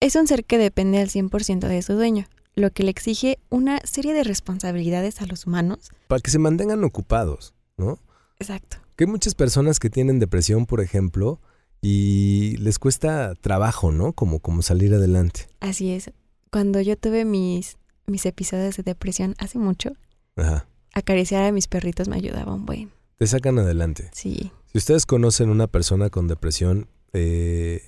Es 0.00 0.16
un 0.16 0.26
ser 0.26 0.44
que 0.44 0.58
depende 0.58 0.98
al 0.98 1.08
100% 1.08 1.68
de 1.68 1.82
su 1.82 1.92
dueño, 1.92 2.26
lo 2.56 2.72
que 2.72 2.82
le 2.82 2.90
exige 2.90 3.38
una 3.48 3.78
serie 3.84 4.12
de 4.12 4.24
responsabilidades 4.24 5.22
a 5.22 5.26
los 5.26 5.46
humanos. 5.46 5.90
Para 6.08 6.20
que 6.20 6.32
se 6.32 6.40
mantengan 6.40 6.82
ocupados, 6.82 7.54
¿no? 7.76 8.00
Exacto. 8.40 8.78
Que 8.96 9.04
hay 9.04 9.10
muchas 9.10 9.36
personas 9.36 9.78
que 9.78 9.88
tienen 9.88 10.18
depresión, 10.18 10.66
por 10.66 10.80
ejemplo, 10.80 11.40
y 11.80 12.56
les 12.56 12.80
cuesta 12.80 13.36
trabajo, 13.36 13.92
¿no? 13.92 14.12
Como, 14.12 14.40
como 14.40 14.62
salir 14.62 14.92
adelante. 14.92 15.46
Así 15.60 15.92
es. 15.92 16.10
Cuando 16.54 16.80
yo 16.80 16.96
tuve 16.96 17.24
mis, 17.24 17.78
mis 18.06 18.24
episodios 18.26 18.76
de 18.76 18.84
depresión 18.84 19.34
hace 19.38 19.58
mucho, 19.58 19.90
Ajá. 20.36 20.68
acariciar 20.92 21.42
a 21.42 21.50
mis 21.50 21.66
perritos 21.66 22.06
me 22.06 22.14
ayudaba 22.14 22.54
un 22.54 22.64
buen. 22.64 22.92
Te 23.18 23.26
sacan 23.26 23.58
adelante. 23.58 24.08
Sí, 24.12 24.52
Si 24.70 24.78
ustedes 24.78 25.04
conocen 25.04 25.48
una 25.50 25.66
persona 25.66 26.10
con 26.10 26.28
depresión, 26.28 26.86
eh, 27.12 27.84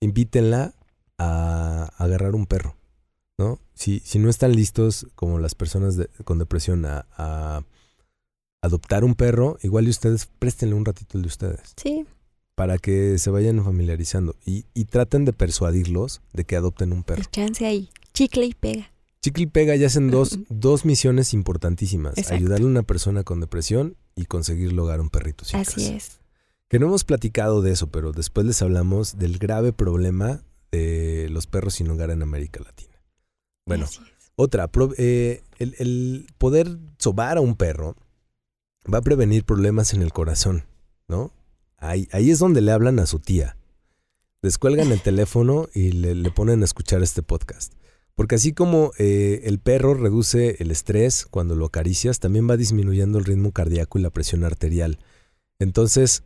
invítenla 0.00 0.74
a 1.16 1.90
agarrar 1.96 2.34
un 2.34 2.44
perro, 2.44 2.76
¿no? 3.38 3.58
Si, 3.72 4.00
si 4.04 4.18
no 4.18 4.28
están 4.28 4.52
listos 4.54 5.06
como 5.14 5.38
las 5.38 5.54
personas 5.54 5.96
de- 5.96 6.08
con 6.24 6.38
depresión 6.38 6.84
a, 6.84 7.06
a 7.16 7.62
adoptar 8.60 9.04
un 9.04 9.14
perro, 9.14 9.56
igual 9.62 9.86
y 9.86 9.90
ustedes 9.90 10.26
préstenle 10.38 10.74
un 10.74 10.84
ratito 10.84 11.16
el 11.16 11.22
de 11.22 11.28
ustedes 11.28 11.72
sí, 11.82 12.04
para 12.54 12.76
que 12.76 13.16
se 13.18 13.30
vayan 13.30 13.64
familiarizando 13.64 14.36
y, 14.44 14.66
y 14.74 14.84
traten 14.84 15.24
de 15.24 15.32
persuadirlos 15.32 16.20
de 16.34 16.44
que 16.44 16.56
adopten 16.56 16.92
un 16.92 17.04
perro. 17.04 17.20
el 17.22 17.30
chance 17.30 17.64
ahí. 17.64 17.88
Chicle 18.14 18.46
y 18.46 18.54
pega. 18.54 18.90
Chicle 19.22 19.44
y 19.44 19.46
Pega 19.46 19.76
ya 19.76 19.86
hacen 19.86 20.10
dos, 20.10 20.38
dos 20.48 20.84
misiones 20.84 21.32
importantísimas. 21.32 22.18
Exacto. 22.18 22.34
Ayudarle 22.34 22.64
a 22.66 22.68
una 22.68 22.82
persona 22.82 23.22
con 23.22 23.40
depresión 23.40 23.96
y 24.16 24.24
conseguir 24.26 24.72
lograr 24.72 25.00
un 25.00 25.10
perrito 25.10 25.44
sin 25.44 25.60
Así 25.60 25.74
casa. 25.80 25.94
es. 25.94 26.18
Que 26.68 26.78
no 26.80 26.86
hemos 26.86 27.04
platicado 27.04 27.62
de 27.62 27.70
eso, 27.72 27.88
pero 27.90 28.12
después 28.12 28.46
les 28.46 28.60
hablamos 28.62 29.18
del 29.18 29.38
grave 29.38 29.72
problema 29.72 30.42
de 30.72 31.28
los 31.30 31.46
perros 31.46 31.74
sin 31.74 31.88
hogar 31.90 32.10
en 32.10 32.22
América 32.22 32.60
Latina. 32.64 32.98
Bueno, 33.66 33.86
otra, 34.36 34.66
pro- 34.68 34.94
eh, 34.98 35.42
el, 35.58 35.76
el 35.78 36.26
poder 36.38 36.78
sobar 36.98 37.36
a 37.36 37.40
un 37.42 37.54
perro 37.54 37.94
va 38.92 38.98
a 38.98 39.02
prevenir 39.02 39.44
problemas 39.44 39.92
en 39.94 40.02
el 40.02 40.12
corazón, 40.12 40.64
¿no? 41.06 41.32
Ahí, 41.76 42.08
ahí 42.12 42.30
es 42.30 42.38
donde 42.40 42.60
le 42.62 42.72
hablan 42.72 42.98
a 42.98 43.06
su 43.06 43.20
tía. 43.20 43.56
Descuelgan 44.40 44.90
el 44.90 45.00
teléfono 45.02 45.68
y 45.74 45.92
le, 45.92 46.14
le 46.16 46.30
ponen 46.32 46.62
a 46.62 46.64
escuchar 46.64 47.02
este 47.02 47.22
podcast. 47.22 47.74
Porque 48.14 48.34
así 48.34 48.52
como 48.52 48.92
eh, 48.98 49.42
el 49.44 49.58
perro 49.58 49.94
reduce 49.94 50.56
el 50.60 50.70
estrés 50.70 51.26
cuando 51.26 51.56
lo 51.56 51.66
acaricias, 51.66 52.20
también 52.20 52.48
va 52.48 52.56
disminuyendo 52.56 53.18
el 53.18 53.24
ritmo 53.24 53.52
cardíaco 53.52 53.98
y 53.98 54.02
la 54.02 54.10
presión 54.10 54.44
arterial. 54.44 54.98
Entonces, 55.58 56.24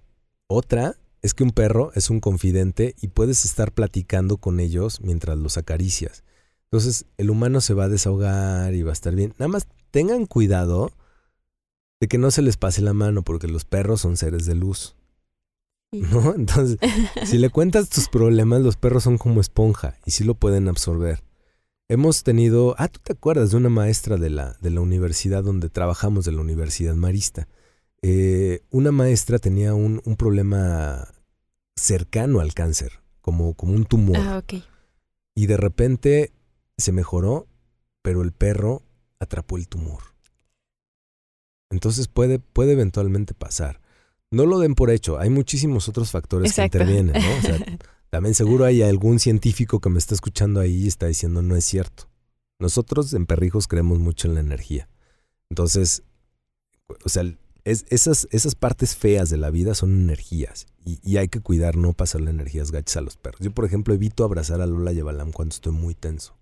otra 0.48 0.96
es 1.22 1.34
que 1.34 1.44
un 1.44 1.50
perro 1.50 1.92
es 1.94 2.10
un 2.10 2.20
confidente 2.20 2.94
y 3.00 3.08
puedes 3.08 3.44
estar 3.44 3.72
platicando 3.72 4.38
con 4.38 4.60
ellos 4.60 5.00
mientras 5.00 5.38
los 5.38 5.56
acaricias. 5.58 6.24
Entonces, 6.64 7.06
el 7.16 7.30
humano 7.30 7.60
se 7.60 7.74
va 7.74 7.84
a 7.84 7.88
desahogar 7.88 8.74
y 8.74 8.82
va 8.82 8.90
a 8.90 8.92
estar 8.92 9.14
bien. 9.14 9.34
Nada 9.38 9.48
más 9.48 9.68
tengan 9.90 10.26
cuidado 10.26 10.92
de 12.00 12.08
que 12.08 12.18
no 12.18 12.30
se 12.30 12.42
les 12.42 12.56
pase 12.56 12.82
la 12.82 12.92
mano 12.92 13.22
porque 13.22 13.48
los 13.48 13.64
perros 13.64 14.00
son 14.00 14.16
seres 14.16 14.46
de 14.46 14.54
luz. 14.54 14.96
¿no? 15.92 16.34
Entonces, 16.34 16.78
si 17.24 17.38
le 17.38 17.50
cuentas 17.50 17.88
tus 17.88 18.08
problemas, 18.08 18.62
los 18.62 18.76
perros 18.76 19.04
son 19.04 19.18
como 19.18 19.40
esponja 19.40 19.96
y 20.04 20.10
sí 20.10 20.24
lo 20.24 20.34
pueden 20.34 20.68
absorber. 20.68 21.22
Hemos 21.88 22.24
tenido, 22.24 22.74
ah, 22.78 22.88
tú 22.88 22.98
te 23.00 23.12
acuerdas 23.12 23.52
de 23.52 23.58
una 23.58 23.68
maestra 23.68 24.16
de 24.16 24.30
la, 24.30 24.56
de 24.60 24.70
la 24.70 24.80
universidad 24.80 25.44
donde 25.44 25.70
trabajamos, 25.70 26.24
de 26.24 26.32
la 26.32 26.40
Universidad 26.40 26.94
Marista. 26.94 27.46
Eh, 28.02 28.62
una 28.70 28.90
maestra 28.90 29.38
tenía 29.38 29.74
un, 29.74 30.02
un 30.04 30.16
problema 30.16 31.08
cercano 31.76 32.40
al 32.40 32.54
cáncer, 32.54 33.00
como, 33.20 33.54
como 33.54 33.74
un 33.74 33.84
tumor. 33.84 34.16
Ah, 34.18 34.38
ok. 34.38 34.62
Y 35.34 35.46
de 35.46 35.56
repente 35.56 36.32
se 36.76 36.90
mejoró, 36.92 37.46
pero 38.02 38.22
el 38.22 38.32
perro 38.32 38.82
atrapó 39.20 39.56
el 39.56 39.68
tumor. 39.68 40.02
Entonces 41.70 42.08
puede, 42.08 42.38
puede 42.38 42.72
eventualmente 42.72 43.34
pasar. 43.34 43.80
No 44.30 44.44
lo 44.46 44.58
den 44.58 44.74
por 44.74 44.90
hecho, 44.90 45.18
hay 45.18 45.30
muchísimos 45.30 45.88
otros 45.88 46.10
factores 46.10 46.50
Exacto. 46.50 46.78
que 46.78 46.84
intervienen, 46.84 47.22
¿no? 47.22 47.38
O 47.38 47.42
sea, 47.42 47.58
también 48.10 48.34
seguro 48.34 48.64
hay 48.64 48.82
algún 48.82 49.18
científico 49.18 49.80
que 49.80 49.90
me 49.90 49.98
está 49.98 50.14
escuchando 50.14 50.60
ahí 50.60 50.84
y 50.84 50.88
está 50.88 51.06
diciendo 51.06 51.42
no 51.42 51.56
es 51.56 51.64
cierto. 51.64 52.08
Nosotros 52.58 53.12
en 53.12 53.26
Perrijos 53.26 53.68
creemos 53.68 53.98
mucho 53.98 54.28
en 54.28 54.34
la 54.34 54.40
energía. 54.40 54.88
Entonces, 55.50 56.02
o 57.04 57.08
sea, 57.08 57.22
es- 57.64 57.84
esas, 57.88 58.28
esas 58.30 58.54
partes 58.54 58.96
feas 58.96 59.28
de 59.28 59.36
la 59.36 59.50
vida 59.50 59.74
son 59.74 59.92
energías 59.92 60.66
y, 60.84 61.16
hay 61.16 61.28
que 61.28 61.40
cuidar 61.40 61.76
no 61.76 61.92
pasarle 61.92 62.30
energías 62.30 62.70
gachas 62.70 62.96
a 62.96 63.00
los 63.00 63.16
perros. 63.16 63.40
Yo, 63.40 63.50
por 63.50 63.64
ejemplo, 63.64 63.92
evito 63.92 64.24
abrazar 64.24 64.60
a 64.60 64.66
Lola 64.66 64.92
y 64.92 65.00
cuando 65.32 65.52
estoy 65.54 65.72
muy 65.72 65.94
tenso 65.94 66.36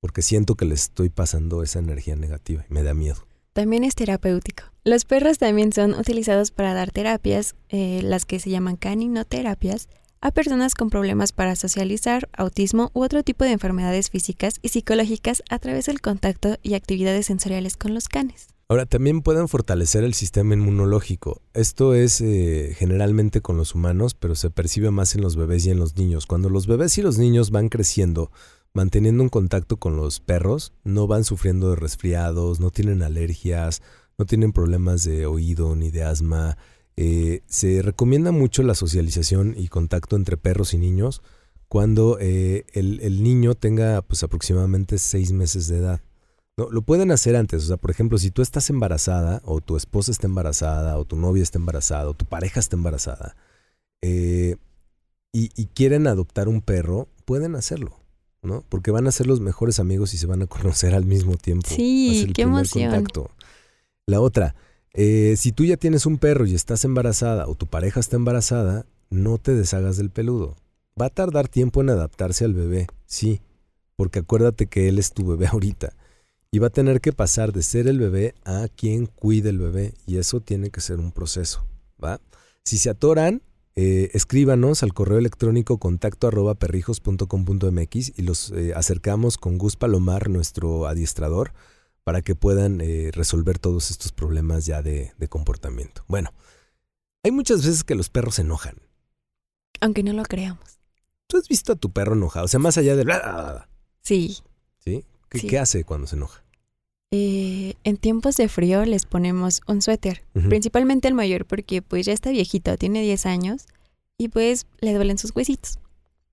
porque 0.00 0.22
siento 0.22 0.56
que 0.56 0.64
les 0.64 0.84
estoy 0.84 1.10
pasando 1.10 1.62
esa 1.62 1.78
energía 1.78 2.16
negativa 2.16 2.64
y 2.68 2.72
me 2.72 2.82
da 2.82 2.94
miedo. 2.94 3.26
También 3.52 3.84
es 3.84 3.94
terapéutico. 3.94 4.64
Los 4.84 5.04
perros 5.04 5.38
también 5.38 5.72
son 5.72 5.92
utilizados 5.92 6.50
para 6.50 6.72
dar 6.72 6.90
terapias, 6.90 7.54
eh, 7.68 8.00
las 8.02 8.24
que 8.24 8.40
se 8.40 8.50
llaman 8.50 8.76
caninoterapias, 8.76 9.88
a 10.20 10.30
personas 10.32 10.74
con 10.74 10.90
problemas 10.90 11.32
para 11.32 11.56
socializar, 11.56 12.28
autismo 12.32 12.90
u 12.94 13.02
otro 13.02 13.22
tipo 13.22 13.44
de 13.44 13.52
enfermedades 13.52 14.10
físicas 14.10 14.58
y 14.62 14.68
psicológicas 14.68 15.42
a 15.48 15.58
través 15.58 15.86
del 15.86 16.00
contacto 16.00 16.58
y 16.62 16.74
actividades 16.74 17.26
sensoriales 17.26 17.76
con 17.76 17.94
los 17.94 18.08
canes. 18.08 18.48
Ahora, 18.68 18.86
también 18.86 19.22
pueden 19.22 19.48
fortalecer 19.48 20.04
el 20.04 20.14
sistema 20.14 20.54
inmunológico. 20.54 21.42
Esto 21.54 21.94
es 21.94 22.20
eh, 22.20 22.76
generalmente 22.78 23.40
con 23.40 23.56
los 23.56 23.74
humanos, 23.74 24.14
pero 24.14 24.36
se 24.36 24.50
percibe 24.50 24.92
más 24.92 25.16
en 25.16 25.22
los 25.22 25.34
bebés 25.34 25.66
y 25.66 25.70
en 25.70 25.80
los 25.80 25.96
niños. 25.96 26.26
Cuando 26.26 26.50
los 26.50 26.68
bebés 26.68 26.96
y 26.96 27.02
los 27.02 27.18
niños 27.18 27.50
van 27.50 27.68
creciendo, 27.68 28.30
manteniendo 28.72 29.24
un 29.24 29.28
contacto 29.28 29.78
con 29.78 29.96
los 29.96 30.20
perros, 30.20 30.72
no 30.84 31.08
van 31.08 31.24
sufriendo 31.24 31.70
de 31.70 31.76
resfriados, 31.76 32.60
no 32.60 32.70
tienen 32.70 33.02
alergias, 33.02 33.82
no 34.18 34.24
tienen 34.24 34.52
problemas 34.52 35.02
de 35.02 35.26
oído 35.26 35.74
ni 35.74 35.90
de 35.90 36.04
asma. 36.04 36.56
Eh, 36.96 37.42
se 37.46 37.82
recomienda 37.82 38.32
mucho 38.32 38.62
la 38.62 38.74
socialización 38.74 39.54
y 39.56 39.68
contacto 39.68 40.16
entre 40.16 40.36
perros 40.36 40.74
y 40.74 40.78
niños 40.78 41.22
cuando 41.68 42.18
eh, 42.20 42.66
el, 42.72 43.00
el 43.00 43.22
niño 43.22 43.54
tenga 43.54 44.02
pues 44.02 44.22
aproximadamente 44.22 44.98
seis 44.98 45.32
meses 45.32 45.68
de 45.68 45.78
edad. 45.78 46.00
No, 46.56 46.68
lo 46.68 46.82
pueden 46.82 47.10
hacer 47.12 47.36
antes. 47.36 47.62
O 47.64 47.66
sea, 47.68 47.76
por 47.76 47.90
ejemplo, 47.90 48.18
si 48.18 48.30
tú 48.30 48.42
estás 48.42 48.68
embarazada, 48.70 49.40
o 49.44 49.60
tu 49.60 49.76
esposa 49.76 50.10
está 50.10 50.26
embarazada, 50.26 50.98
o 50.98 51.04
tu 51.04 51.16
novia 51.16 51.42
está 51.42 51.58
embarazada, 51.58 52.08
o 52.08 52.14
tu 52.14 52.26
pareja 52.26 52.60
está 52.60 52.76
embarazada, 52.76 53.36
eh, 54.02 54.56
y, 55.32 55.50
y 55.54 55.66
quieren 55.66 56.06
adoptar 56.06 56.48
un 56.48 56.60
perro, 56.60 57.08
pueden 57.24 57.54
hacerlo, 57.54 58.00
¿no? 58.42 58.64
Porque 58.68 58.90
van 58.90 59.06
a 59.06 59.12
ser 59.12 59.26
los 59.26 59.40
mejores 59.40 59.78
amigos 59.78 60.12
y 60.12 60.18
se 60.18 60.26
van 60.26 60.42
a 60.42 60.46
conocer 60.48 60.94
al 60.94 61.04
mismo 61.06 61.36
tiempo. 61.36 61.68
Sí, 61.68 62.30
qué 62.34 62.42
emoción. 62.42 62.90
contacto. 62.90 63.30
La 64.06 64.20
otra, 64.20 64.56
eh, 64.94 65.34
si 65.36 65.52
tú 65.52 65.64
ya 65.64 65.76
tienes 65.76 66.06
un 66.06 66.18
perro 66.18 66.46
y 66.46 66.54
estás 66.54 66.84
embarazada, 66.84 67.46
o 67.46 67.54
tu 67.54 67.66
pareja 67.66 68.00
está 68.00 68.16
embarazada, 68.16 68.86
no 69.10 69.38
te 69.38 69.54
deshagas 69.54 69.96
del 69.96 70.10
peludo. 70.10 70.56
Va 71.00 71.06
a 71.06 71.10
tardar 71.10 71.48
tiempo 71.48 71.80
en 71.80 71.90
adaptarse 71.90 72.44
al 72.44 72.54
bebé, 72.54 72.86
sí, 73.06 73.40
porque 73.96 74.20
acuérdate 74.20 74.66
que 74.66 74.88
él 74.88 74.98
es 74.98 75.12
tu 75.12 75.26
bebé 75.26 75.46
ahorita 75.52 75.94
y 76.52 76.58
va 76.58 76.68
a 76.68 76.70
tener 76.70 77.00
que 77.00 77.12
pasar 77.12 77.52
de 77.52 77.62
ser 77.62 77.86
el 77.86 77.98
bebé 77.98 78.34
a 78.44 78.66
quien 78.74 79.06
cuide 79.06 79.50
el 79.50 79.58
bebé 79.58 79.94
y 80.06 80.18
eso 80.18 80.40
tiene 80.40 80.70
que 80.70 80.80
ser 80.80 80.98
un 80.98 81.12
proceso, 81.12 81.64
¿va? 82.02 82.20
Si 82.64 82.78
se 82.78 82.90
atoran, 82.90 83.42
eh, 83.76 84.10
escríbanos 84.14 84.82
al 84.82 84.92
correo 84.92 85.18
electrónico 85.18 85.78
contacto 85.78 86.26
arroba 86.26 86.54
perrijos.com.mx 86.54 88.18
y 88.18 88.22
los 88.22 88.50
eh, 88.50 88.72
acercamos 88.74 89.38
con 89.38 89.58
Gus 89.58 89.76
Palomar, 89.76 90.28
nuestro 90.28 90.86
adiestrador, 90.86 91.52
para 92.04 92.22
que 92.22 92.34
puedan 92.34 92.80
eh, 92.80 93.10
resolver 93.12 93.58
todos 93.58 93.90
estos 93.90 94.12
problemas 94.12 94.66
ya 94.66 94.82
de, 94.82 95.12
de 95.18 95.28
comportamiento. 95.28 96.04
Bueno, 96.08 96.32
hay 97.22 97.30
muchas 97.30 97.64
veces 97.64 97.84
que 97.84 97.94
los 97.94 98.08
perros 98.08 98.36
se 98.36 98.42
enojan. 98.42 98.76
Aunque 99.80 100.02
no 100.02 100.12
lo 100.12 100.22
creamos. 100.24 100.78
¿Tú 101.26 101.36
has 101.36 101.48
visto 101.48 101.72
a 101.72 101.76
tu 101.76 101.90
perro 101.90 102.14
enojado? 102.14 102.44
O 102.46 102.48
sea, 102.48 102.58
más 102.60 102.76
allá 102.78 102.96
del... 102.96 103.08
Sí, 104.02 104.38
¿Sí? 104.78 105.04
¿Qué, 105.28 105.38
Sí. 105.38 105.46
qué 105.46 105.58
hace 105.58 105.84
cuando 105.84 106.06
se 106.06 106.16
enoja? 106.16 106.42
Eh, 107.12 107.74
en 107.84 107.96
tiempos 107.96 108.36
de 108.36 108.48
frío 108.48 108.84
les 108.84 109.04
ponemos 109.04 109.62
un 109.66 109.82
suéter, 109.82 110.22
principalmente 110.32 111.08
el 111.08 111.14
mayor 111.14 111.44
porque 111.44 111.82
pues 111.82 112.06
ya 112.06 112.12
está 112.12 112.30
viejito, 112.30 112.76
tiene 112.78 113.02
10 113.02 113.26
años 113.26 113.66
y 114.16 114.28
pues 114.28 114.66
le 114.80 114.94
duelen 114.94 115.18
sus 115.18 115.34
huesitos. 115.34 115.78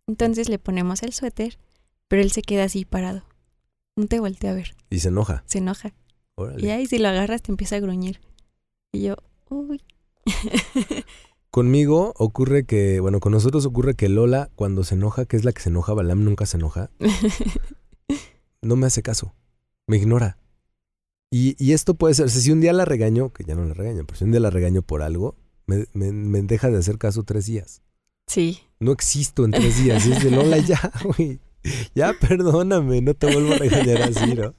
Entonces 0.06 0.50
le 0.50 0.60
ponemos 0.60 1.02
el 1.04 1.14
suéter, 1.14 1.58
pero 2.08 2.22
él 2.22 2.32
se 2.32 2.42
queda 2.44 2.66
así 2.66 2.86
parado. 2.86 3.24
No 3.98 4.08
te 4.08 4.20
voltea 4.22 4.52
a 4.52 4.54
ver, 4.56 4.76
Y 4.90 5.00
se 5.00 5.10
enoja. 5.10 5.44
se 5.46 5.58
enoja. 5.58 5.94
Órale. 6.36 6.66
Y 6.66 6.70
ahí 6.70 6.86
si 6.86 7.00
lo 7.00 7.10
agarras 7.10 7.42
te 7.42 7.52
empieza 7.52 7.76
a 7.76 7.80
gruñir. 7.82 8.22
Y 8.94 9.02
yo, 9.02 9.16
uy. 9.50 9.82
Conmigo 11.52 12.14
ocurre 12.18 12.66
que, 12.66 13.00
bueno, 13.00 13.20
con 13.20 13.32
nosotros 13.32 13.66
ocurre 13.66 13.96
que 13.96 14.10
Lola, 14.10 14.50
cuando 14.56 14.84
se 14.84 14.96
enoja, 14.96 15.26
que 15.26 15.38
es 15.38 15.44
la 15.46 15.52
que 15.54 15.62
se 15.62 15.70
enoja, 15.70 15.94
Balam 15.94 16.24
nunca 16.24 16.46
se 16.46 16.58
enoja, 16.58 16.92
no 18.62 18.76
me 18.76 18.86
hace 18.88 19.02
caso. 19.02 19.34
Me 19.88 19.98
ignora. 19.98 20.38
Y, 21.32 21.56
y 21.64 21.74
esto 21.74 21.96
puede 21.96 22.14
ser, 22.14 22.26
o 22.26 22.30
sea, 22.30 22.42
si 22.42 22.52
un 22.52 22.62
día 22.62 22.74
la 22.74 22.86
regaño, 22.86 23.34
que 23.34 23.44
ya 23.44 23.56
no 23.56 23.66
la 23.66 23.74
regaño, 23.74 24.06
pero 24.06 24.18
si 24.18 24.26
un 24.26 24.32
día 24.32 24.40
la 24.40 24.50
regaño 24.50 24.82
por 24.82 25.02
algo, 25.02 25.36
me, 25.66 25.86
me- 25.94 26.12
me 26.12 26.42
deja 26.44 26.70
de 26.70 26.78
hacer 26.78 26.98
caso 26.98 27.24
tres 27.24 27.46
días. 27.48 27.82
sí, 28.28 28.60
No 28.80 28.92
existo 28.92 29.44
en 29.46 29.52
tres 29.52 29.82
días. 29.84 30.06
Y 30.06 30.12
es 30.12 30.24
de 30.24 30.32
Lola, 30.32 30.58
ya, 30.66 30.92
güey. 31.04 31.40
Ya, 31.96 32.14
perdóname, 32.20 33.02
no 33.02 33.14
te 33.14 33.32
vuelvo 33.32 33.54
a 33.54 33.58
regañar 33.58 34.02
así, 34.04 34.34
¿no? 34.36 34.54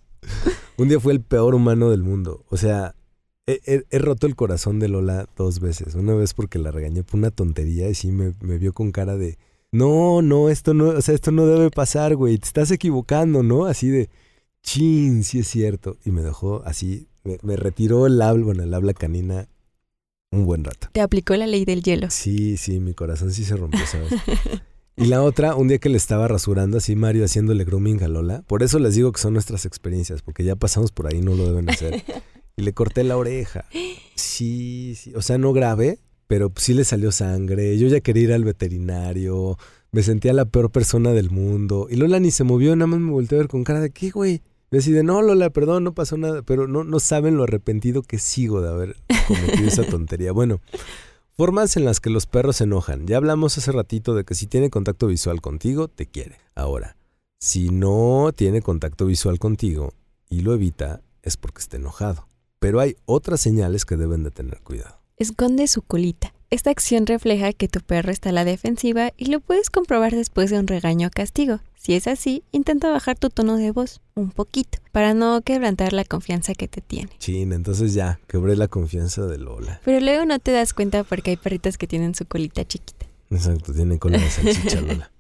Un 0.77 0.89
día 0.89 1.01
fue 1.01 1.13
el 1.13 1.21
peor 1.23 1.55
humano 1.55 1.91
del 1.91 2.03
mundo. 2.03 2.45
O 2.51 2.57
sea, 2.57 2.95
he, 3.47 3.61
he- 3.67 3.85
he 3.91 3.99
roto 3.99 4.27
el 4.27 4.37
corazón 4.37 4.79
de 4.79 4.89
Lola 4.89 5.27
dos 5.37 5.61
veces. 5.61 5.95
Una 5.95 6.15
vez 6.15 6.35
porque 6.35 6.59
la 6.59 6.71
regañé 6.71 7.03
por 7.05 7.19
una 7.19 7.31
tontería 7.31 7.89
y 7.89 7.95
sí 7.95 8.13
me, 8.13 8.35
me 8.41 8.59
vio 8.59 8.73
con 8.73 8.93
cara 8.93 9.17
de, 9.17 9.39
no, 9.73 10.23
no, 10.23 10.49
esto 10.49 10.75
no, 10.75 10.89
o 10.91 11.01
sea, 11.03 11.15
esto 11.15 11.31
no 11.33 11.47
debe 11.47 11.71
pasar, 11.71 12.15
güey. 12.17 12.39
Te 12.39 12.47
estás 12.47 12.71
equivocando, 12.71 13.43
¿no? 13.43 13.65
Así 13.67 13.89
de, 13.89 14.09
chin, 14.63 15.25
sí 15.25 15.41
es 15.41 15.49
cierto. 15.49 15.97
Y 16.05 16.11
me 16.11 16.23
dejó 16.23 16.63
así, 16.65 17.09
me, 17.25 17.39
me 17.43 17.57
retiró 17.57 18.07
el 18.07 18.21
habla, 18.23 18.45
bueno, 18.45 18.63
el 18.63 18.73
habla 18.75 18.93
canina 18.95 19.49
un 20.31 20.45
buen 20.45 20.63
rato. 20.63 20.89
te 20.93 21.01
aplicó 21.01 21.35
la 21.37 21.47
ley 21.47 21.65
del 21.65 21.83
hielo. 21.83 22.11
Sí, 22.11 22.57
sí, 22.59 22.81
mi 22.81 22.93
corazón 22.95 23.33
sí 23.33 23.45
se 23.45 23.57
rompió, 23.57 23.87
¿sabes? 23.87 24.13
Y 24.99 25.07
la 25.07 25.23
otra, 25.23 25.55
un 25.55 25.69
día 25.69 25.79
que 25.79 25.89
le 25.89 25.97
estaba 25.97 26.27
rasurando 26.27 26.79
así 26.79 26.97
Mario 26.97 27.25
haciéndole 27.25 27.65
grooming 27.65 28.03
a 28.03 28.09
Lola. 28.09 28.43
Por 28.43 28.65
eso 28.65 28.81
les 28.81 28.97
digo 28.97 29.13
que 29.13 29.21
son 29.21 29.33
nuestras 29.33 29.65
experiencias, 29.65 30.23
porque 30.23 30.43
ya 30.43 30.57
pasamos 30.57 30.91
por 30.91 31.07
ahí, 31.07 31.21
no 31.21 31.35
lo 31.35 31.47
deben 31.47 31.71
hacer. 31.71 32.03
Y 32.57 32.63
le 32.63 32.73
corté 32.73 33.05
la 33.05 33.17
oreja. 33.17 33.67
Sí, 34.17 34.97
sí. 34.97 35.13
O 35.15 35.23
sea, 35.23 35.39
no 35.39 35.53
grave, 35.53 36.01
pero 36.27 36.53
sí 36.57 36.75
le 36.75 36.83
salió 36.83 37.13
sangre. 37.13 37.79
Yo 37.79 37.87
ya 37.87 38.01
quería 38.01 38.25
ir 38.25 38.33
al 38.33 38.43
veterinario. 38.43 39.57
Me 39.93 40.03
sentía 40.03 40.33
la 40.33 40.45
peor 40.45 40.73
persona 40.73 41.13
del 41.13 41.31
mundo. 41.31 41.87
Y 41.89 41.95
Lola 41.95 42.19
ni 42.19 42.33
se 42.33 42.43
movió, 42.43 42.75
nada 42.75 42.89
más 42.89 42.99
me 42.99 43.13
volteó 43.13 43.39
a 43.39 43.43
ver 43.43 43.49
con 43.49 43.63
cara 43.63 43.79
de 43.79 43.91
¿qué, 43.91 44.11
güey? 44.11 44.43
Y 44.73 44.77
así 44.77 44.91
de, 44.91 45.05
no, 45.05 45.23
Lola, 45.23 45.51
perdón, 45.51 45.85
no 45.85 45.95
pasó 45.95 46.17
nada. 46.17 46.43
Pero 46.43 46.67
no, 46.67 46.83
no 46.83 46.99
saben 46.99 47.37
lo 47.37 47.45
arrepentido 47.45 48.03
que 48.03 48.19
sigo 48.19 48.61
de 48.61 48.71
haber 48.71 48.97
cometido 49.29 49.69
esa 49.69 49.85
tontería. 49.89 50.33
Bueno, 50.33 50.61
Formas 51.39 51.77
en 51.77 51.85
las 51.85 52.01
que 52.01 52.11
los 52.11 52.27
perros 52.27 52.57
se 52.57 52.65
enojan. 52.65 53.07
Ya 53.07 53.17
hablamos 53.17 53.57
hace 53.57 53.71
ratito 53.71 54.17
de 54.17 54.25
que 54.25 54.35
si 54.35 54.49
tiene 54.49 54.71
contacto 54.71 55.07
visual 55.07 55.41
contigo, 55.41 55.87
te 55.87 56.07
quiere. 56.07 56.41
Ahora, 56.57 56.97
si 57.39 57.69
no 57.69 58.33
tiene 58.35 58.61
contacto 58.61 59.07
visual 59.07 59.39
contigo 59.39 59.93
y 60.29 60.41
lo 60.41 60.53
evita, 60.53 61.01
es 61.23 61.37
porque 61.37 61.61
está 61.61 61.77
enojado. 61.77 62.27
Pero 62.59 62.81
hay 62.81 62.97
otras 63.05 63.41
señales 63.41 63.85
que 63.85 63.97
deben 63.97 64.25
de 64.25 64.33
tener 64.33 64.61
cuidado. 64.63 65.01
Esconde 65.17 65.69
su 65.69 65.83
colita. 65.83 66.35
Esta 66.51 66.71
acción 66.71 67.07
refleja 67.07 67.53
que 67.53 67.69
tu 67.69 67.81
perro 67.81 68.11
está 68.11 68.31
a 68.31 68.33
la 68.33 68.47
defensiva 68.47 69.13
y 69.19 69.27
lo 69.27 69.41
puedes 69.41 69.69
comprobar 69.69 70.15
después 70.15 70.49
de 70.49 70.59
un 70.59 70.67
regaño 70.67 71.09
o 71.09 71.11
castigo. 71.11 71.61
Si 71.75 71.93
es 71.93 72.07
así, 72.07 72.43
intenta 72.53 72.89
bajar 72.89 73.19
tu 73.19 73.29
tono 73.29 73.59
de 73.59 73.71
voz 73.71 74.01
un 74.15 74.31
poquito 74.31 74.79
para 74.91 75.13
no 75.13 75.43
quebrantar 75.43 75.93
la 75.93 76.05
confianza 76.05 76.55
que 76.55 76.67
te 76.67 76.81
tiene. 76.81 77.11
Chin, 77.19 77.53
entonces 77.53 77.93
ya, 77.93 78.19
quebré 78.29 78.57
la 78.57 78.69
confianza 78.69 79.27
de 79.27 79.37
Lola. 79.37 79.83
Pero 79.85 80.01
luego 80.01 80.25
no 80.25 80.39
te 80.39 80.53
das 80.53 80.73
cuenta 80.73 81.05
porque 81.05 81.33
hay 81.33 81.37
perritos 81.37 81.77
que 81.77 81.87
tienen 81.87 82.15
su 82.15 82.25
colita 82.25 82.65
chiquita. 82.65 83.05
Exacto, 83.31 83.75
tiene 83.75 83.99
cola 83.99 84.17
de 84.17 84.31
salchicha 84.31 84.81
Lola. 84.81 85.11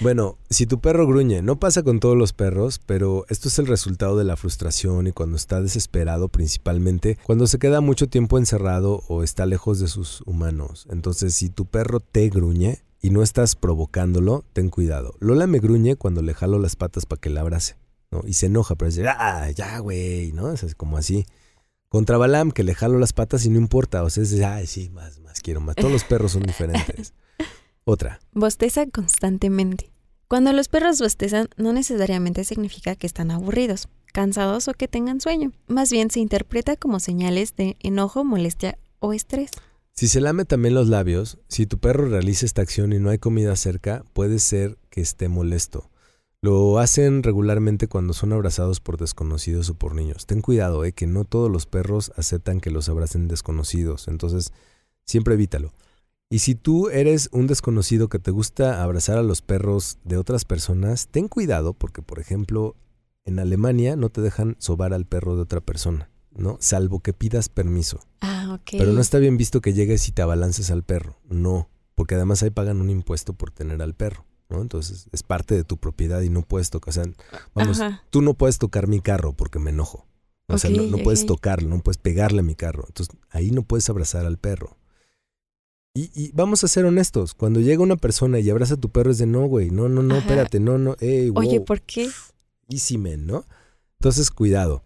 Bueno, 0.00 0.38
si 0.50 0.66
tu 0.66 0.80
perro 0.80 1.06
gruñe, 1.06 1.42
no 1.42 1.58
pasa 1.58 1.82
con 1.82 2.00
todos 2.00 2.16
los 2.16 2.32
perros, 2.32 2.80
pero 2.84 3.24
esto 3.28 3.48
es 3.48 3.58
el 3.58 3.66
resultado 3.66 4.16
de 4.16 4.24
la 4.24 4.36
frustración 4.36 5.06
y 5.06 5.12
cuando 5.12 5.36
está 5.36 5.60
desesperado 5.60 6.28
principalmente, 6.28 7.18
cuando 7.24 7.46
se 7.46 7.58
queda 7.58 7.80
mucho 7.80 8.08
tiempo 8.08 8.38
encerrado 8.38 9.02
o 9.08 9.22
está 9.22 9.46
lejos 9.46 9.78
de 9.78 9.88
sus 9.88 10.22
humanos. 10.26 10.86
Entonces, 10.90 11.34
si 11.34 11.50
tu 11.50 11.66
perro 11.66 12.00
te 12.00 12.28
gruñe 12.28 12.82
y 13.00 13.10
no 13.10 13.22
estás 13.22 13.56
provocándolo, 13.56 14.44
ten 14.52 14.70
cuidado. 14.70 15.14
Lola 15.20 15.46
me 15.46 15.58
gruñe 15.58 15.96
cuando 15.96 16.22
le 16.22 16.34
jalo 16.34 16.58
las 16.58 16.76
patas 16.76 17.06
para 17.06 17.20
que 17.20 17.30
la 17.30 17.40
abrace, 17.40 17.76
¿no? 18.10 18.22
Y 18.26 18.34
se 18.34 18.46
enoja, 18.46 18.74
pero 18.76 18.90
dice, 18.90 19.06
ah, 19.08 19.50
ya, 19.50 19.78
güey, 19.78 20.32
¿no? 20.32 20.52
Es 20.52 20.74
como 20.74 20.96
así. 20.96 21.26
Contra 21.88 22.16
Balam, 22.16 22.52
que 22.52 22.64
le 22.64 22.74
jalo 22.74 22.98
las 22.98 23.12
patas 23.12 23.44
y 23.44 23.50
no 23.50 23.58
importa, 23.58 24.02
o 24.02 24.10
sea, 24.10 24.22
es, 24.22 24.40
ay, 24.40 24.66
sí, 24.66 24.88
más, 24.90 25.18
más 25.20 25.40
quiero 25.40 25.60
más. 25.60 25.76
Todos 25.76 25.92
los 25.92 26.04
perros 26.04 26.32
son 26.32 26.42
diferentes. 26.42 27.12
Otra. 27.84 28.20
Bosteza 28.32 28.86
constantemente. 28.86 29.92
Cuando 30.28 30.52
los 30.52 30.68
perros 30.68 31.00
bostezan 31.00 31.48
no 31.56 31.72
necesariamente 31.72 32.44
significa 32.44 32.96
que 32.96 33.06
están 33.06 33.30
aburridos, 33.30 33.88
cansados 34.12 34.68
o 34.68 34.74
que 34.74 34.88
tengan 34.88 35.20
sueño. 35.20 35.52
Más 35.66 35.90
bien 35.90 36.10
se 36.10 36.20
interpreta 36.20 36.76
como 36.76 37.00
señales 37.00 37.56
de 37.56 37.76
enojo, 37.80 38.24
molestia 38.24 38.78
o 38.98 39.12
estrés. 39.12 39.50
Si 39.94 40.08
se 40.08 40.20
lame 40.20 40.44
también 40.44 40.74
los 40.74 40.88
labios, 40.88 41.38
si 41.48 41.66
tu 41.66 41.78
perro 41.78 42.08
realiza 42.08 42.46
esta 42.46 42.62
acción 42.62 42.92
y 42.92 42.98
no 42.98 43.10
hay 43.10 43.18
comida 43.18 43.54
cerca, 43.56 44.04
puede 44.14 44.38
ser 44.38 44.78
que 44.88 45.02
esté 45.02 45.28
molesto. 45.28 45.90
Lo 46.40 46.78
hacen 46.78 47.22
regularmente 47.22 47.86
cuando 47.88 48.14
son 48.14 48.32
abrazados 48.32 48.80
por 48.80 48.96
desconocidos 48.96 49.68
o 49.70 49.74
por 49.74 49.94
niños. 49.94 50.26
Ten 50.26 50.40
cuidado, 50.40 50.84
eh, 50.84 50.92
que 50.92 51.06
no 51.06 51.24
todos 51.24 51.50
los 51.50 51.66
perros 51.66 52.10
aceptan 52.16 52.60
que 52.60 52.70
los 52.70 52.88
abracen 52.88 53.28
desconocidos, 53.28 54.08
entonces 54.08 54.52
siempre 55.04 55.34
evítalo. 55.34 55.72
Y 56.32 56.38
si 56.38 56.54
tú 56.54 56.88
eres 56.88 57.28
un 57.30 57.46
desconocido 57.46 58.08
que 58.08 58.18
te 58.18 58.30
gusta 58.30 58.82
abrazar 58.82 59.18
a 59.18 59.22
los 59.22 59.42
perros 59.42 59.98
de 60.02 60.16
otras 60.16 60.46
personas, 60.46 61.08
ten 61.08 61.28
cuidado 61.28 61.74
porque, 61.74 62.00
por 62.00 62.20
ejemplo, 62.20 62.74
en 63.26 63.38
Alemania 63.38 63.96
no 63.96 64.08
te 64.08 64.22
dejan 64.22 64.56
sobar 64.58 64.94
al 64.94 65.04
perro 65.04 65.36
de 65.36 65.42
otra 65.42 65.60
persona, 65.60 66.08
¿no? 66.34 66.56
Salvo 66.58 67.00
que 67.00 67.12
pidas 67.12 67.50
permiso. 67.50 68.00
Ah, 68.22 68.58
ok. 68.58 68.78
Pero 68.78 68.94
no 68.94 69.02
está 69.02 69.18
bien 69.18 69.36
visto 69.36 69.60
que 69.60 69.74
llegues 69.74 70.08
y 70.08 70.12
te 70.12 70.22
abalances 70.22 70.70
al 70.70 70.84
perro. 70.84 71.18
No, 71.28 71.68
porque 71.94 72.14
además 72.14 72.42
ahí 72.42 72.48
pagan 72.48 72.80
un 72.80 72.88
impuesto 72.88 73.34
por 73.34 73.50
tener 73.50 73.82
al 73.82 73.92
perro, 73.92 74.24
¿no? 74.48 74.62
Entonces 74.62 75.10
es 75.12 75.22
parte 75.22 75.54
de 75.54 75.64
tu 75.64 75.76
propiedad 75.76 76.22
y 76.22 76.30
no 76.30 76.40
puedes 76.40 76.70
tocar. 76.70 76.88
O 76.88 76.92
sea, 76.92 77.04
vamos, 77.54 77.78
Ajá. 77.78 78.04
tú 78.08 78.22
no 78.22 78.32
puedes 78.32 78.56
tocar 78.56 78.86
mi 78.86 79.02
carro 79.02 79.34
porque 79.34 79.58
me 79.58 79.68
enojo. 79.68 80.06
O 80.48 80.56
sea, 80.56 80.70
no, 80.70 80.96
puedes 80.96 81.26
tocarlo, 81.26 81.68
no 81.68 81.82
puedes 81.82 81.98
pegarle 81.98 82.40
a 82.40 82.42
mi 82.42 82.54
carro. 82.54 82.84
Entonces 82.86 83.14
ahí 83.28 83.50
no 83.50 83.64
puedes 83.64 83.90
abrazar 83.90 84.24
al 84.24 84.38
perro. 84.38 84.78
Y, 85.94 86.10
y 86.14 86.30
vamos 86.32 86.64
a 86.64 86.68
ser 86.68 86.86
honestos, 86.86 87.34
cuando 87.34 87.60
llega 87.60 87.82
una 87.82 87.96
persona 87.96 88.38
y 88.40 88.48
abraza 88.48 88.74
a 88.74 88.76
tu 88.78 88.88
perro 88.88 89.10
es 89.10 89.18
de 89.18 89.26
no, 89.26 89.44
güey, 89.46 89.70
no, 89.70 89.90
no, 89.90 90.02
no, 90.02 90.14
Ajá. 90.14 90.22
espérate, 90.22 90.58
no, 90.58 90.78
no, 90.78 90.96
ey, 91.00 91.28
wow, 91.28 91.40
Oye, 91.46 91.60
¿por 91.60 91.82
qué? 91.82 92.08
easy 92.68 92.96
man, 92.96 93.26
¿no? 93.26 93.44
Entonces 94.00 94.30
cuidado, 94.30 94.82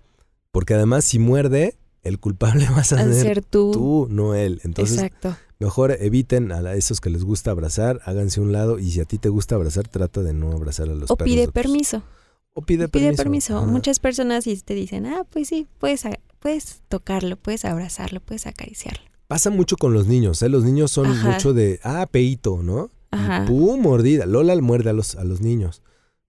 porque 0.50 0.74
además 0.74 1.04
si 1.04 1.20
muerde, 1.20 1.78
el 2.02 2.18
culpable 2.18 2.66
vas 2.74 2.92
a 2.92 3.04
ser 3.04 3.14
ser 3.14 3.44
tú. 3.44 3.70
tú, 3.72 4.06
no 4.10 4.34
él. 4.34 4.60
Entonces, 4.64 4.96
Exacto. 4.98 5.36
mejor 5.60 5.92
eviten 6.00 6.50
a 6.50 6.74
esos 6.74 7.00
que 7.00 7.08
les 7.10 7.22
gusta 7.22 7.52
abrazar, 7.52 8.00
háganse 8.04 8.40
a 8.40 8.42
un 8.42 8.50
lado 8.52 8.80
y 8.80 8.90
si 8.90 9.00
a 9.00 9.04
ti 9.04 9.18
te 9.18 9.28
gusta 9.28 9.54
abrazar, 9.54 9.86
trata 9.86 10.22
de 10.22 10.32
no 10.34 10.50
abrazar 10.52 10.88
a 10.88 10.94
los 10.94 11.08
O 11.10 11.16
perros. 11.16 11.32
pide 11.32 11.48
permiso. 11.48 12.02
O 12.52 12.62
pide 12.62 12.88
Pide 12.88 13.12
permiso. 13.12 13.22
permiso. 13.22 13.56
Ajá. 13.58 13.66
Muchas 13.66 14.00
personas 14.00 14.44
te 14.44 14.74
dicen, 14.74 15.06
ah, 15.06 15.24
pues 15.30 15.46
sí, 15.48 15.68
puedes, 15.78 16.02
puedes 16.40 16.82
tocarlo, 16.88 17.36
puedes 17.36 17.64
abrazarlo, 17.64 18.18
puedes 18.20 18.46
acariciarlo. 18.48 19.04
Pasa 19.28 19.50
mucho 19.50 19.76
con 19.76 19.92
los 19.92 20.06
niños, 20.06 20.40
¿eh? 20.42 20.48
Los 20.48 20.64
niños 20.64 20.90
son 20.90 21.06
Ajá. 21.06 21.32
mucho 21.32 21.52
de, 21.52 21.80
ah, 21.82 22.06
peito, 22.10 22.62
¿no? 22.62 22.90
Y 23.12 23.16
Ajá. 23.16 23.44
¡Pum! 23.46 23.80
Mordida. 23.80 24.26
Lola 24.26 24.54
muerde 24.60 24.90
a 24.90 24.92
los, 24.92 25.16
a 25.16 25.24
los 25.24 25.40
niños, 25.40 25.82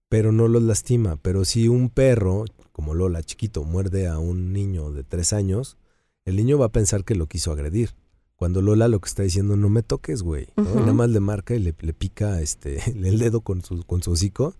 pero 0.10 0.32
no 0.32 0.48
los 0.48 0.64
lastima. 0.64 1.18
Pero 1.18 1.46
si 1.46 1.68
un 1.68 1.90
perro, 1.90 2.46
como 2.72 2.94
Lola, 2.94 3.22
chiquito, 3.24 3.64
muerde 3.64 4.08
a 4.08 4.20
un 4.20 4.52
niño 4.52 4.92
de 4.92 5.04
tres 5.04 5.34
años, 5.34 5.78
el 6.26 6.36
niño 6.36 6.58
va 6.58 6.68
a 6.68 6.72
pensar 6.72 7.04
que 7.04 7.16
lo 7.16 7.28
quiso 7.28 7.52
agredir. 7.52 7.92
Cuando 8.36 8.62
Lola 8.62 8.88
lo 8.88 9.00
que 9.00 9.08
está 9.08 9.24
diciendo, 9.24 9.58
no 9.58 9.70
me 9.70 9.82
toques, 9.84 10.22
güey. 10.22 10.48
nada 10.56 10.94
más 10.94 11.10
le 11.10 11.20
marca 11.20 11.56
y 11.56 11.60
le, 11.60 11.76
le 11.80 11.94
pica 11.94 12.42
este, 12.42 12.80
el 13.08 13.18
dedo 13.20 13.42
con 13.42 13.64
su, 13.64 13.84
con 13.84 14.02
su 14.04 14.12
hocico 14.12 14.56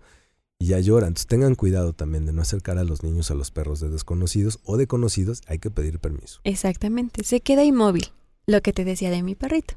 y 0.58 0.66
ya 0.66 0.80
llora. 0.80 1.06
Entonces 1.06 1.26
tengan 1.26 1.54
cuidado 1.54 1.92
también 1.92 2.26
de 2.26 2.32
no 2.32 2.42
acercar 2.42 2.78
a 2.78 2.84
los 2.84 3.02
niños 3.02 3.30
a 3.30 3.34
los 3.34 3.50
perros 3.50 3.80
de 3.80 3.88
desconocidos 3.88 4.60
o 4.64 4.76
de 4.76 4.86
conocidos. 4.86 5.42
Hay 5.46 5.58
que 5.58 5.70
pedir 5.70 5.98
permiso. 6.00 6.40
Exactamente. 6.44 7.22
Se 7.24 7.40
queda 7.40 7.64
inmóvil. 7.64 8.08
Lo 8.48 8.62
que 8.62 8.72
te 8.72 8.84
decía 8.84 9.10
de 9.10 9.22
mi 9.22 9.34
perrito. 9.36 9.74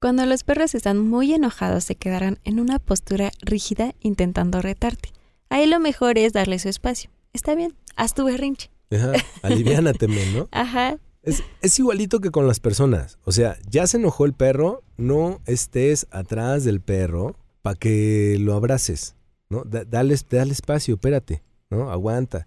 Cuando 0.00 0.24
los 0.24 0.44
perros 0.44 0.74
están 0.74 0.98
muy 1.06 1.34
enojados 1.34 1.84
se 1.84 1.94
quedarán 1.96 2.38
en 2.44 2.58
una 2.60 2.78
postura 2.78 3.32
rígida 3.42 3.94
intentando 4.00 4.62
retarte. 4.62 5.10
Ahí 5.50 5.66
lo 5.66 5.78
mejor 5.80 6.16
es 6.16 6.32
darle 6.32 6.58
su 6.58 6.68
espacio. 6.68 7.10
Está 7.32 7.54
bien, 7.54 7.74
haz 7.96 8.14
tu 8.14 8.24
berrinche. 8.24 8.70
Ajá, 8.92 9.12
aliviánate, 9.42 10.06
¿no? 10.08 10.48
Ajá, 10.52 10.96
Es, 11.22 11.42
es 11.60 11.78
igualito 11.78 12.20
que 12.20 12.30
con 12.30 12.46
las 12.46 12.60
personas. 12.60 13.18
O 13.24 13.32
sea, 13.32 13.58
ya 13.68 13.86
se 13.86 13.98
enojó 13.98 14.24
el 14.24 14.32
perro, 14.32 14.82
no 14.96 15.40
estés 15.44 16.06
atrás 16.12 16.64
del 16.64 16.80
perro 16.80 17.36
para 17.62 17.74
que 17.76 18.36
lo 18.40 18.54
abraces, 18.54 19.16
¿no? 19.50 19.64
Da- 19.64 19.84
dale, 19.84 20.16
dale 20.30 20.52
espacio, 20.52 20.94
espérate. 20.94 21.42
¿no? 21.68 21.90
Aguanta. 21.90 22.46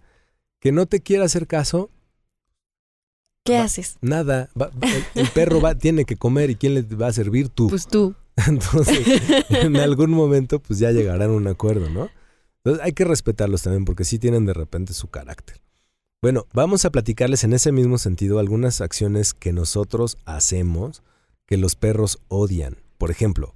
Que 0.59 0.71
no 0.71 0.85
te 0.85 1.01
quiera 1.01 1.25
hacer 1.25 1.45
caso, 1.45 1.91
¿Qué 3.43 3.57
Va- 3.57 3.63
haces? 3.63 3.97
nada. 4.01 4.49
Va- 4.59 4.71
el, 4.81 5.05
el 5.21 5.27
perro 5.29 5.59
va, 5.61 5.75
tiene 5.75 6.05
que 6.05 6.15
comer 6.15 6.49
y 6.49 6.55
¿quién 6.55 6.73
le 6.75 6.81
va 6.83 7.07
a 7.07 7.13
servir? 7.13 7.49
Tú. 7.49 7.69
Pues 7.69 7.87
tú. 7.87 8.15
Entonces, 8.47 8.99
en 9.49 9.75
algún 9.77 10.11
momento, 10.11 10.59
pues 10.59 10.79
ya 10.79 10.91
llegarán 10.91 11.29
a 11.29 11.33
un 11.33 11.47
acuerdo, 11.47 11.89
¿no? 11.89 12.09
Entonces 12.63 12.83
hay 12.85 12.93
que 12.93 13.03
respetarlos 13.03 13.61
también 13.63 13.83
porque 13.85 14.05
sí 14.05 14.17
tienen 14.19 14.45
de 14.45 14.53
repente 14.53 14.93
su 14.93 15.07
carácter. 15.09 15.61
Bueno, 16.21 16.47
vamos 16.53 16.85
a 16.85 16.89
platicarles 16.91 17.43
en 17.43 17.51
ese 17.53 17.73
mismo 17.73 17.97
sentido 17.97 18.39
algunas 18.39 18.79
acciones 18.79 19.33
que 19.33 19.51
nosotros 19.51 20.17
hacemos 20.25 21.03
que 21.45 21.57
los 21.57 21.75
perros 21.75 22.19
odian. 22.29 22.77
Por 22.97 23.11
ejemplo, 23.11 23.53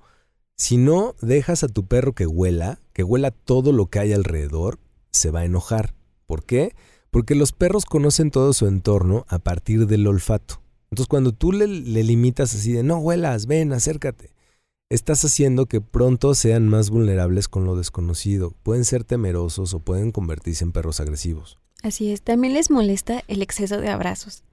si 0.58 0.76
no 0.76 1.16
dejas 1.22 1.64
a 1.64 1.70
tu 1.70 1.86
perro 1.86 2.12
que 2.14 2.28
huela, 2.28 2.80
que 2.92 3.04
huela 3.04 3.32
todo 3.32 3.72
lo 3.72 3.86
que 3.86 4.00
hay 4.00 4.12
alrededor, 4.12 4.78
se 5.12 5.32
va 5.32 5.40
a 5.40 5.46
enojar. 5.46 5.96
¿Por 6.26 6.44
qué? 6.44 6.76
Porque 6.76 6.76
los 7.36 7.52
perros 7.52 7.86
conocen 7.86 8.32
todo 8.32 8.54
su 8.54 8.68
entorno 8.68 9.26
a 9.28 9.40
partir 9.40 9.88
del 9.88 10.08
olfato. 10.08 10.62
Entonces 10.92 11.08
cuando 11.08 11.32
tú 11.32 11.52
le, 11.52 11.68
le 11.68 12.04
limitas 12.04 12.54
así 12.54 12.72
de 12.72 12.84
no 12.84 12.98
huelas, 12.98 13.46
ven, 13.46 13.74
acércate, 13.74 14.32
estás 14.90 15.26
haciendo 15.26 15.66
que 15.66 15.82
pronto 15.82 16.34
sean 16.34 16.68
más 16.70 16.90
vulnerables 16.90 17.48
con 17.48 17.66
lo 17.66 17.76
desconocido. 17.76 18.54
Pueden 18.64 18.86
ser 18.86 19.04
temerosos 19.04 19.74
o 19.74 19.80
pueden 19.80 20.12
convertirse 20.12 20.64
en 20.64 20.72
perros 20.72 21.00
agresivos. 21.00 21.58
Así 21.84 22.12
es. 22.12 22.22
También 22.22 22.54
les 22.54 22.72
molesta 22.72 23.24
el 23.28 23.42
exceso 23.42 23.80
de 23.82 23.90
abrazos. 23.90 24.44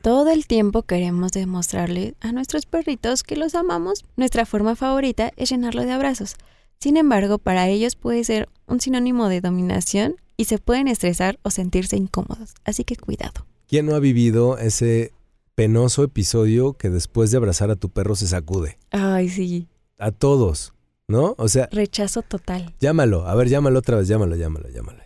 Todo 0.00 0.30
el 0.30 0.46
tiempo 0.46 0.82
queremos 0.82 1.32
demostrarle 1.32 2.14
a 2.20 2.30
nuestros 2.30 2.66
perritos 2.66 3.24
que 3.24 3.34
los 3.36 3.56
amamos. 3.56 4.04
Nuestra 4.16 4.46
forma 4.46 4.76
favorita 4.76 5.32
es 5.36 5.50
llenarlo 5.50 5.82
de 5.82 5.90
abrazos. 5.92 6.36
Sin 6.78 6.96
embargo, 6.96 7.38
para 7.38 7.68
ellos 7.68 7.96
puede 7.96 8.22
ser 8.22 8.48
un 8.66 8.80
sinónimo 8.80 9.28
de 9.28 9.40
dominación 9.40 10.16
y 10.36 10.44
se 10.46 10.58
pueden 10.58 10.88
estresar 10.88 11.38
o 11.42 11.50
sentirse 11.50 11.96
incómodos. 11.96 12.54
Así 12.64 12.84
que 12.84 12.96
cuidado. 12.96 13.46
¿Quién 13.68 13.86
no 13.86 13.94
ha 13.94 13.98
vivido 14.00 14.58
ese 14.58 15.12
penoso 15.54 16.04
episodio 16.04 16.74
que 16.74 16.90
después 16.90 17.30
de 17.30 17.38
abrazar 17.38 17.70
a 17.70 17.76
tu 17.76 17.88
perro 17.88 18.14
se 18.14 18.26
sacude? 18.26 18.78
Ay, 18.90 19.28
sí. 19.28 19.68
A 19.98 20.10
todos, 20.12 20.74
¿no? 21.08 21.34
O 21.38 21.48
sea, 21.48 21.68
Rechazo 21.72 22.22
total. 22.22 22.74
llámalo. 22.80 23.26
A 23.26 23.34
ver, 23.34 23.48
llámalo 23.48 23.78
otra 23.78 23.96
vez. 23.96 24.08
Llámalo, 24.08 24.36
llámalo, 24.36 24.68
llámalo. 24.68 25.02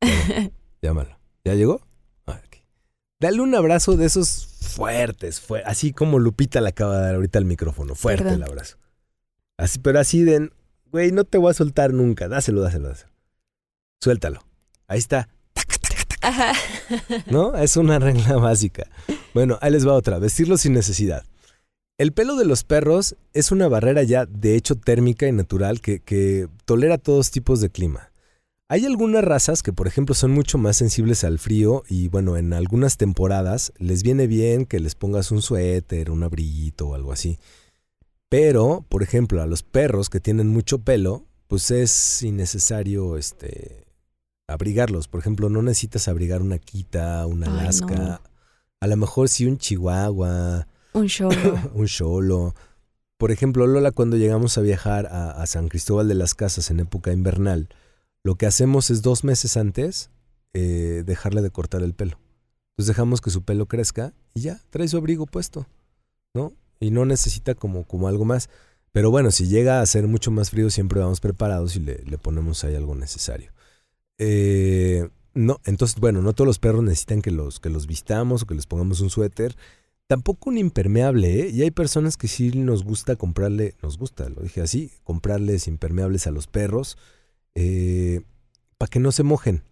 Llámalo. 0.00 0.50
llámalo. 0.82 1.18
¿Ya 1.44 1.54
llegó? 1.54 1.80
Ah. 2.26 2.40
Dale 3.20 3.40
un 3.40 3.54
abrazo 3.54 3.96
de 3.96 4.06
esos 4.06 4.46
fuertes, 4.60 5.40
fue 5.40 5.62
así 5.64 5.92
como 5.92 6.18
Lupita 6.18 6.60
le 6.60 6.68
acaba 6.70 6.96
de 6.98 7.02
dar 7.06 7.14
ahorita 7.14 7.38
el 7.38 7.44
micrófono. 7.44 7.94
Fuerte 7.94 8.24
Perdón. 8.24 8.42
el 8.42 8.48
abrazo. 8.48 8.76
Así, 9.56 9.78
pero 9.78 10.00
así 10.00 10.22
de, 10.24 10.50
güey, 10.90 11.12
no 11.12 11.24
te 11.24 11.38
voy 11.38 11.50
a 11.50 11.54
soltar 11.54 11.92
nunca. 11.92 12.28
Dáselo, 12.28 12.60
dáselo, 12.60 12.88
dáselo. 12.88 13.12
Suéltalo. 14.00 14.40
Ahí 14.86 14.98
está. 14.98 15.28
Ajá. 16.20 16.52
¿No? 17.26 17.54
Es 17.54 17.76
una 17.76 17.98
regla 17.98 18.36
básica. 18.38 18.88
Bueno, 19.34 19.58
ahí 19.60 19.70
les 19.70 19.86
va 19.86 19.92
otra. 19.92 20.18
Vestirlos 20.18 20.62
sin 20.62 20.72
necesidad. 20.72 21.24
El 21.96 22.12
pelo 22.12 22.36
de 22.36 22.44
los 22.44 22.64
perros 22.64 23.16
es 23.34 23.52
una 23.52 23.68
barrera 23.68 24.02
ya 24.02 24.26
de 24.26 24.56
hecho 24.56 24.74
térmica 24.74 25.28
y 25.28 25.32
natural 25.32 25.80
que, 25.80 26.00
que 26.00 26.48
tolera 26.64 26.98
todos 26.98 27.30
tipos 27.30 27.60
de 27.60 27.70
clima. 27.70 28.10
Hay 28.68 28.86
algunas 28.86 29.22
razas 29.22 29.62
que, 29.62 29.72
por 29.72 29.86
ejemplo, 29.86 30.14
son 30.14 30.32
mucho 30.32 30.56
más 30.56 30.78
sensibles 30.78 31.22
al 31.22 31.38
frío 31.38 31.84
y, 31.86 32.08
bueno, 32.08 32.38
en 32.38 32.54
algunas 32.54 32.96
temporadas 32.96 33.72
les 33.78 34.02
viene 34.02 34.26
bien 34.26 34.64
que 34.64 34.80
les 34.80 34.94
pongas 34.94 35.30
un 35.30 35.42
suéter, 35.42 36.10
un 36.10 36.22
abriguito 36.22 36.88
o 36.88 36.94
algo 36.94 37.12
así. 37.12 37.38
Pero, 38.30 38.84
por 38.88 39.02
ejemplo, 39.02 39.42
a 39.42 39.46
los 39.46 39.62
perros 39.62 40.08
que 40.08 40.18
tienen 40.18 40.48
mucho 40.48 40.78
pelo, 40.78 41.26
pues 41.46 41.70
es 41.70 42.22
innecesario 42.22 43.18
este, 43.18 43.83
abrigarlos. 44.46 45.08
Por 45.08 45.20
ejemplo, 45.20 45.48
no 45.48 45.62
necesitas 45.62 46.08
abrigar 46.08 46.42
una 46.42 46.58
quita, 46.58 47.26
una 47.26 47.46
alaska. 47.46 47.94
no. 47.94 48.20
A 48.80 48.86
lo 48.86 48.96
mejor 48.96 49.28
sí 49.28 49.46
un 49.46 49.56
chihuahua, 49.56 50.66
Un 50.92 51.06
show. 51.06 51.30
un 51.74 51.86
cholo. 51.86 52.54
Por 53.16 53.30
ejemplo, 53.30 53.66
Lola, 53.66 53.92
cuando 53.92 54.16
llegamos 54.16 54.58
a 54.58 54.60
viajar 54.60 55.06
a, 55.06 55.30
a 55.30 55.46
San 55.46 55.68
Cristóbal 55.68 56.08
de 56.08 56.14
las 56.14 56.34
Casas 56.34 56.70
en 56.70 56.80
época 56.80 57.12
invernal, 57.12 57.68
lo 58.22 58.34
que 58.36 58.46
hacemos 58.46 58.90
es 58.90 59.02
dos 59.02 59.24
meses 59.24 59.56
antes 59.56 60.10
eh, 60.52 61.02
dejarle 61.04 61.42
de 61.42 61.50
cortar 61.50 61.82
el 61.82 61.94
pelo. 61.94 62.18
Entonces 62.72 62.88
dejamos 62.88 63.20
que 63.20 63.30
su 63.30 63.42
pelo 63.42 63.66
crezca 63.66 64.12
y 64.34 64.42
ya, 64.42 64.60
trae 64.70 64.88
su 64.88 64.96
abrigo 64.96 65.26
puesto, 65.26 65.66
¿no? 66.34 66.52
Y 66.80 66.90
no 66.90 67.04
necesita 67.04 67.54
como, 67.54 67.84
como 67.84 68.08
algo 68.08 68.24
más. 68.24 68.50
Pero 68.92 69.10
bueno, 69.10 69.30
si 69.30 69.46
llega 69.46 69.80
a 69.80 69.86
ser 69.86 70.06
mucho 70.06 70.30
más 70.30 70.50
frío, 70.50 70.70
siempre 70.70 71.00
vamos 71.00 71.20
preparados 71.20 71.74
y 71.76 71.80
le, 71.80 72.02
le 72.04 72.18
ponemos 72.18 72.64
ahí 72.64 72.74
algo 72.74 72.94
necesario. 72.94 73.53
Eh, 74.18 75.08
no, 75.34 75.60
entonces, 75.64 75.98
bueno, 75.98 76.22
no 76.22 76.32
todos 76.32 76.46
los 76.46 76.58
perros 76.58 76.82
necesitan 76.82 77.22
que 77.22 77.30
los, 77.30 77.60
que 77.60 77.70
los 77.70 77.86
vistamos 77.86 78.42
o 78.42 78.46
que 78.46 78.54
les 78.54 78.66
pongamos 78.66 79.00
un 79.00 79.10
suéter. 79.10 79.56
Tampoco 80.06 80.50
un 80.50 80.58
impermeable, 80.58 81.40
¿eh? 81.42 81.50
Y 81.50 81.62
hay 81.62 81.70
personas 81.70 82.16
que 82.16 82.28
sí 82.28 82.50
nos 82.50 82.84
gusta 82.84 83.16
comprarle, 83.16 83.74
nos 83.82 83.98
gusta, 83.98 84.28
lo 84.28 84.42
dije 84.42 84.60
así, 84.60 84.92
comprarles 85.02 85.66
impermeables 85.66 86.26
a 86.26 86.30
los 86.30 86.46
perros 86.46 86.98
para 87.54 88.90
que 88.90 89.00
no 89.00 89.12
se 89.12 89.22
mojen. 89.22 89.62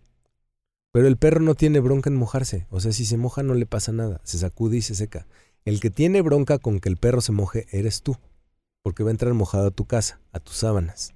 Pero 0.92 1.08
el 1.08 1.16
perro 1.16 1.40
no 1.40 1.54
tiene 1.54 1.80
bronca 1.80 2.10
en 2.10 2.16
mojarse. 2.16 2.66
O 2.70 2.80
sea, 2.80 2.92
si 2.92 3.06
se 3.06 3.16
moja 3.16 3.42
no 3.42 3.54
le 3.54 3.66
pasa 3.66 3.92
nada. 3.92 4.20
Se 4.24 4.38
sacude 4.38 4.76
y 4.76 4.82
se 4.82 4.94
seca. 4.94 5.26
El 5.64 5.80
que 5.80 5.90
tiene 5.90 6.20
bronca 6.20 6.58
con 6.58 6.80
que 6.80 6.88
el 6.88 6.98
perro 6.98 7.20
se 7.20 7.32
moje 7.32 7.66
eres 7.70 8.02
tú. 8.02 8.16
Porque 8.82 9.02
va 9.02 9.10
a 9.10 9.12
entrar 9.12 9.32
mojado 9.32 9.68
a 9.68 9.70
tu 9.70 9.86
casa, 9.86 10.20
a 10.32 10.40
tus 10.40 10.56
sábanas. 10.56 11.14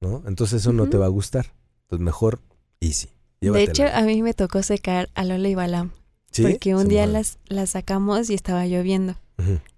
¿No? 0.00 0.22
Entonces 0.26 0.62
eso 0.62 0.72
no 0.72 0.88
te 0.88 0.96
va 0.96 1.06
a 1.06 1.10
gustar. 1.10 1.52
Entonces 1.88 2.04
mejor 2.04 2.40
easy. 2.80 3.08
De 3.40 3.62
hecho, 3.62 3.84
a 3.86 4.02
mí 4.02 4.20
me 4.22 4.34
tocó 4.34 4.62
secar 4.62 5.08
a 5.14 5.24
Lola 5.24 5.48
y 5.48 5.54
Balam. 5.54 5.92
¿Sí? 6.30 6.42
Porque 6.42 6.74
un 6.74 6.82
Se 6.82 6.88
día 6.88 7.06
las, 7.06 7.38
las 7.46 7.70
sacamos 7.70 8.28
y 8.28 8.34
estaba 8.34 8.66
lloviendo. 8.66 9.16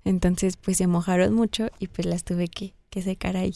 Entonces, 0.04 0.56
pues 0.56 0.78
se 0.78 0.86
mojaron 0.86 1.34
mucho 1.34 1.68
y 1.78 1.86
pues 1.86 2.06
las 2.06 2.24
tuve 2.24 2.48
que, 2.48 2.74
que 2.88 3.02
secar 3.02 3.36
ahí. 3.36 3.54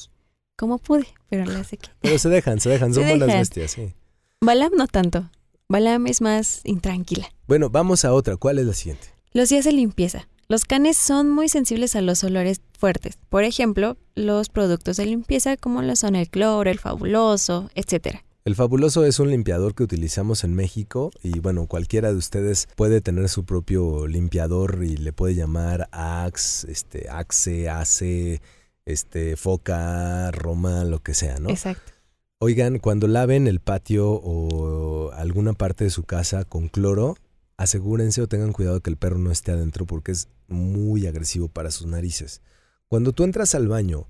Como 0.57 0.79
pude, 0.79 1.07
pero 1.29 1.47
las 1.47 1.67
sequé. 1.67 1.89
Pero 2.01 2.19
se 2.19 2.29
dejan, 2.29 2.61
se 2.61 2.69
dejan. 2.69 2.95
Son 2.95 3.09
buenas 3.09 3.27
bestias, 3.27 3.73
sí. 3.73 3.93
Balam 4.41 4.71
no 4.77 4.87
tanto. 4.87 5.29
Balam 5.69 6.07
es 6.07 6.21
más 6.21 6.61
intranquila. 6.65 7.27
Bueno, 7.49 7.71
vamos 7.71 8.05
a 8.05 8.13
otra. 8.13 8.37
¿Cuál 8.37 8.61
es 8.61 8.67
la 8.67 8.75
siguiente? 8.75 9.09
Los 9.33 9.49
días 9.49 9.65
de 9.65 9.73
limpieza. 9.73 10.29
Los 10.47 10.65
canes 10.67 10.99
son 10.99 11.31
muy 11.31 11.49
sensibles 11.49 11.97
a 11.97 12.03
los 12.03 12.23
olores 12.23 12.61
fuertes. 12.79 13.19
Por 13.31 13.45
ejemplo, 13.45 13.97
los 14.15 14.51
productos 14.51 14.99
de 14.99 15.07
limpieza 15.07 15.57
como 15.57 15.83
lo 15.83 15.97
son 15.97 16.15
el 16.15 16.29
cloro, 16.29 16.71
el 16.71 16.79
fabuloso, 16.79 17.71
etc. 17.75 18.19
El 18.47 18.57
Fabuloso 18.57 19.07
es 19.07 19.21
un 19.21 19.31
limpiador 19.31 19.75
que 19.75 19.85
utilizamos 19.85 20.45
en 20.45 20.55
México 20.55 21.11
y 21.23 21.41
bueno, 21.41 21.67
cualquiera 21.67 22.13
de 22.13 22.19
ustedes 22.19 22.69
puede 22.77 23.01
tener 23.01 23.31
su 23.31 23.47
propio 23.47 24.07
limpiador 24.07 24.85
y 24.85 24.99
le 24.99 25.15
puede 25.15 25.35
llamar 25.35 25.89
Axe, 25.93 26.71
este, 26.71 27.09
Axe, 27.09 27.71
Ace, 27.71 28.43
este, 28.85 29.37
Foca, 29.37 30.31
Roma, 30.31 30.85
lo 30.85 31.03
que 31.03 31.15
sea, 31.15 31.39
¿no? 31.39 31.49
Exacto. 31.49 31.93
Oigan, 32.39 32.81
cuando 32.81 33.09
laven 33.09 33.47
el 33.47 33.61
patio 33.61 34.11
o 34.11 35.11
alguna 35.13 35.55
parte 35.55 35.85
de 35.85 35.91
su 35.91 36.03
casa 36.03 36.45
con 36.45 36.69
cloro, 36.69 37.17
asegúrense 37.57 38.21
o 38.21 38.29
tengan 38.29 38.53
cuidado 38.53 38.83
que 38.83 38.91
el 38.91 38.99
perro 38.99 39.17
no 39.17 39.31
esté 39.31 39.53
adentro 39.53 39.87
porque 39.87 40.13
es 40.13 40.29
muy 40.49 41.07
agresivo 41.07 41.49
para 41.49 41.71
sus 41.71 41.87
narices. 41.87 42.43
Cuando 42.89 43.13
tú 43.13 43.25
entras 43.25 43.55
al 43.55 43.69
baño 43.69 44.07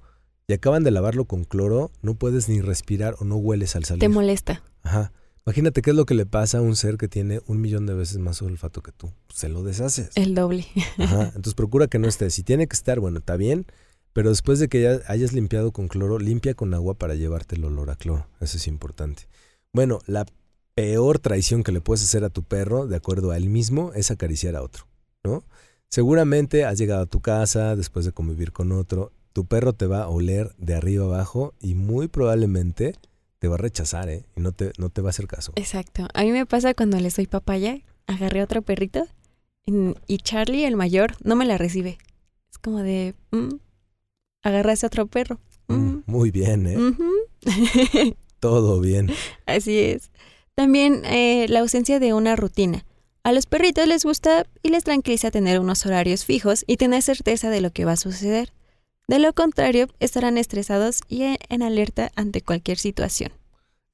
y 0.46 0.52
acaban 0.52 0.84
de 0.84 0.90
lavarlo 0.90 1.24
con 1.24 1.44
cloro, 1.44 1.90
no 2.02 2.14
puedes 2.14 2.48
ni 2.48 2.60
respirar 2.60 3.16
o 3.18 3.24
no 3.24 3.36
hueles 3.36 3.76
al 3.76 3.84
salir. 3.84 4.00
Te 4.00 4.08
molesta. 4.08 4.62
Ajá. 4.82 5.12
Imagínate 5.46 5.82
qué 5.82 5.90
es 5.90 5.96
lo 5.96 6.06
que 6.06 6.14
le 6.14 6.24
pasa 6.24 6.58
a 6.58 6.60
un 6.62 6.74
ser 6.74 6.96
que 6.96 7.06
tiene 7.06 7.40
un 7.46 7.60
millón 7.60 7.84
de 7.84 7.94
veces 7.94 8.18
más 8.18 8.40
olfato 8.40 8.82
que 8.82 8.92
tú. 8.92 9.12
Se 9.28 9.48
lo 9.48 9.62
deshaces. 9.62 10.10
El 10.14 10.34
doble. 10.34 10.66
Ajá. 10.98 11.24
Entonces 11.36 11.54
procura 11.54 11.86
que 11.86 11.98
no 11.98 12.08
esté. 12.08 12.30
Si 12.30 12.42
tiene 12.42 12.66
que 12.66 12.74
estar, 12.74 12.98
bueno, 13.00 13.18
está 13.18 13.36
bien. 13.36 13.66
Pero 14.14 14.30
después 14.30 14.58
de 14.58 14.68
que 14.68 14.80
ya 14.80 15.00
hayas 15.08 15.32
limpiado 15.32 15.72
con 15.72 15.88
cloro, 15.88 16.18
limpia 16.18 16.54
con 16.54 16.72
agua 16.72 16.94
para 16.94 17.14
llevarte 17.14 17.56
el 17.56 17.64
olor 17.64 17.90
a 17.90 17.96
cloro. 17.96 18.26
Eso 18.40 18.56
es 18.56 18.68
importante. 18.68 19.24
Bueno, 19.72 19.98
la 20.06 20.24
peor 20.74 21.18
traición 21.18 21.62
que 21.62 21.72
le 21.72 21.80
puedes 21.80 22.02
hacer 22.02 22.24
a 22.24 22.30
tu 22.30 22.42
perro, 22.42 22.86
de 22.86 22.96
acuerdo 22.96 23.32
a 23.32 23.36
él 23.36 23.48
mismo, 23.48 23.92
es 23.94 24.10
acariciar 24.10 24.56
a 24.56 24.62
otro, 24.62 24.86
¿no? 25.24 25.44
Seguramente 25.88 26.64
has 26.64 26.78
llegado 26.78 27.02
a 27.02 27.06
tu 27.06 27.20
casa 27.20 27.76
después 27.76 28.04
de 28.04 28.12
convivir 28.12 28.52
con 28.52 28.72
otro. 28.72 29.12
Tu 29.34 29.44
perro 29.44 29.72
te 29.74 29.86
va 29.86 30.04
a 30.04 30.08
oler 30.08 30.54
de 30.58 30.74
arriba 30.74 31.04
abajo 31.04 31.52
y 31.60 31.74
muy 31.74 32.08
probablemente 32.08 32.94
te 33.40 33.48
va 33.48 33.56
a 33.56 33.58
rechazar, 33.58 34.08
¿eh? 34.08 34.24
Y 34.36 34.40
no 34.40 34.52
te, 34.52 34.72
no 34.78 34.88
te 34.88 35.02
va 35.02 35.08
a 35.08 35.10
hacer 35.10 35.26
caso. 35.26 35.52
Exacto. 35.56 36.08
A 36.14 36.22
mí 36.22 36.32
me 36.32 36.46
pasa 36.46 36.72
cuando 36.72 36.98
le 36.98 37.10
doy 37.10 37.26
papaya, 37.26 37.80
agarré 38.06 38.40
a 38.40 38.44
otro 38.44 38.62
perrito 38.62 39.06
y 40.06 40.18
Charlie, 40.18 40.64
el 40.64 40.76
mayor, 40.76 41.16
no 41.22 41.36
me 41.36 41.44
la 41.44 41.58
recibe. 41.58 41.98
Es 42.50 42.58
como 42.58 42.78
de, 42.78 43.14
mm, 43.32 43.56
agarraste 44.44 44.86
a 44.86 44.88
otro 44.88 45.06
perro. 45.08 45.40
Mm, 45.68 45.74
Mm, 45.74 46.02
muy 46.06 46.30
bien, 46.30 46.66
¿eh? 46.66 46.78
Todo 48.40 48.80
bien. 48.80 49.10
Así 49.46 49.78
es. 49.78 50.10
También 50.54 51.04
eh, 51.06 51.46
la 51.48 51.60
ausencia 51.60 51.98
de 51.98 52.14
una 52.14 52.36
rutina. 52.36 52.84
A 53.24 53.32
los 53.32 53.46
perritos 53.46 53.88
les 53.88 54.04
gusta 54.04 54.46
y 54.62 54.68
les 54.68 54.84
tranquiliza 54.84 55.30
tener 55.30 55.58
unos 55.58 55.84
horarios 55.84 56.24
fijos 56.24 56.64
y 56.66 56.76
tener 56.76 57.02
certeza 57.02 57.50
de 57.50 57.60
lo 57.60 57.72
que 57.72 57.84
va 57.84 57.92
a 57.92 57.96
suceder. 57.96 58.53
De 59.06 59.18
lo 59.18 59.32
contrario, 59.32 59.88
estarán 60.00 60.38
estresados 60.38 61.00
y 61.08 61.22
en, 61.22 61.36
en 61.48 61.62
alerta 61.62 62.10
ante 62.16 62.40
cualquier 62.40 62.78
situación. 62.78 63.32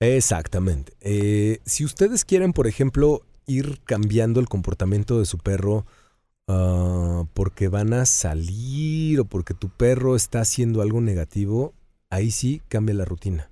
Exactamente. 0.01 0.95
Eh, 1.01 1.61
si 1.67 1.85
ustedes 1.85 2.25
quieren, 2.25 2.53
por 2.53 2.67
ejemplo, 2.67 3.23
ir 3.47 3.81
cambiando 3.85 4.41
el 4.41 4.49
comportamiento 4.49 5.19
de 5.19 5.27
su 5.27 5.39
perro 5.39 5.85
ah, 6.49 7.25
porque 7.35 7.69
van 7.69 7.93
a 7.93 8.07
salir 8.07 9.21
o 9.21 9.25
porque 9.27 9.55
tu 9.55 9.69
perro 9.69 10.17
está 10.17 10.41
haciendo 10.41 10.81
algo 10.81 11.01
negativo, 11.01 11.75
ahí 12.09 12.31
sí 12.31 12.63
cambia 12.69 12.95
la 12.95 13.05
rutina. 13.05 13.51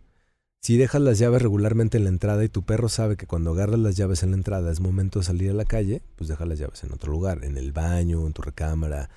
Si 0.60 0.76
dejas 0.76 1.02
las 1.02 1.18
llaves 1.18 1.42
regularmente 1.42 1.98
en 1.98 2.04
la 2.04 2.10
entrada 2.10 2.44
y 2.44 2.48
tu 2.48 2.62
perro 2.62 2.88
sabe 2.88 3.16
que 3.16 3.26
cuando 3.26 3.52
agarras 3.52 3.78
las 3.78 3.96
llaves 3.96 4.22
en 4.22 4.30
la 4.30 4.36
entrada 4.36 4.72
es 4.72 4.80
momento 4.80 5.20
de 5.20 5.24
salir 5.24 5.50
a 5.50 5.54
la 5.54 5.64
calle, 5.64 6.02
pues 6.16 6.28
deja 6.28 6.46
las 6.46 6.58
llaves 6.58 6.82
en 6.82 6.92
otro 6.92 7.12
lugar, 7.12 7.44
en 7.44 7.56
el 7.56 7.72
baño, 7.72 8.26
en 8.26 8.32
tu 8.32 8.42
recámara. 8.42 9.10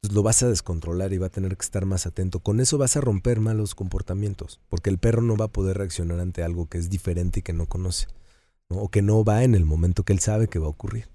Pues 0.00 0.12
lo 0.12 0.22
vas 0.22 0.42
a 0.42 0.48
descontrolar 0.48 1.12
y 1.12 1.18
va 1.18 1.26
a 1.26 1.30
tener 1.30 1.56
que 1.56 1.64
estar 1.64 1.84
más 1.84 2.06
atento. 2.06 2.40
Con 2.40 2.60
eso 2.60 2.78
vas 2.78 2.96
a 2.96 3.00
romper 3.00 3.40
malos 3.40 3.74
comportamientos, 3.74 4.60
porque 4.68 4.90
el 4.90 4.98
perro 4.98 5.22
no 5.22 5.36
va 5.36 5.46
a 5.46 5.52
poder 5.52 5.78
reaccionar 5.78 6.20
ante 6.20 6.42
algo 6.42 6.68
que 6.68 6.78
es 6.78 6.88
diferente 6.88 7.40
y 7.40 7.42
que 7.42 7.52
no 7.52 7.66
conoce, 7.66 8.06
o 8.68 8.90
que 8.90 9.02
no 9.02 9.24
va 9.24 9.42
en 9.42 9.54
el 9.54 9.64
momento 9.64 10.04
que 10.04 10.12
él 10.12 10.20
sabe 10.20 10.48
que 10.48 10.60
va 10.60 10.66
a 10.66 10.70
ocurrir. 10.70 11.08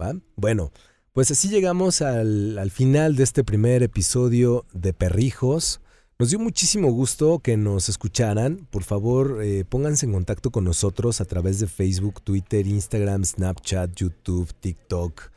¿Va? 0.00 0.14
Bueno, 0.36 0.70
pues 1.12 1.30
así 1.30 1.48
llegamos 1.48 2.02
al, 2.02 2.58
al 2.58 2.70
final 2.70 3.16
de 3.16 3.24
este 3.24 3.42
primer 3.42 3.82
episodio 3.82 4.66
de 4.72 4.92
Perrijos. 4.92 5.80
Nos 6.20 6.28
dio 6.28 6.38
muchísimo 6.38 6.92
gusto 6.92 7.38
que 7.38 7.56
nos 7.56 7.88
escucharan. 7.88 8.68
Por 8.70 8.84
favor, 8.84 9.40
eh, 9.42 9.64
pónganse 9.66 10.04
en 10.04 10.12
contacto 10.12 10.50
con 10.50 10.64
nosotros 10.64 11.22
a 11.22 11.24
través 11.24 11.60
de 11.60 11.66
Facebook, 11.66 12.20
Twitter, 12.20 12.66
Instagram, 12.66 13.24
Snapchat, 13.24 13.94
YouTube, 13.96 14.52
TikTok. 14.60 15.30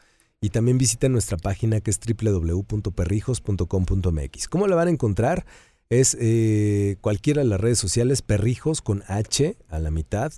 Y 0.44 0.50
también 0.50 0.78
visiten 0.78 1.14
nuestra 1.14 1.38
página 1.38 1.80
que 1.80 1.90
es 1.90 1.98
www.perrijos.com.mx. 2.02 4.48
¿Cómo 4.50 4.68
la 4.68 4.76
van 4.76 4.90
a 4.90 4.92
encontrar? 4.92 5.46
Es 5.90 6.18
eh, 6.20 6.98
cualquiera 7.00 7.44
de 7.44 7.48
las 7.48 7.62
redes 7.62 7.80
sociales, 7.80 8.22
Perrijos 8.22 8.82
con 8.82 9.04
H 9.08 9.56
a 9.70 9.80
la 9.80 9.90
mitad. 9.90 10.34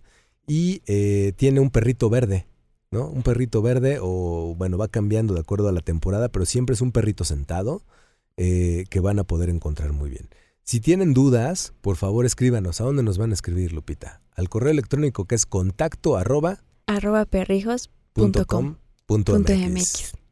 Y 0.46 0.84
eh, 0.86 1.34
tiene 1.38 1.60
un 1.60 1.72
perrito 1.72 2.12
verde, 2.12 2.46
¿no? 2.92 3.08
Un 3.08 3.24
perrito 3.24 3.64
verde 3.64 3.98
o, 4.00 4.54
bueno, 4.56 4.78
va 4.78 4.90
cambiando 4.90 5.34
de 5.34 5.40
acuerdo 5.40 5.70
a 5.70 5.72
la 5.72 5.82
temporada, 5.82 6.30
pero 6.30 6.46
siempre 6.46 6.76
es 6.76 6.82
un 6.82 6.92
perrito 6.92 7.24
sentado 7.24 7.82
eh, 8.38 8.84
que 8.92 9.00
van 9.00 9.18
a 9.18 9.24
poder 9.24 9.50
encontrar 9.50 9.92
muy 9.92 10.12
bien. 10.12 10.30
Si 10.62 10.82
tienen 10.82 11.16
dudas, 11.16 11.74
por 11.82 11.96
favor 11.96 12.28
escríbanos. 12.28 12.80
¿A 12.80 12.84
dónde 12.84 13.02
nos 13.02 13.18
van 13.18 13.32
a 13.32 13.34
escribir, 13.34 13.74
Lupita? 13.74 14.22
Al 14.36 14.50
correo 14.50 14.70
electrónico 14.70 15.26
que 15.26 15.34
es 15.34 15.48
contacto 15.48 16.16
arroba. 16.16 16.64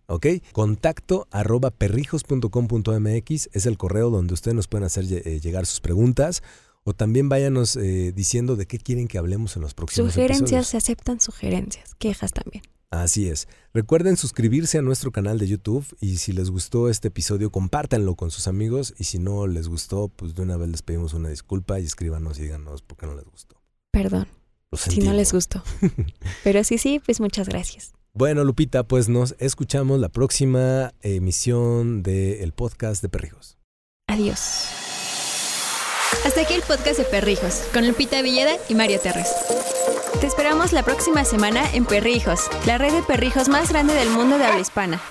¿Ok? 0.07 0.28
Contacto 0.51 1.28
arroba 1.32 1.71
perrijos.com.mx 1.71 3.49
es 3.51 3.65
el 3.65 3.78
correo 3.78 4.09
donde 4.09 4.34
ustedes 4.34 4.55
nos 4.55 4.67
pueden 4.67 4.86
hacer 4.86 5.05
eh, 5.09 5.39
llegar 5.39 5.65
sus 5.65 5.80
preguntas 5.80 6.43
o 6.84 6.93
también 6.93 7.30
váyanos 7.30 7.76
eh, 7.78 8.11
diciendo 8.13 8.55
de 8.55 8.65
qué 8.65 8.78
quieren 8.78 9.07
que 9.07 9.17
hablemos 9.17 9.55
en 9.55 9.61
los 9.61 9.74
próximos 9.74 10.13
Sugerencias, 10.13 10.67
se 10.67 10.78
aceptan 10.78 11.21
sugerencias, 11.21 11.95
quejas 11.95 12.34
también. 12.34 12.63
Así 12.91 13.28
es. 13.28 13.47
Recuerden 13.74 14.17
suscribirse 14.17 14.78
a 14.78 14.82
nuestro 14.84 15.11
canal 15.11 15.39
de 15.39 15.47
YouTube 15.47 15.86
y 15.99 16.17
si 16.17 16.32
les 16.32 16.51
gustó 16.51 16.89
este 16.89 17.07
episodio, 17.07 17.51
compártanlo 17.51 18.15
con 18.15 18.30
sus 18.30 18.47
amigos 18.47 18.93
y 18.99 19.05
si 19.05 19.17
no 19.17 19.47
les 19.47 19.67
gustó, 19.67 20.09
pues 20.09 20.36
de 20.36 20.43
una 20.43 20.57
vez 20.57 20.69
les 20.69 20.82
pedimos 20.84 21.13
una 21.13 21.30
disculpa 21.30 21.80
y 21.80 21.86
escríbanos 21.86 22.38
y 22.38 22.43
díganos 22.43 22.84
por 22.84 22.97
qué 22.97 23.07
no 23.07 23.15
les 23.15 23.26
gustó. 23.26 23.55
Perdón. 23.89 24.28
Si 24.74 24.99
no 24.99 25.13
les 25.13 25.34
gustó. 25.34 25.63
Pero 26.43 26.63
sí, 26.63 26.78
sí, 26.78 27.01
pues 27.03 27.19
muchas 27.19 27.47
gracias. 27.47 27.93
Bueno, 28.16 28.43
Lupita, 28.43 28.84
pues 28.84 29.09
nos 29.09 29.36
escuchamos 29.39 29.99
la 29.99 30.07
próxima 30.07 30.93
emisión 31.01 32.03
del 32.03 32.51
podcast 32.53 33.01
de 33.01 33.09
Perrijos. 33.09 33.57
Adiós. 34.07 34.68
Hasta 36.24 36.41
aquí 36.41 36.53
el 36.53 36.61
podcast 36.61 36.99
de 36.99 37.05
Perrijos, 37.05 37.64
con 37.74 37.88
Lupita 37.88 38.22
Villeda 38.22 38.51
y 38.70 38.76
Mario 38.76 38.99
Terres. 38.99 39.34
Te 40.22 40.28
esperamos 40.28 40.74
la 40.74 40.84
próxima 40.84 41.26
semana 41.26 41.64
en 41.74 41.86
Perrijos, 41.86 42.41
la 42.68 42.78
red 42.78 42.93
de 42.93 43.01
perrijos 43.01 43.49
más 43.49 43.70
grande 43.70 43.95
del 43.95 44.11
mundo 44.11 44.38
de 44.38 44.45
habla 44.45 44.59
hispana. 44.59 45.01